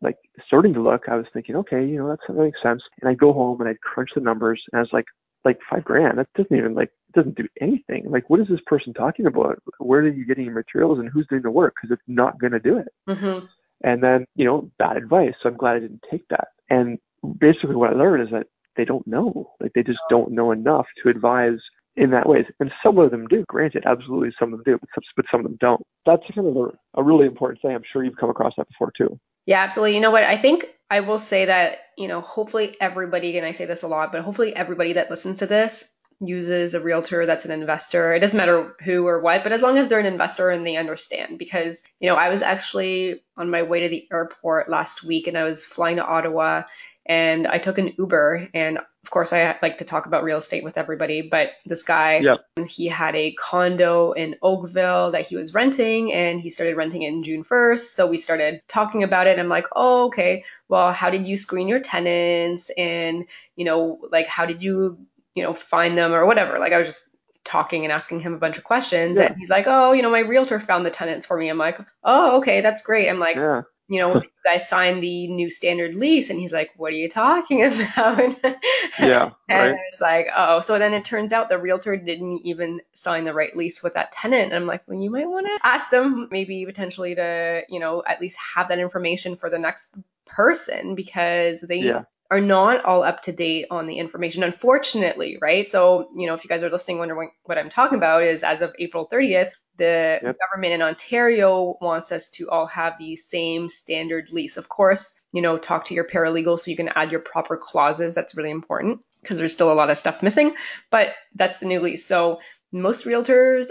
like 0.00 0.16
starting 0.46 0.74
to 0.74 0.82
look, 0.82 1.02
I 1.08 1.16
was 1.16 1.26
thinking, 1.32 1.56
okay, 1.56 1.84
you 1.84 1.98
know, 1.98 2.08
that's, 2.08 2.22
that 2.28 2.34
makes 2.34 2.62
sense. 2.62 2.82
And 3.00 3.08
I'd 3.08 3.18
go 3.18 3.32
home 3.32 3.60
and 3.60 3.68
I'd 3.68 3.80
crunch 3.80 4.10
the 4.14 4.20
numbers 4.20 4.62
and 4.72 4.78
I 4.78 4.82
was 4.82 4.90
like, 4.92 5.06
like 5.44 5.58
five 5.70 5.84
grand, 5.84 6.18
that 6.18 6.28
doesn't 6.34 6.56
even 6.56 6.74
like, 6.74 6.90
doesn't 7.14 7.36
do 7.36 7.46
anything. 7.60 8.04
Like, 8.08 8.30
what 8.30 8.40
is 8.40 8.48
this 8.48 8.60
person 8.66 8.94
talking 8.94 9.26
about? 9.26 9.62
Where 9.78 10.00
are 10.00 10.08
you 10.08 10.26
getting 10.26 10.46
your 10.46 10.54
materials 10.54 10.98
and 10.98 11.08
who's 11.08 11.26
doing 11.28 11.42
the 11.42 11.50
work? 11.50 11.74
Because 11.76 11.94
it's 11.94 12.08
not 12.08 12.40
going 12.40 12.52
to 12.52 12.60
do 12.60 12.78
it. 12.78 12.88
Mm-hmm. 13.08 13.46
And 13.84 14.02
then, 14.02 14.24
you 14.34 14.44
know, 14.46 14.70
bad 14.78 14.96
advice. 14.96 15.34
So 15.40 15.50
I'm 15.50 15.56
glad 15.56 15.76
I 15.76 15.80
didn't 15.80 16.04
take 16.10 16.26
that. 16.28 16.48
And 16.70 16.98
basically 17.38 17.76
what 17.76 17.90
I 17.90 17.94
learned 17.94 18.22
is 18.22 18.30
that 18.32 18.46
they 18.76 18.84
don't 18.84 19.06
know. 19.06 19.52
Like 19.60 19.72
they 19.74 19.82
just 19.82 20.00
don't 20.08 20.32
know 20.32 20.50
enough 20.50 20.86
to 21.02 21.10
advise 21.10 21.58
in 21.94 22.10
that 22.10 22.28
way. 22.28 22.46
And 22.58 22.72
some 22.82 22.98
of 22.98 23.10
them 23.10 23.26
do. 23.28 23.44
Granted, 23.46 23.84
absolutely 23.86 24.30
some 24.38 24.52
of 24.52 24.58
them 24.58 24.64
do, 24.64 24.78
but 24.80 24.88
some, 24.94 25.04
but 25.16 25.26
some 25.30 25.40
of 25.40 25.44
them 25.44 25.58
don't. 25.60 25.82
That's 26.06 26.22
kind 26.34 26.48
of 26.48 26.56
a, 26.56 27.00
a 27.00 27.02
really 27.02 27.26
important 27.26 27.60
thing. 27.62 27.72
I'm 27.72 27.84
sure 27.92 28.02
you've 28.02 28.16
come 28.16 28.30
across 28.30 28.54
that 28.56 28.68
before 28.68 28.90
too. 28.96 29.20
Yeah, 29.46 29.62
absolutely. 29.62 29.94
You 29.94 30.00
know 30.00 30.10
what? 30.10 30.24
I 30.24 30.38
think 30.38 30.66
I 30.90 31.00
will 31.00 31.18
say 31.18 31.44
that, 31.44 31.78
you 31.98 32.08
know, 32.08 32.22
hopefully 32.22 32.76
everybody, 32.80 33.36
and 33.36 33.46
I 33.46 33.52
say 33.52 33.66
this 33.66 33.82
a 33.82 33.88
lot, 33.88 34.12
but 34.12 34.22
hopefully 34.22 34.56
everybody 34.56 34.94
that 34.94 35.10
listens 35.10 35.40
to 35.40 35.46
this 35.46 35.84
uses 36.20 36.74
a 36.74 36.80
realtor 36.80 37.26
that's 37.26 37.44
an 37.44 37.50
investor. 37.50 38.14
It 38.14 38.20
doesn't 38.20 38.36
matter 38.36 38.74
who 38.82 39.06
or 39.06 39.20
what, 39.20 39.42
but 39.42 39.52
as 39.52 39.62
long 39.62 39.78
as 39.78 39.88
they're 39.88 40.00
an 40.00 40.06
investor 40.06 40.50
and 40.50 40.66
they 40.66 40.76
understand. 40.76 41.38
Because, 41.38 41.82
you 42.00 42.08
know, 42.08 42.16
I 42.16 42.28
was 42.28 42.42
actually 42.42 43.22
on 43.36 43.50
my 43.50 43.62
way 43.62 43.80
to 43.80 43.88
the 43.88 44.06
airport 44.12 44.68
last 44.68 45.04
week 45.04 45.26
and 45.26 45.36
I 45.36 45.44
was 45.44 45.64
flying 45.64 45.96
to 45.96 46.04
Ottawa 46.04 46.62
and 47.06 47.46
I 47.46 47.58
took 47.58 47.78
an 47.78 47.94
Uber 47.98 48.48
and 48.54 48.78
of 48.78 49.10
course 49.10 49.34
I 49.34 49.58
like 49.60 49.78
to 49.78 49.84
talk 49.84 50.06
about 50.06 50.24
real 50.24 50.38
estate 50.38 50.64
with 50.64 50.78
everybody, 50.78 51.20
but 51.20 51.50
this 51.66 51.82
guy 51.82 52.20
yep. 52.20 52.46
he 52.66 52.86
had 52.86 53.14
a 53.14 53.34
condo 53.34 54.12
in 54.12 54.36
Oakville 54.40 55.10
that 55.10 55.26
he 55.26 55.36
was 55.36 55.52
renting 55.52 56.10
and 56.10 56.40
he 56.40 56.48
started 56.48 56.76
renting 56.76 57.02
it 57.02 57.08
in 57.08 57.22
June 57.22 57.44
1st. 57.44 57.94
So 57.94 58.06
we 58.06 58.16
started 58.16 58.62
talking 58.66 59.02
about 59.02 59.26
it. 59.26 59.38
I'm 59.38 59.50
like, 59.50 59.66
"Oh, 59.76 60.06
okay. 60.06 60.44
Well, 60.68 60.90
how 60.92 61.10
did 61.10 61.26
you 61.26 61.36
screen 61.36 61.68
your 61.68 61.80
tenants 61.80 62.70
and, 62.78 63.26
you 63.56 63.66
know, 63.66 64.00
like 64.10 64.26
how 64.26 64.46
did 64.46 64.62
you, 64.62 64.98
you 65.34 65.42
know, 65.42 65.54
find 65.54 65.96
them 65.96 66.12
or 66.12 66.26
whatever?" 66.26 66.58
Like 66.58 66.72
I 66.72 66.78
was 66.78 66.88
just 66.88 67.16
talking 67.44 67.84
and 67.84 67.92
asking 67.92 68.20
him 68.20 68.34
a 68.34 68.38
bunch 68.38 68.56
of 68.56 68.64
questions 68.64 69.18
yeah. 69.18 69.26
and 69.26 69.36
he's 69.36 69.50
like, 69.50 69.66
"Oh, 69.66 69.92
you 69.92 70.02
know, 70.02 70.10
my 70.10 70.20
realtor 70.20 70.60
found 70.60 70.86
the 70.86 70.90
tenants 70.90 71.26
for 71.26 71.36
me." 71.36 71.48
I'm 71.48 71.58
like, 71.58 71.78
"Oh, 72.02 72.38
okay, 72.38 72.60
that's 72.60 72.82
great." 72.82 73.08
I'm 73.08 73.18
like, 73.18 73.36
yeah 73.36 73.62
you 73.88 73.98
know, 73.98 74.14
you 74.22 74.30
guys 74.44 74.68
signed 74.68 75.02
the 75.02 75.28
new 75.28 75.50
standard 75.50 75.94
lease. 75.94 76.30
And 76.30 76.38
he's 76.38 76.52
like, 76.52 76.70
what 76.76 76.92
are 76.92 76.96
you 76.96 77.08
talking 77.08 77.64
about? 77.64 78.36
yeah. 78.98 79.30
and 79.48 79.72
right. 79.72 79.78
it's 79.88 80.00
like, 80.00 80.28
oh, 80.34 80.60
so 80.60 80.78
then 80.78 80.94
it 80.94 81.04
turns 81.04 81.32
out 81.32 81.48
the 81.48 81.58
realtor 81.58 81.96
didn't 81.96 82.40
even 82.44 82.80
sign 82.94 83.24
the 83.24 83.34
right 83.34 83.56
lease 83.56 83.82
with 83.82 83.94
that 83.94 84.12
tenant. 84.12 84.52
And 84.52 84.54
I'm 84.54 84.66
like, 84.66 84.82
well, 84.86 85.00
you 85.00 85.10
might 85.10 85.28
want 85.28 85.46
to 85.46 85.58
ask 85.62 85.90
them 85.90 86.28
maybe 86.30 86.64
potentially 86.64 87.14
to, 87.14 87.62
you 87.68 87.80
know, 87.80 88.02
at 88.06 88.20
least 88.20 88.38
have 88.54 88.68
that 88.68 88.78
information 88.78 89.36
for 89.36 89.50
the 89.50 89.58
next 89.58 89.94
person 90.26 90.94
because 90.94 91.60
they 91.60 91.80
yeah. 91.80 92.04
Are 92.34 92.40
not 92.40 92.84
all 92.84 93.04
up 93.04 93.20
to 93.20 93.32
date 93.32 93.66
on 93.70 93.86
the 93.86 93.98
information, 93.98 94.42
unfortunately, 94.42 95.38
right? 95.40 95.68
So, 95.68 96.10
you 96.16 96.26
know, 96.26 96.34
if 96.34 96.42
you 96.42 96.48
guys 96.48 96.64
are 96.64 96.70
listening, 96.70 96.98
wondering 96.98 97.30
what 97.44 97.58
I'm 97.58 97.70
talking 97.70 97.96
about 97.96 98.24
is 98.24 98.42
as 98.42 98.60
of 98.60 98.74
April 98.76 99.08
30th, 99.08 99.52
the 99.76 100.18
yep. 100.20 100.36
government 100.40 100.72
in 100.72 100.82
Ontario 100.82 101.76
wants 101.80 102.10
us 102.10 102.30
to 102.30 102.50
all 102.50 102.66
have 102.66 102.98
the 102.98 103.14
same 103.14 103.68
standard 103.68 104.32
lease. 104.32 104.56
Of 104.56 104.68
course, 104.68 105.20
you 105.32 105.42
know, 105.42 105.58
talk 105.58 105.84
to 105.86 105.94
your 105.94 106.08
paralegal 106.08 106.58
so 106.58 106.72
you 106.72 106.76
can 106.76 106.88
add 106.88 107.12
your 107.12 107.20
proper 107.20 107.56
clauses. 107.56 108.14
That's 108.14 108.36
really 108.36 108.50
important 108.50 109.00
because 109.22 109.38
there's 109.38 109.52
still 109.52 109.70
a 109.70 109.74
lot 109.74 109.90
of 109.90 109.96
stuff 109.96 110.20
missing, 110.20 110.56
but 110.90 111.14
that's 111.36 111.58
the 111.58 111.66
new 111.66 111.78
lease. 111.78 112.04
So 112.04 112.40
most 112.72 113.06
realtors, 113.06 113.68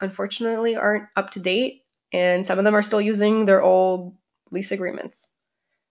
unfortunately, 0.00 0.76
aren't 0.76 1.10
up 1.14 1.30
to 1.32 1.40
date, 1.40 1.82
and 2.14 2.46
some 2.46 2.58
of 2.58 2.64
them 2.64 2.74
are 2.74 2.82
still 2.82 3.00
using 3.00 3.44
their 3.44 3.62
old 3.62 4.16
lease 4.50 4.72
agreements. 4.72 5.28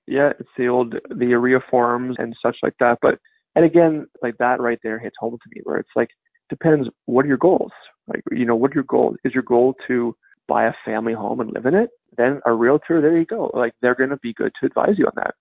Yeah, 0.08 0.32
it's 0.40 0.50
the 0.58 0.68
old 0.68 0.94
the 0.94 1.34
OREA 1.34 1.60
forms 1.70 2.16
and 2.20 2.36
such 2.42 2.58
like 2.62 2.76
that. 2.80 3.00
But 3.02 3.20
and 3.56 3.66
again, 3.66 4.06
like 4.22 4.38
that 4.38 4.60
right 4.60 4.80
there 4.84 5.00
hits 5.00 5.16
home 5.20 5.38
to 5.42 5.50
me, 5.56 5.62
where 5.64 5.78
it's 5.78 5.90
like 5.96 6.10
depends 6.50 6.88
what 7.06 7.26
are 7.26 7.28
your 7.28 7.38
goals, 7.38 7.72
like, 8.08 8.22
you 8.32 8.46
know, 8.46 8.56
what 8.56 8.76
your 8.76 8.84
goal 8.84 9.16
is 9.24 9.34
your 9.34 9.44
goal 9.44 9.76
to 9.88 10.16
buy 10.48 10.66
a 10.66 10.74
family 10.86 11.14
home 11.14 11.40
and 11.40 11.52
live 11.54 11.66
in 11.66 11.74
it? 11.74 11.90
Then 12.18 12.40
a 12.46 12.54
realtor, 12.54 13.02
there 13.02 13.18
you 13.18 13.26
go. 13.26 13.52
Like 13.54 13.74
they're 13.82 13.96
going 13.96 14.12
to 14.12 14.18
be 14.18 14.34
good 14.34 14.52
to 14.60 14.68
advise 14.68 14.96
you 14.98 15.06
on 15.06 15.14
that. 15.16 15.36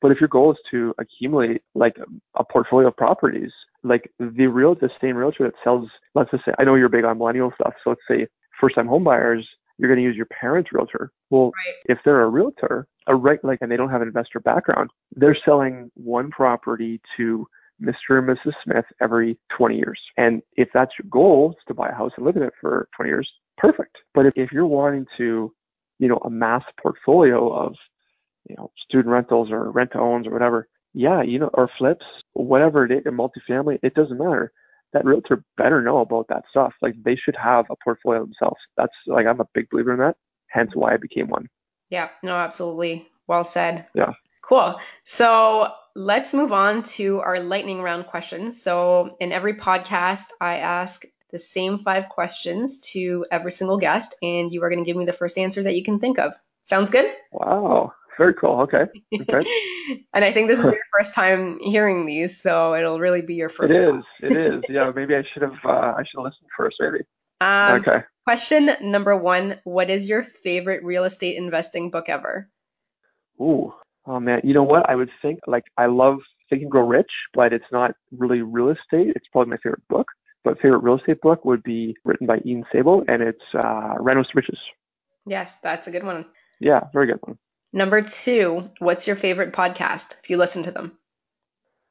But 0.00 0.12
if 0.12 0.20
your 0.20 0.28
goal 0.28 0.52
is 0.52 0.58
to 0.70 0.94
accumulate 0.98 1.62
like 1.74 1.96
a 2.36 2.44
portfolio 2.44 2.88
of 2.88 2.96
properties, 2.96 3.50
like 3.82 4.10
the 4.18 4.46
real, 4.46 4.74
the 4.74 4.90
same 5.00 5.16
realtor 5.16 5.44
that 5.44 5.54
sells, 5.62 5.88
let's 6.14 6.30
just 6.30 6.44
say, 6.44 6.52
I 6.58 6.64
know 6.64 6.74
you're 6.74 6.88
big 6.88 7.04
on 7.04 7.18
millennial 7.18 7.52
stuff. 7.58 7.74
So 7.82 7.90
let's 7.90 8.02
say 8.08 8.26
first 8.60 8.74
time 8.74 8.86
home 8.86 9.04
buyers, 9.04 9.46
you're 9.78 9.88
going 9.88 9.98
to 9.98 10.04
use 10.04 10.16
your 10.16 10.26
parents' 10.26 10.70
realtor. 10.72 11.12
Well, 11.30 11.46
right. 11.46 11.74
if 11.86 11.98
they're 12.04 12.22
a 12.22 12.28
realtor, 12.28 12.86
a 13.06 13.14
right, 13.14 13.42
like, 13.44 13.58
and 13.60 13.70
they 13.70 13.76
don't 13.76 13.90
have 13.90 14.02
an 14.02 14.08
investor 14.08 14.40
background, 14.40 14.90
they're 15.14 15.36
selling 15.44 15.90
one 15.94 16.30
property 16.30 17.00
to 17.16 17.46
Mr. 17.82 18.18
and 18.18 18.28
Mrs. 18.28 18.52
Smith 18.64 18.84
every 19.00 19.38
20 19.56 19.76
years. 19.76 20.00
And 20.16 20.42
if 20.56 20.68
that's 20.72 20.92
your 20.98 21.08
goal 21.10 21.54
is 21.56 21.64
to 21.68 21.74
buy 21.74 21.88
a 21.88 21.94
house 21.94 22.12
and 22.16 22.24
live 22.24 22.36
in 22.36 22.42
it 22.42 22.54
for 22.60 22.88
20 22.96 23.08
years, 23.08 23.30
perfect. 23.58 23.96
But 24.14 24.26
if, 24.26 24.32
if 24.36 24.52
you're 24.52 24.66
wanting 24.66 25.06
to, 25.18 25.52
you 25.98 26.08
know, 26.08 26.18
amass 26.24 26.62
a 26.68 26.80
portfolio 26.80 27.52
of, 27.52 27.74
you 28.48 28.56
know, 28.56 28.70
student 28.88 29.08
rentals 29.08 29.50
or 29.50 29.70
rent 29.70 29.92
to 29.92 29.98
owns 29.98 30.26
or 30.26 30.30
whatever, 30.30 30.68
yeah, 30.94 31.22
you 31.22 31.38
know, 31.38 31.50
or 31.52 31.68
flips, 31.76 32.06
whatever 32.32 32.86
it 32.86 32.92
is, 32.92 33.02
a 33.06 33.10
multifamily, 33.10 33.78
it 33.82 33.94
doesn't 33.94 34.18
matter. 34.18 34.52
That 34.92 35.04
realtor 35.04 35.44
better 35.58 35.82
know 35.82 35.98
about 35.98 36.28
that 36.28 36.44
stuff. 36.48 36.72
Like 36.80 36.94
they 37.04 37.16
should 37.16 37.36
have 37.36 37.66
a 37.70 37.76
portfolio 37.84 38.20
themselves. 38.20 38.60
That's 38.76 38.94
like 39.06 39.26
I'm 39.26 39.40
a 39.40 39.48
big 39.52 39.68
believer 39.68 39.92
in 39.92 39.98
that. 39.98 40.16
Hence 40.48 40.70
why 40.74 40.94
I 40.94 40.96
became 40.96 41.28
one. 41.28 41.48
Yeah, 41.90 42.08
no, 42.22 42.34
absolutely. 42.34 43.08
Well 43.26 43.44
said. 43.44 43.86
Yeah. 43.94 44.12
Cool. 44.42 44.78
So 45.04 45.72
let's 45.96 46.34
move 46.34 46.52
on 46.52 46.82
to 46.82 47.20
our 47.20 47.40
lightning 47.40 47.82
round 47.82 48.06
questions. 48.06 48.62
So, 48.62 49.16
in 49.18 49.32
every 49.32 49.54
podcast, 49.54 50.26
I 50.40 50.58
ask 50.58 51.04
the 51.32 51.38
same 51.38 51.78
five 51.78 52.08
questions 52.08 52.78
to 52.92 53.26
every 53.30 53.50
single 53.50 53.78
guest, 53.78 54.14
and 54.22 54.50
you 54.52 54.62
are 54.62 54.70
going 54.70 54.84
to 54.84 54.88
give 54.88 54.96
me 54.96 55.06
the 55.06 55.12
first 55.12 55.38
answer 55.38 55.62
that 55.64 55.74
you 55.74 55.82
can 55.82 55.98
think 55.98 56.18
of. 56.18 56.34
Sounds 56.64 56.90
good? 56.90 57.06
Wow. 57.32 57.92
Very 58.18 58.34
cool. 58.34 58.62
Okay. 58.62 58.84
okay. 59.20 59.50
and 60.14 60.24
I 60.24 60.32
think 60.32 60.48
this 60.48 60.60
is 60.60 60.64
your 60.64 60.76
first 60.96 61.14
time 61.14 61.58
hearing 61.60 62.06
these, 62.06 62.40
so 62.40 62.74
it'll 62.74 62.98
really 62.98 63.22
be 63.22 63.34
your 63.34 63.48
first. 63.48 63.74
It 63.74 63.82
is. 63.82 64.04
It 64.22 64.36
is. 64.36 64.62
Yeah. 64.68 64.90
Maybe 64.94 65.14
I 65.14 65.22
should 65.32 65.42
have. 65.42 65.56
Uh, 65.64 65.94
I 65.96 66.02
should 66.02 66.18
have 66.18 66.24
listened 66.24 66.48
first. 66.56 66.76
Maybe. 66.80 67.04
Um, 67.38 67.80
okay. 67.80 68.02
Question 68.26 68.70
number 68.82 69.16
one: 69.16 69.60
What 69.64 69.90
is 69.90 70.08
your 70.08 70.22
favorite 70.22 70.84
real 70.84 71.04
estate 71.04 71.36
investing 71.36 71.90
book 71.90 72.08
ever? 72.08 72.50
Ooh, 73.40 73.72
Oh 74.06 74.20
man, 74.20 74.40
you 74.44 74.54
know 74.54 74.62
what? 74.62 74.88
I 74.88 74.94
would 74.94 75.10
think 75.20 75.40
like 75.46 75.64
I 75.76 75.86
love 75.86 76.18
Think 76.48 76.62
and 76.62 76.70
Grow 76.70 76.86
Rich, 76.86 77.10
but 77.34 77.52
it's 77.52 77.64
not 77.72 77.92
really 78.16 78.40
real 78.40 78.68
estate. 78.68 79.12
It's 79.16 79.26
probably 79.32 79.50
my 79.50 79.56
favorite 79.56 79.86
book. 79.88 80.06
But 80.44 80.60
favorite 80.60 80.84
real 80.84 80.98
estate 80.98 81.20
book 81.20 81.44
would 81.44 81.64
be 81.64 81.96
written 82.04 82.26
by 82.26 82.38
Ian 82.46 82.64
Sable, 82.72 83.02
and 83.08 83.20
it's 83.20 83.42
uh, 83.52 83.94
Renos 83.98 84.26
Riches. 84.32 84.58
Yes, 85.26 85.56
that's 85.56 85.88
a 85.88 85.90
good 85.90 86.04
one. 86.04 86.24
Yeah, 86.60 86.80
very 86.92 87.08
good 87.08 87.18
one. 87.22 87.36
Number 87.72 88.00
two, 88.00 88.70
what's 88.78 89.08
your 89.08 89.16
favorite 89.16 89.52
podcast? 89.52 90.14
If 90.22 90.30
you 90.30 90.36
listen 90.36 90.62
to 90.64 90.70
them. 90.70 90.92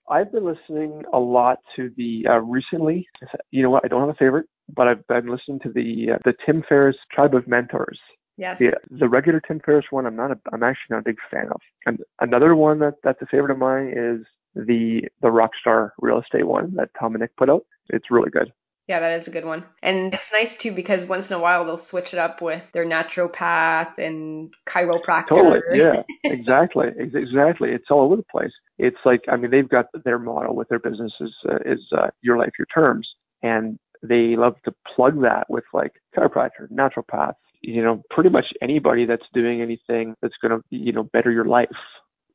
I've 0.09 0.31
been 0.31 0.45
listening 0.45 1.03
a 1.11 1.19
lot 1.19 1.59
to 1.75 1.91
the 1.97 2.27
uh, 2.29 2.37
recently. 2.37 3.09
You 3.51 3.63
know 3.63 3.71
what? 3.71 3.83
I 3.83 3.89
don't 3.89 3.99
have 3.99 4.09
a 4.09 4.13
favorite, 4.13 4.47
but 4.73 4.87
I've 4.87 5.07
been 5.07 5.27
listening 5.27 5.59
to 5.61 5.69
the 5.69 6.13
uh, 6.13 6.17
the 6.25 6.33
Tim 6.45 6.63
Ferriss 6.67 6.97
Tribe 7.11 7.35
of 7.35 7.47
Mentors. 7.47 7.99
Yes. 8.37 8.59
The, 8.59 8.73
the 8.89 9.07
regular 9.07 9.39
Tim 9.39 9.61
Ferriss 9.65 9.85
one, 9.91 10.05
I'm 10.05 10.15
not. 10.15 10.31
A, 10.31 10.39
I'm 10.51 10.63
actually 10.63 10.95
not 10.95 10.99
a 10.99 11.03
big 11.03 11.17
fan 11.31 11.47
of. 11.51 11.61
And 11.85 11.99
another 12.19 12.55
one 12.55 12.79
that 12.79 12.95
that's 13.03 13.21
a 13.21 13.25
favorite 13.27 13.51
of 13.51 13.57
mine 13.57 13.93
is 13.95 14.25
the 14.55 15.03
the 15.21 15.27
Rockstar 15.27 15.91
Real 15.99 16.19
Estate 16.19 16.47
one 16.47 16.75
that 16.75 16.89
Tom 16.99 17.15
and 17.15 17.21
Nick 17.21 17.35
put 17.37 17.49
out. 17.49 17.65
It's 17.89 18.11
really 18.11 18.29
good. 18.29 18.51
Yeah, 18.87 18.99
that 18.99 19.13
is 19.13 19.27
a 19.27 19.31
good 19.31 19.45
one. 19.45 19.63
And 19.81 20.13
it's 20.13 20.31
nice 20.31 20.57
too 20.57 20.71
because 20.71 21.07
once 21.07 21.31
in 21.31 21.37
a 21.37 21.39
while 21.39 21.65
they'll 21.65 21.77
switch 21.77 22.13
it 22.13 22.19
up 22.19 22.41
with 22.41 22.71
their 22.71 22.85
naturopath 22.85 23.97
and 23.97 24.53
chiropractor. 24.67 25.29
Totally. 25.29 25.59
Yeah. 25.73 26.03
exactly. 26.23 26.89
Exactly. 26.97 27.71
It's 27.71 27.89
all 27.89 28.01
over 28.01 28.15
the 28.15 28.25
place. 28.31 28.51
It's 28.77 28.97
like 29.03 29.21
I 29.27 29.37
mean 29.37 29.49
they've 29.49 29.67
got 29.67 29.87
their 30.03 30.19
model 30.19 30.55
with 30.55 30.69
their 30.69 30.79
business 30.79 31.13
is 31.19 31.33
uh, 31.49 31.57
is 31.65 31.79
uh, 31.97 32.09
your 32.21 32.37
life 32.37 32.51
your 32.59 32.67
terms, 32.73 33.07
and 33.41 33.79
they 34.07 34.35
love 34.35 34.55
to 34.65 34.73
plug 34.95 35.21
that 35.21 35.45
with 35.49 35.63
like 35.73 35.93
chiropractor, 36.15 36.69
naturopath, 36.71 37.33
you 37.61 37.83
know, 37.83 38.03
pretty 38.09 38.29
much 38.29 38.45
anybody 38.61 39.05
that's 39.05 39.25
doing 39.33 39.61
anything 39.61 40.15
that's 40.21 40.35
going 40.41 40.59
to, 40.59 40.61
you 40.69 40.91
know, 40.91 41.03
better 41.03 41.31
your 41.31 41.45
life. 41.45 41.69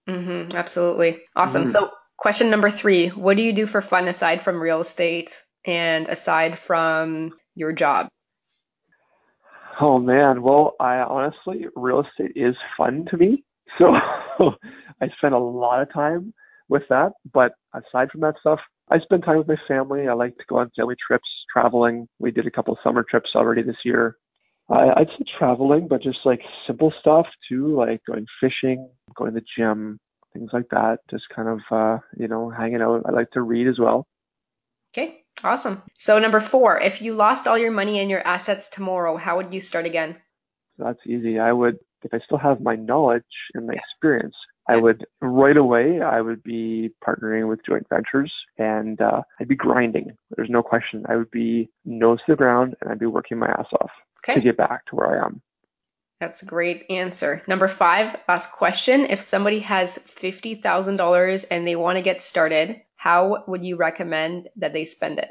Mm-hmm, 0.09 0.57
absolutely. 0.57 1.19
Awesome. 1.37 1.65
Mm-hmm. 1.65 1.73
So, 1.73 1.91
question 2.17 2.51
number 2.51 2.71
three 2.71 3.09
What 3.09 3.37
do 3.37 3.43
you 3.43 3.53
do 3.53 3.67
for 3.67 3.81
fun 3.81 4.09
aside 4.09 4.43
from 4.43 4.61
real 4.61 4.81
estate 4.81 5.41
and 5.65 6.09
aside 6.09 6.59
from 6.59 7.33
your 7.55 7.73
job? 7.73 8.09
Oh, 9.81 9.99
man. 9.99 10.43
Well, 10.43 10.75
I 10.81 10.97
honestly, 10.97 11.67
real 11.77 12.03
estate 12.03 12.33
is 12.37 12.55
fun 12.77 13.07
to 13.11 13.17
me. 13.17 13.45
So, 13.79 13.95
I 15.01 15.09
spend 15.17 15.35
a 15.35 15.39
lot 15.39 15.83
of 15.83 15.93
time 15.93 16.35
with 16.69 16.83
that. 16.89 17.13
But 17.33 17.53
aside 17.75 18.11
from 18.11 18.23
that 18.23 18.35
stuff, 18.41 18.61
I 18.91 18.99
spend 18.99 19.25
time 19.25 19.39
with 19.39 19.49
my 19.49 19.57
family. 19.69 20.09
I 20.09 20.15
like 20.15 20.37
to 20.37 20.45
go 20.49 20.59
on 20.59 20.71
family 20.77 20.97
trips 21.07 21.29
traveling. 21.53 22.09
We 22.19 22.31
did 22.31 22.47
a 22.47 22.51
couple 22.51 22.73
of 22.75 22.79
summer 22.83 23.05
trips 23.09 23.31
already 23.35 23.63
this 23.63 23.77
year. 23.85 24.17
I, 24.69 24.91
I'd 24.97 25.09
say 25.09 25.25
traveling, 25.39 25.89
but 25.89 26.03
just 26.03 26.21
like 26.25 26.41
simple 26.67 26.93
stuff 27.01 27.27
too, 27.49 27.77
like 27.77 28.01
going 28.07 28.27
fishing, 28.41 28.89
going 29.17 29.35
to 29.35 29.41
the 29.41 29.47
gym, 29.57 29.99
things 30.33 30.51
like 30.53 30.69
that. 30.71 30.99
Just 31.11 31.25
kind 31.35 31.49
of, 31.49 31.61
uh, 31.71 31.99
you 32.17 32.29
know, 32.29 32.51
hanging 32.51 32.81
out. 32.81 33.03
I 33.07 33.11
like 33.11 33.31
to 33.33 33.43
read 33.43 33.67
as 33.67 33.79
well. 33.79 34.07
Okay, 34.93 35.23
awesome. 35.43 35.83
So 35.99 36.19
number 36.19 36.41
four, 36.41 36.81
if 36.81 37.03
you 37.03 37.15
lost 37.15 37.47
all 37.47 37.59
your 37.59 37.71
money 37.71 38.01
and 38.01 38.11
your 38.11 38.27
assets 38.27 38.69
tomorrow, 38.69 39.17
how 39.17 39.37
would 39.37 39.53
you 39.53 39.61
start 39.61 39.87
again? 39.87 40.17
That's 40.79 41.01
easy. 41.07 41.39
I 41.39 41.53
would, 41.53 41.79
if 42.03 42.15
I 42.15 42.19
still 42.25 42.39
have 42.39 42.61
my 42.61 42.77
knowledge 42.77 43.23
and 43.55 43.67
my 43.67 43.75
experience, 43.75 44.35
I 44.71 44.77
would 44.77 45.07
right 45.21 45.57
away. 45.57 46.01
I 46.01 46.21
would 46.21 46.43
be 46.43 46.91
partnering 47.05 47.49
with 47.49 47.61
joint 47.67 47.87
ventures, 47.89 48.33
and 48.59 49.01
uh, 49.01 49.23
I'd 49.41 49.49
be 49.49 49.57
grinding. 49.57 50.17
There's 50.37 50.51
no 50.51 50.63
question. 50.63 51.05
I 51.09 51.17
would 51.17 51.31
be 51.31 51.71
nose 51.85 52.19
to 52.27 52.33
the 52.33 52.37
ground, 52.37 52.77
and 52.81 52.91
I'd 52.91 52.99
be 52.99 53.07
working 53.07 53.39
my 53.39 53.49
ass 53.49 53.67
off 53.81 53.91
okay. 54.19 54.35
to 54.35 54.41
get 54.41 54.57
back 54.57 54.87
to 54.87 54.97
where 54.97 55.21
I 55.21 55.27
am. 55.27 55.43
That's 56.21 56.43
a 56.43 56.47
great 56.47 56.85
answer. 56.91 57.41
Number 57.49 57.67
five, 57.67 58.15
last 58.29 58.53
question. 58.53 59.07
If 59.07 59.21
somebody 59.21 59.61
has 59.61 59.99
$50,000 59.99 61.47
and 61.51 61.67
they 61.67 61.77
want 61.77 61.97
to 61.97 62.03
get 62.03 62.21
started, 62.21 62.83
how 62.95 63.45
would 63.49 63.65
you 63.65 63.77
recommend 63.77 64.51
that 64.57 64.75
they 64.75 64.85
spend 64.85 65.19
it? 65.19 65.31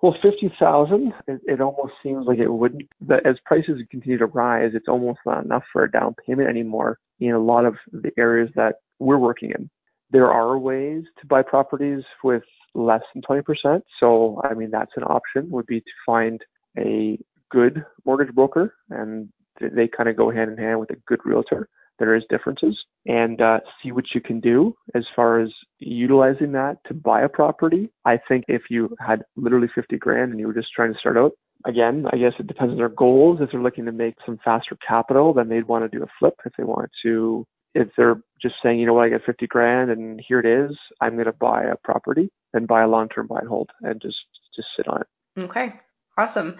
Well, 0.00 0.14
50,000, 0.22 1.12
it, 1.26 1.40
it 1.44 1.60
almost 1.60 1.94
seems 2.02 2.26
like 2.26 2.38
it 2.38 2.48
wouldn't, 2.48 2.82
but 3.00 3.26
as 3.26 3.36
prices 3.44 3.80
continue 3.90 4.18
to 4.18 4.26
rise, 4.26 4.70
it's 4.74 4.86
almost 4.86 5.18
not 5.26 5.44
enough 5.44 5.64
for 5.72 5.82
a 5.82 5.90
down 5.90 6.14
payment 6.24 6.48
anymore 6.48 6.98
in 7.18 7.32
a 7.32 7.38
lot 7.40 7.64
of 7.64 7.74
the 7.90 8.12
areas 8.16 8.48
that 8.54 8.76
we're 9.00 9.18
working 9.18 9.50
in. 9.50 9.68
There 10.10 10.30
are 10.30 10.56
ways 10.56 11.02
to 11.20 11.26
buy 11.26 11.42
properties 11.42 12.04
with 12.22 12.44
less 12.74 13.02
than 13.12 13.22
20%. 13.22 13.82
So, 13.98 14.40
I 14.44 14.54
mean, 14.54 14.70
that's 14.70 14.92
an 14.96 15.02
option 15.02 15.50
would 15.50 15.66
be 15.66 15.80
to 15.80 15.90
find 16.06 16.40
a 16.78 17.18
good 17.50 17.84
mortgage 18.04 18.34
broker 18.34 18.74
and 18.90 19.28
they 19.60 19.88
kind 19.88 20.08
of 20.08 20.16
go 20.16 20.30
hand 20.30 20.52
in 20.52 20.58
hand 20.58 20.78
with 20.78 20.90
a 20.90 20.96
good 21.06 21.20
realtor. 21.24 21.68
There 21.98 22.14
is 22.14 22.22
differences 22.30 22.76
and 23.06 23.40
uh, 23.40 23.60
see 23.82 23.92
what 23.92 24.04
you 24.14 24.20
can 24.20 24.40
do 24.40 24.74
as 24.94 25.04
far 25.14 25.40
as 25.40 25.50
utilizing 25.78 26.52
that 26.52 26.78
to 26.86 26.94
buy 26.94 27.22
a 27.22 27.28
property. 27.28 27.90
I 28.04 28.18
think 28.28 28.44
if 28.48 28.62
you 28.70 28.94
had 29.00 29.22
literally 29.36 29.68
50 29.74 29.96
grand 29.98 30.30
and 30.30 30.40
you 30.40 30.46
were 30.46 30.54
just 30.54 30.72
trying 30.74 30.92
to 30.92 30.98
start 30.98 31.16
out, 31.16 31.32
again, 31.66 32.06
I 32.12 32.16
guess 32.16 32.32
it 32.38 32.46
depends 32.46 32.72
on 32.72 32.78
their 32.78 32.88
goals. 32.88 33.38
If 33.40 33.50
they're 33.50 33.62
looking 33.62 33.86
to 33.86 33.92
make 33.92 34.14
some 34.24 34.38
faster 34.44 34.76
capital, 34.86 35.32
then 35.32 35.48
they'd 35.48 35.68
want 35.68 35.90
to 35.90 35.96
do 35.96 36.04
a 36.04 36.08
flip. 36.18 36.34
If 36.44 36.52
they 36.56 36.64
want 36.64 36.90
to, 37.02 37.46
if 37.74 37.88
they're 37.96 38.20
just 38.40 38.56
saying, 38.62 38.78
you 38.78 38.86
know 38.86 38.94
what, 38.94 39.04
I 39.04 39.10
got 39.10 39.22
50 39.24 39.46
grand 39.46 39.90
and 39.90 40.20
here 40.26 40.40
it 40.40 40.46
is, 40.46 40.76
I'm 41.00 41.14
going 41.14 41.26
to 41.26 41.32
buy 41.32 41.64
a 41.64 41.76
property, 41.82 42.30
and 42.52 42.66
buy 42.66 42.82
a 42.82 42.88
long-term 42.88 43.26
buy 43.26 43.40
and 43.40 43.48
hold 43.48 43.70
and 43.82 44.00
just 44.00 44.16
just 44.54 44.68
sit 44.76 44.88
on 44.88 45.02
it. 45.02 45.42
Okay, 45.42 45.74
awesome. 46.16 46.56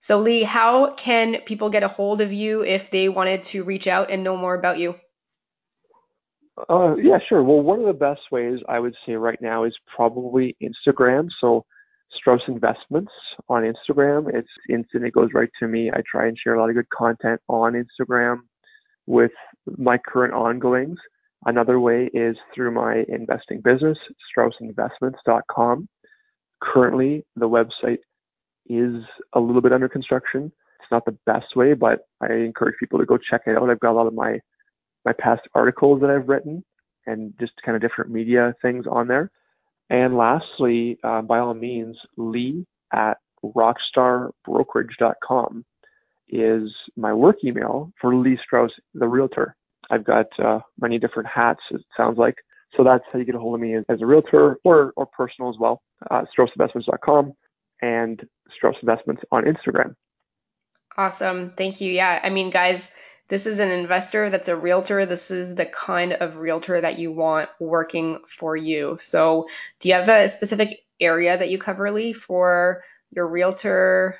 So, 0.00 0.18
Lee, 0.18 0.42
how 0.42 0.90
can 0.92 1.42
people 1.42 1.68
get 1.68 1.82
a 1.82 1.88
hold 1.88 2.20
of 2.20 2.32
you 2.32 2.62
if 2.62 2.90
they 2.90 3.08
wanted 3.08 3.44
to 3.44 3.64
reach 3.64 3.86
out 3.86 4.10
and 4.10 4.24
know 4.24 4.36
more 4.36 4.54
about 4.54 4.78
you? 4.78 4.96
Uh, 6.68 6.96
yeah, 6.96 7.18
sure. 7.28 7.42
Well, 7.42 7.60
one 7.60 7.80
of 7.80 7.86
the 7.86 7.92
best 7.92 8.20
ways 8.32 8.58
I 8.68 8.78
would 8.78 8.94
say 9.06 9.12
right 9.12 9.40
now 9.40 9.64
is 9.64 9.76
probably 9.94 10.56
Instagram. 10.62 11.28
So, 11.40 11.64
Strauss 12.16 12.40
Investments 12.48 13.12
on 13.48 13.62
Instagram. 13.62 14.34
It's 14.34 14.48
instant. 14.68 15.04
It 15.04 15.12
goes 15.12 15.30
right 15.32 15.50
to 15.60 15.68
me. 15.68 15.90
I 15.90 16.00
try 16.10 16.26
and 16.26 16.36
share 16.36 16.54
a 16.54 16.60
lot 16.60 16.70
of 16.70 16.74
good 16.74 16.88
content 16.90 17.40
on 17.48 17.74
Instagram 17.74 18.38
with 19.06 19.32
my 19.78 19.98
current 19.98 20.34
ongoings. 20.34 20.98
Another 21.46 21.78
way 21.80 22.10
is 22.12 22.36
through 22.54 22.72
my 22.72 23.04
investing 23.08 23.60
business, 23.60 23.96
straussinvestments.com. 24.36 25.88
Currently, 26.62 27.24
the 27.36 27.48
website 27.48 27.98
is 28.70 29.02
a 29.32 29.40
little 29.40 29.60
bit 29.60 29.72
under 29.72 29.88
construction. 29.88 30.52
It's 30.80 30.92
not 30.92 31.04
the 31.04 31.18
best 31.26 31.56
way, 31.56 31.74
but 31.74 32.06
I 32.20 32.32
encourage 32.32 32.76
people 32.78 33.00
to 33.00 33.04
go 33.04 33.18
check 33.18 33.42
it 33.46 33.56
out. 33.56 33.68
I've 33.68 33.80
got 33.80 33.92
a 33.92 33.98
lot 33.98 34.06
of 34.06 34.14
my 34.14 34.38
my 35.04 35.12
past 35.18 35.42
articles 35.54 36.00
that 36.02 36.10
I've 36.10 36.28
written 36.28 36.62
and 37.06 37.32
just 37.40 37.52
kind 37.64 37.74
of 37.74 37.82
different 37.82 38.10
media 38.10 38.54
things 38.60 38.84
on 38.90 39.08
there. 39.08 39.30
And 39.88 40.14
lastly, 40.16 40.98
uh, 41.02 41.22
by 41.22 41.38
all 41.38 41.54
means, 41.54 41.96
Lee 42.16 42.66
at 42.92 43.16
rockstarbrokerage.com 43.44 45.64
is 46.28 46.70
my 46.96 47.12
work 47.12 47.36
email 47.44 47.92
for 48.00 48.14
Lee 48.14 48.38
Strauss, 48.44 48.70
the 48.94 49.08
realtor. 49.08 49.56
I've 49.90 50.04
got 50.04 50.26
uh, 50.38 50.60
many 50.80 50.98
different 50.98 51.28
hats, 51.28 51.60
it 51.70 51.82
sounds 51.96 52.18
like. 52.18 52.36
So 52.76 52.84
that's 52.84 53.02
how 53.12 53.18
you 53.18 53.24
get 53.24 53.34
a 53.34 53.38
hold 53.38 53.56
of 53.56 53.60
me 53.60 53.74
as 53.88 54.00
a 54.00 54.06
realtor 54.06 54.58
or, 54.62 54.92
or 54.96 55.06
personal 55.06 55.50
as 55.50 55.56
well. 55.58 55.82
Uh, 56.10 56.22
StraussInvestments.com 56.38 57.32
and 57.82 58.26
Strauss 58.54 58.76
Investments 58.82 59.22
on 59.30 59.44
Instagram. 59.44 59.94
Awesome. 60.96 61.52
Thank 61.56 61.80
you. 61.80 61.92
Yeah. 61.92 62.20
I 62.22 62.30
mean, 62.30 62.50
guys, 62.50 62.92
this 63.28 63.46
is 63.46 63.60
an 63.60 63.70
investor 63.70 64.28
that's 64.28 64.48
a 64.48 64.56
realtor. 64.56 65.06
This 65.06 65.30
is 65.30 65.54
the 65.54 65.64
kind 65.66 66.12
of 66.14 66.36
realtor 66.36 66.80
that 66.80 66.98
you 66.98 67.12
want 67.12 67.48
working 67.60 68.18
for 68.26 68.56
you. 68.56 68.96
So, 68.98 69.46
do 69.78 69.88
you 69.88 69.94
have 69.94 70.08
a 70.08 70.28
specific 70.28 70.80
area 71.00 71.38
that 71.38 71.48
you 71.48 71.58
cover, 71.58 71.90
Lee, 71.92 72.12
for 72.12 72.82
your 73.12 73.28
realtor 73.28 74.18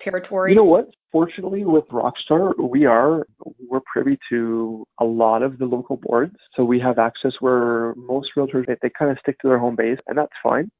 territory? 0.00 0.50
You 0.50 0.56
know 0.56 0.64
what? 0.64 0.88
Fortunately, 1.12 1.64
with 1.64 1.86
Rockstar, 1.88 2.52
we 2.58 2.84
are 2.84 3.26
we're 3.60 3.80
privy 3.90 4.18
to 4.28 4.84
a 5.00 5.04
lot 5.04 5.42
of 5.42 5.58
the 5.58 5.64
local 5.64 5.96
boards, 5.96 6.36
so 6.54 6.64
we 6.64 6.80
have 6.80 6.98
access 6.98 7.32
where 7.40 7.94
most 7.94 8.30
realtors 8.36 8.66
they, 8.66 8.76
they 8.82 8.90
kind 8.90 9.10
of 9.10 9.18
stick 9.20 9.38
to 9.38 9.48
their 9.48 9.58
home 9.58 9.76
base, 9.76 10.00
and 10.06 10.18
that's 10.18 10.32
fine. 10.42 10.70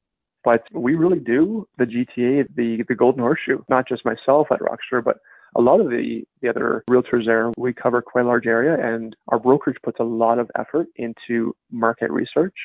But 0.43 0.63
we 0.73 0.95
really 0.95 1.19
do 1.19 1.67
the 1.77 1.85
GTA, 1.85 2.47
the 2.55 2.83
the 2.87 2.95
Golden 2.95 3.21
Horseshoe. 3.21 3.59
Not 3.69 3.87
just 3.87 4.05
myself 4.05 4.47
at 4.51 4.59
Rockstar, 4.59 5.03
but 5.03 5.17
a 5.55 5.61
lot 5.61 5.81
of 5.81 5.89
the, 5.89 6.23
the 6.41 6.49
other 6.49 6.83
realtors 6.89 7.25
there. 7.25 7.51
We 7.57 7.73
cover 7.73 8.01
quite 8.01 8.25
a 8.25 8.27
large 8.27 8.45
area, 8.45 8.77
and 8.81 9.15
our 9.29 9.39
brokerage 9.39 9.77
puts 9.83 9.99
a 9.99 10.03
lot 10.03 10.39
of 10.39 10.49
effort 10.57 10.87
into 10.95 11.55
market 11.71 12.11
research 12.11 12.55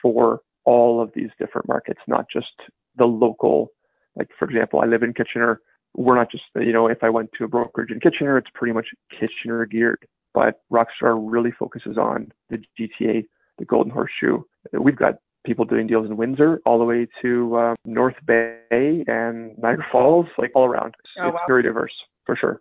for 0.00 0.40
all 0.64 1.00
of 1.00 1.10
these 1.14 1.30
different 1.38 1.68
markets, 1.68 2.00
not 2.06 2.26
just 2.32 2.52
the 2.96 3.04
local. 3.04 3.68
Like 4.16 4.28
for 4.38 4.48
example, 4.48 4.80
I 4.80 4.86
live 4.86 5.02
in 5.02 5.14
Kitchener. 5.14 5.60
We're 5.94 6.16
not 6.16 6.30
just 6.30 6.44
you 6.56 6.72
know 6.72 6.86
if 6.88 7.02
I 7.02 7.10
went 7.10 7.30
to 7.38 7.44
a 7.44 7.48
brokerage 7.48 7.90
in 7.90 8.00
Kitchener, 8.00 8.38
it's 8.38 8.50
pretty 8.54 8.72
much 8.74 8.88
Kitchener 9.10 9.64
geared. 9.66 10.06
But 10.34 10.60
Rockstar 10.72 11.18
really 11.22 11.52
focuses 11.52 11.98
on 11.98 12.32
the 12.48 12.58
GTA, 12.78 13.24
the 13.58 13.64
Golden 13.66 13.92
Horseshoe. 13.92 14.42
We've 14.72 14.96
got 14.96 15.14
people 15.44 15.64
doing 15.64 15.86
deals 15.86 16.06
in 16.06 16.16
Windsor 16.16 16.60
all 16.64 16.78
the 16.78 16.84
way 16.84 17.06
to 17.22 17.56
uh, 17.56 17.74
North 17.84 18.16
Bay 18.26 19.04
and 19.06 19.56
Niagara 19.58 19.86
Falls, 19.90 20.26
like 20.38 20.52
all 20.54 20.64
around. 20.64 20.94
Oh, 21.18 21.28
it's 21.28 21.34
wow. 21.34 21.40
very 21.46 21.62
diverse 21.62 21.92
for 22.24 22.36
sure. 22.36 22.60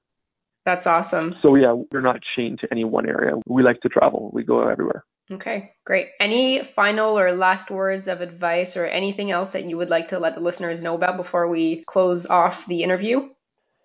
That's 0.66 0.86
awesome. 0.86 1.36
So 1.42 1.56
yeah, 1.56 1.74
we're 1.92 2.02
not 2.02 2.20
chained 2.36 2.60
to 2.60 2.68
any 2.72 2.84
one 2.84 3.08
area. 3.08 3.34
We 3.48 3.64
like 3.64 3.82
to 3.82 3.90
travel. 3.90 4.30
We 4.34 4.44
go 4.44 4.68
everywhere. 4.68 5.04
Okay, 5.32 5.72
great. 5.86 6.10
Any 6.20 6.62
final 6.62 7.18
or 7.18 7.32
last 7.32 7.72
words 7.72 8.08
of 8.08 8.22
advice 8.22 8.76
or 8.76 8.86
anything 8.86 9.32
else 9.32 9.54
that 9.54 9.66
you 9.66 9.78
would 9.78 9.90
like 9.90 10.10
to 10.10 10.20
let 10.20 10.36
the 10.36 10.42
listeners 10.42 10.84
know 10.84 10.94
about 10.96 11.18
before 11.18 11.48
we 11.48 11.84
close 11.88 12.28
off 12.28 12.66
the 12.68 12.84
interview? 12.84 13.30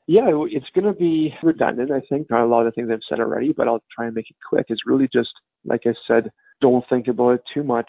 Yeah, 0.09 0.29
it's 0.51 0.67
going 0.75 0.87
to 0.87 0.93
be 0.93 1.35
redundant, 1.43 1.91
I 1.91 2.01
think. 2.09 2.29
A 2.31 2.45
lot 2.45 2.67
of 2.67 2.75
things 2.75 2.91
I've 2.93 3.01
said 3.09 3.21
already, 3.21 3.53
but 3.53 3.69
I'll 3.69 3.83
try 3.95 4.07
and 4.07 4.15
make 4.15 4.31
it 4.31 4.37
quick. 4.49 4.67
It's 4.69 4.87
really 4.87 5.09
just, 5.13 5.31
like 5.65 5.83
I 5.87 5.95
said, 6.07 6.31
don't 6.61 6.85
think 6.89 7.09
about 7.09 7.31
it 7.31 7.43
too 7.53 7.63
much 7.63 7.89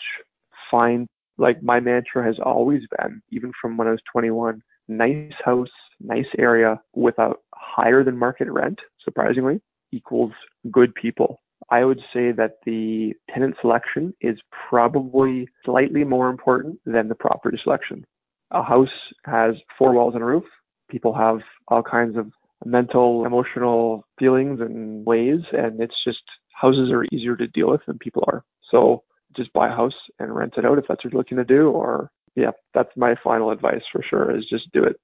find 0.70 1.08
like 1.38 1.62
my 1.62 1.80
mantra 1.80 2.26
has 2.26 2.36
always 2.44 2.82
been, 2.98 3.22
even 3.32 3.52
from 3.62 3.78
when 3.78 3.88
I 3.88 3.92
was 3.92 4.02
21, 4.12 4.62
nice 4.88 5.34
house, 5.44 5.70
nice 6.00 6.26
area 6.38 6.82
with 6.94 7.18
a 7.20 7.34
higher 7.54 8.04
than 8.04 8.18
market 8.18 8.50
rent, 8.50 8.80
surprisingly, 9.04 9.62
equals 9.92 10.34
good 10.72 10.94
people. 10.96 11.42
I 11.70 11.84
would 11.84 12.00
say 12.14 12.32
that 12.32 12.58
the 12.66 13.14
tenant 13.34 13.56
selection 13.62 14.14
is 14.22 14.38
probably 14.70 15.48
slightly 15.66 16.04
more 16.04 16.30
important 16.30 16.80
than 16.86 17.08
the 17.08 17.16
property 17.16 17.60
selection. 17.64 18.06
A 18.52 18.64
house 18.64 18.88
has 19.26 19.56
four 19.78 19.94
walls 19.94 20.14
and 20.14 20.24
a 20.24 20.26
roof. 20.26 20.46
People 20.90 21.14
have 21.14 21.40
all 21.68 21.84
kinds 21.84 22.18
of 22.18 22.32
mental, 22.66 23.26
emotional 23.26 24.06
feelings 24.18 24.62
and 24.62 25.06
ways, 25.06 25.42
and 25.52 25.82
it's 25.82 25.96
just 26.06 26.22
houses 26.54 26.90
are 26.92 27.04
easier 27.12 27.36
to 27.36 27.48
deal 27.48 27.70
with 27.70 27.82
than 27.86 28.00
people 28.00 28.24
are. 28.28 28.44
So 28.72 29.04
just 29.38 29.54
buy 29.54 29.68
a 29.68 29.76
house 29.76 29.94
and 30.20 30.36
rent 30.36 30.56
it 30.58 30.66
out 30.66 30.78
if 30.78 30.86
that's 30.88 31.04
what 31.04 31.14
you're 31.14 31.20
looking 31.20 31.38
to 31.38 31.46
do. 31.46 31.70
Or 31.70 32.12
yeah, 32.36 32.52
that's 32.74 32.90
my 32.96 33.16
final 33.24 33.52
advice 33.52 33.84
for 33.92 34.04
sure 34.08 34.36
is 34.36 34.46
just 34.50 34.72
do 34.74 34.84
it. 34.84 35.00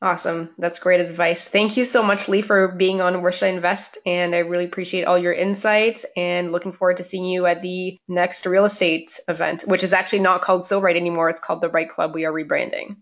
Awesome. 0.00 0.50
That's 0.58 0.78
great 0.78 1.00
advice. 1.00 1.48
Thank 1.48 1.76
you 1.76 1.84
so 1.84 2.04
much, 2.04 2.28
Lee, 2.28 2.40
for 2.40 2.68
being 2.68 3.00
on 3.00 3.20
Where 3.20 3.32
Should 3.32 3.46
I 3.46 3.48
Invest? 3.48 3.98
And 4.06 4.32
I 4.32 4.38
really 4.38 4.64
appreciate 4.64 5.06
all 5.06 5.18
your 5.18 5.32
insights 5.32 6.06
and 6.16 6.52
looking 6.52 6.70
forward 6.70 6.98
to 6.98 7.04
seeing 7.04 7.24
you 7.24 7.46
at 7.46 7.62
the 7.62 7.98
next 8.06 8.46
real 8.46 8.64
estate 8.64 9.18
event, 9.26 9.64
which 9.66 9.82
is 9.82 9.92
actually 9.92 10.20
not 10.20 10.42
called 10.42 10.64
So 10.64 10.80
Right 10.80 10.94
anymore. 10.94 11.30
It's 11.30 11.40
called 11.40 11.62
The 11.62 11.68
Right 11.68 11.88
Club. 11.88 12.14
We 12.14 12.26
are 12.26 12.32
rebranding. 12.32 12.98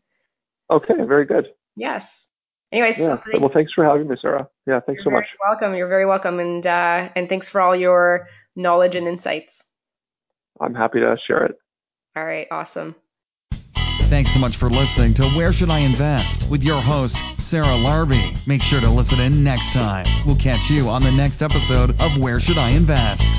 Okay, 0.70 0.94
very 1.06 1.26
good. 1.26 1.48
Yes. 1.76 2.26
Anyways, 2.72 2.98
yeah. 2.98 3.22
so 3.22 3.40
well, 3.40 3.50
thanks 3.50 3.74
for 3.74 3.84
having 3.84 4.08
me, 4.08 4.16
Sarah. 4.20 4.48
Yeah, 4.66 4.80
thanks 4.80 5.04
so 5.04 5.10
much. 5.10 5.26
welcome. 5.38 5.74
You're 5.74 5.88
very 5.88 6.06
welcome. 6.06 6.40
And, 6.40 6.66
uh, 6.66 7.10
and 7.14 7.28
thanks 7.28 7.50
for 7.50 7.60
all 7.60 7.76
your 7.76 8.28
knowledge 8.56 8.94
and 8.94 9.06
insights. 9.06 9.65
I'm 10.60 10.74
happy 10.74 11.00
to 11.00 11.16
share 11.26 11.44
it. 11.44 11.56
All 12.16 12.24
right, 12.24 12.46
awesome. 12.50 12.94
Thanks 14.08 14.32
so 14.32 14.38
much 14.38 14.56
for 14.56 14.70
listening 14.70 15.14
to 15.14 15.28
Where 15.30 15.52
Should 15.52 15.70
I 15.70 15.78
Invest 15.78 16.48
with 16.48 16.62
your 16.62 16.80
host, 16.80 17.18
Sarah 17.38 17.76
Larbi. 17.76 18.46
Make 18.46 18.62
sure 18.62 18.80
to 18.80 18.88
listen 18.88 19.18
in 19.18 19.42
next 19.42 19.72
time. 19.72 20.06
We'll 20.24 20.36
catch 20.36 20.70
you 20.70 20.88
on 20.90 21.02
the 21.02 21.10
next 21.10 21.42
episode 21.42 22.00
of 22.00 22.16
Where 22.16 22.38
Should 22.38 22.56
I 22.56 22.70
Invest? 22.70 23.34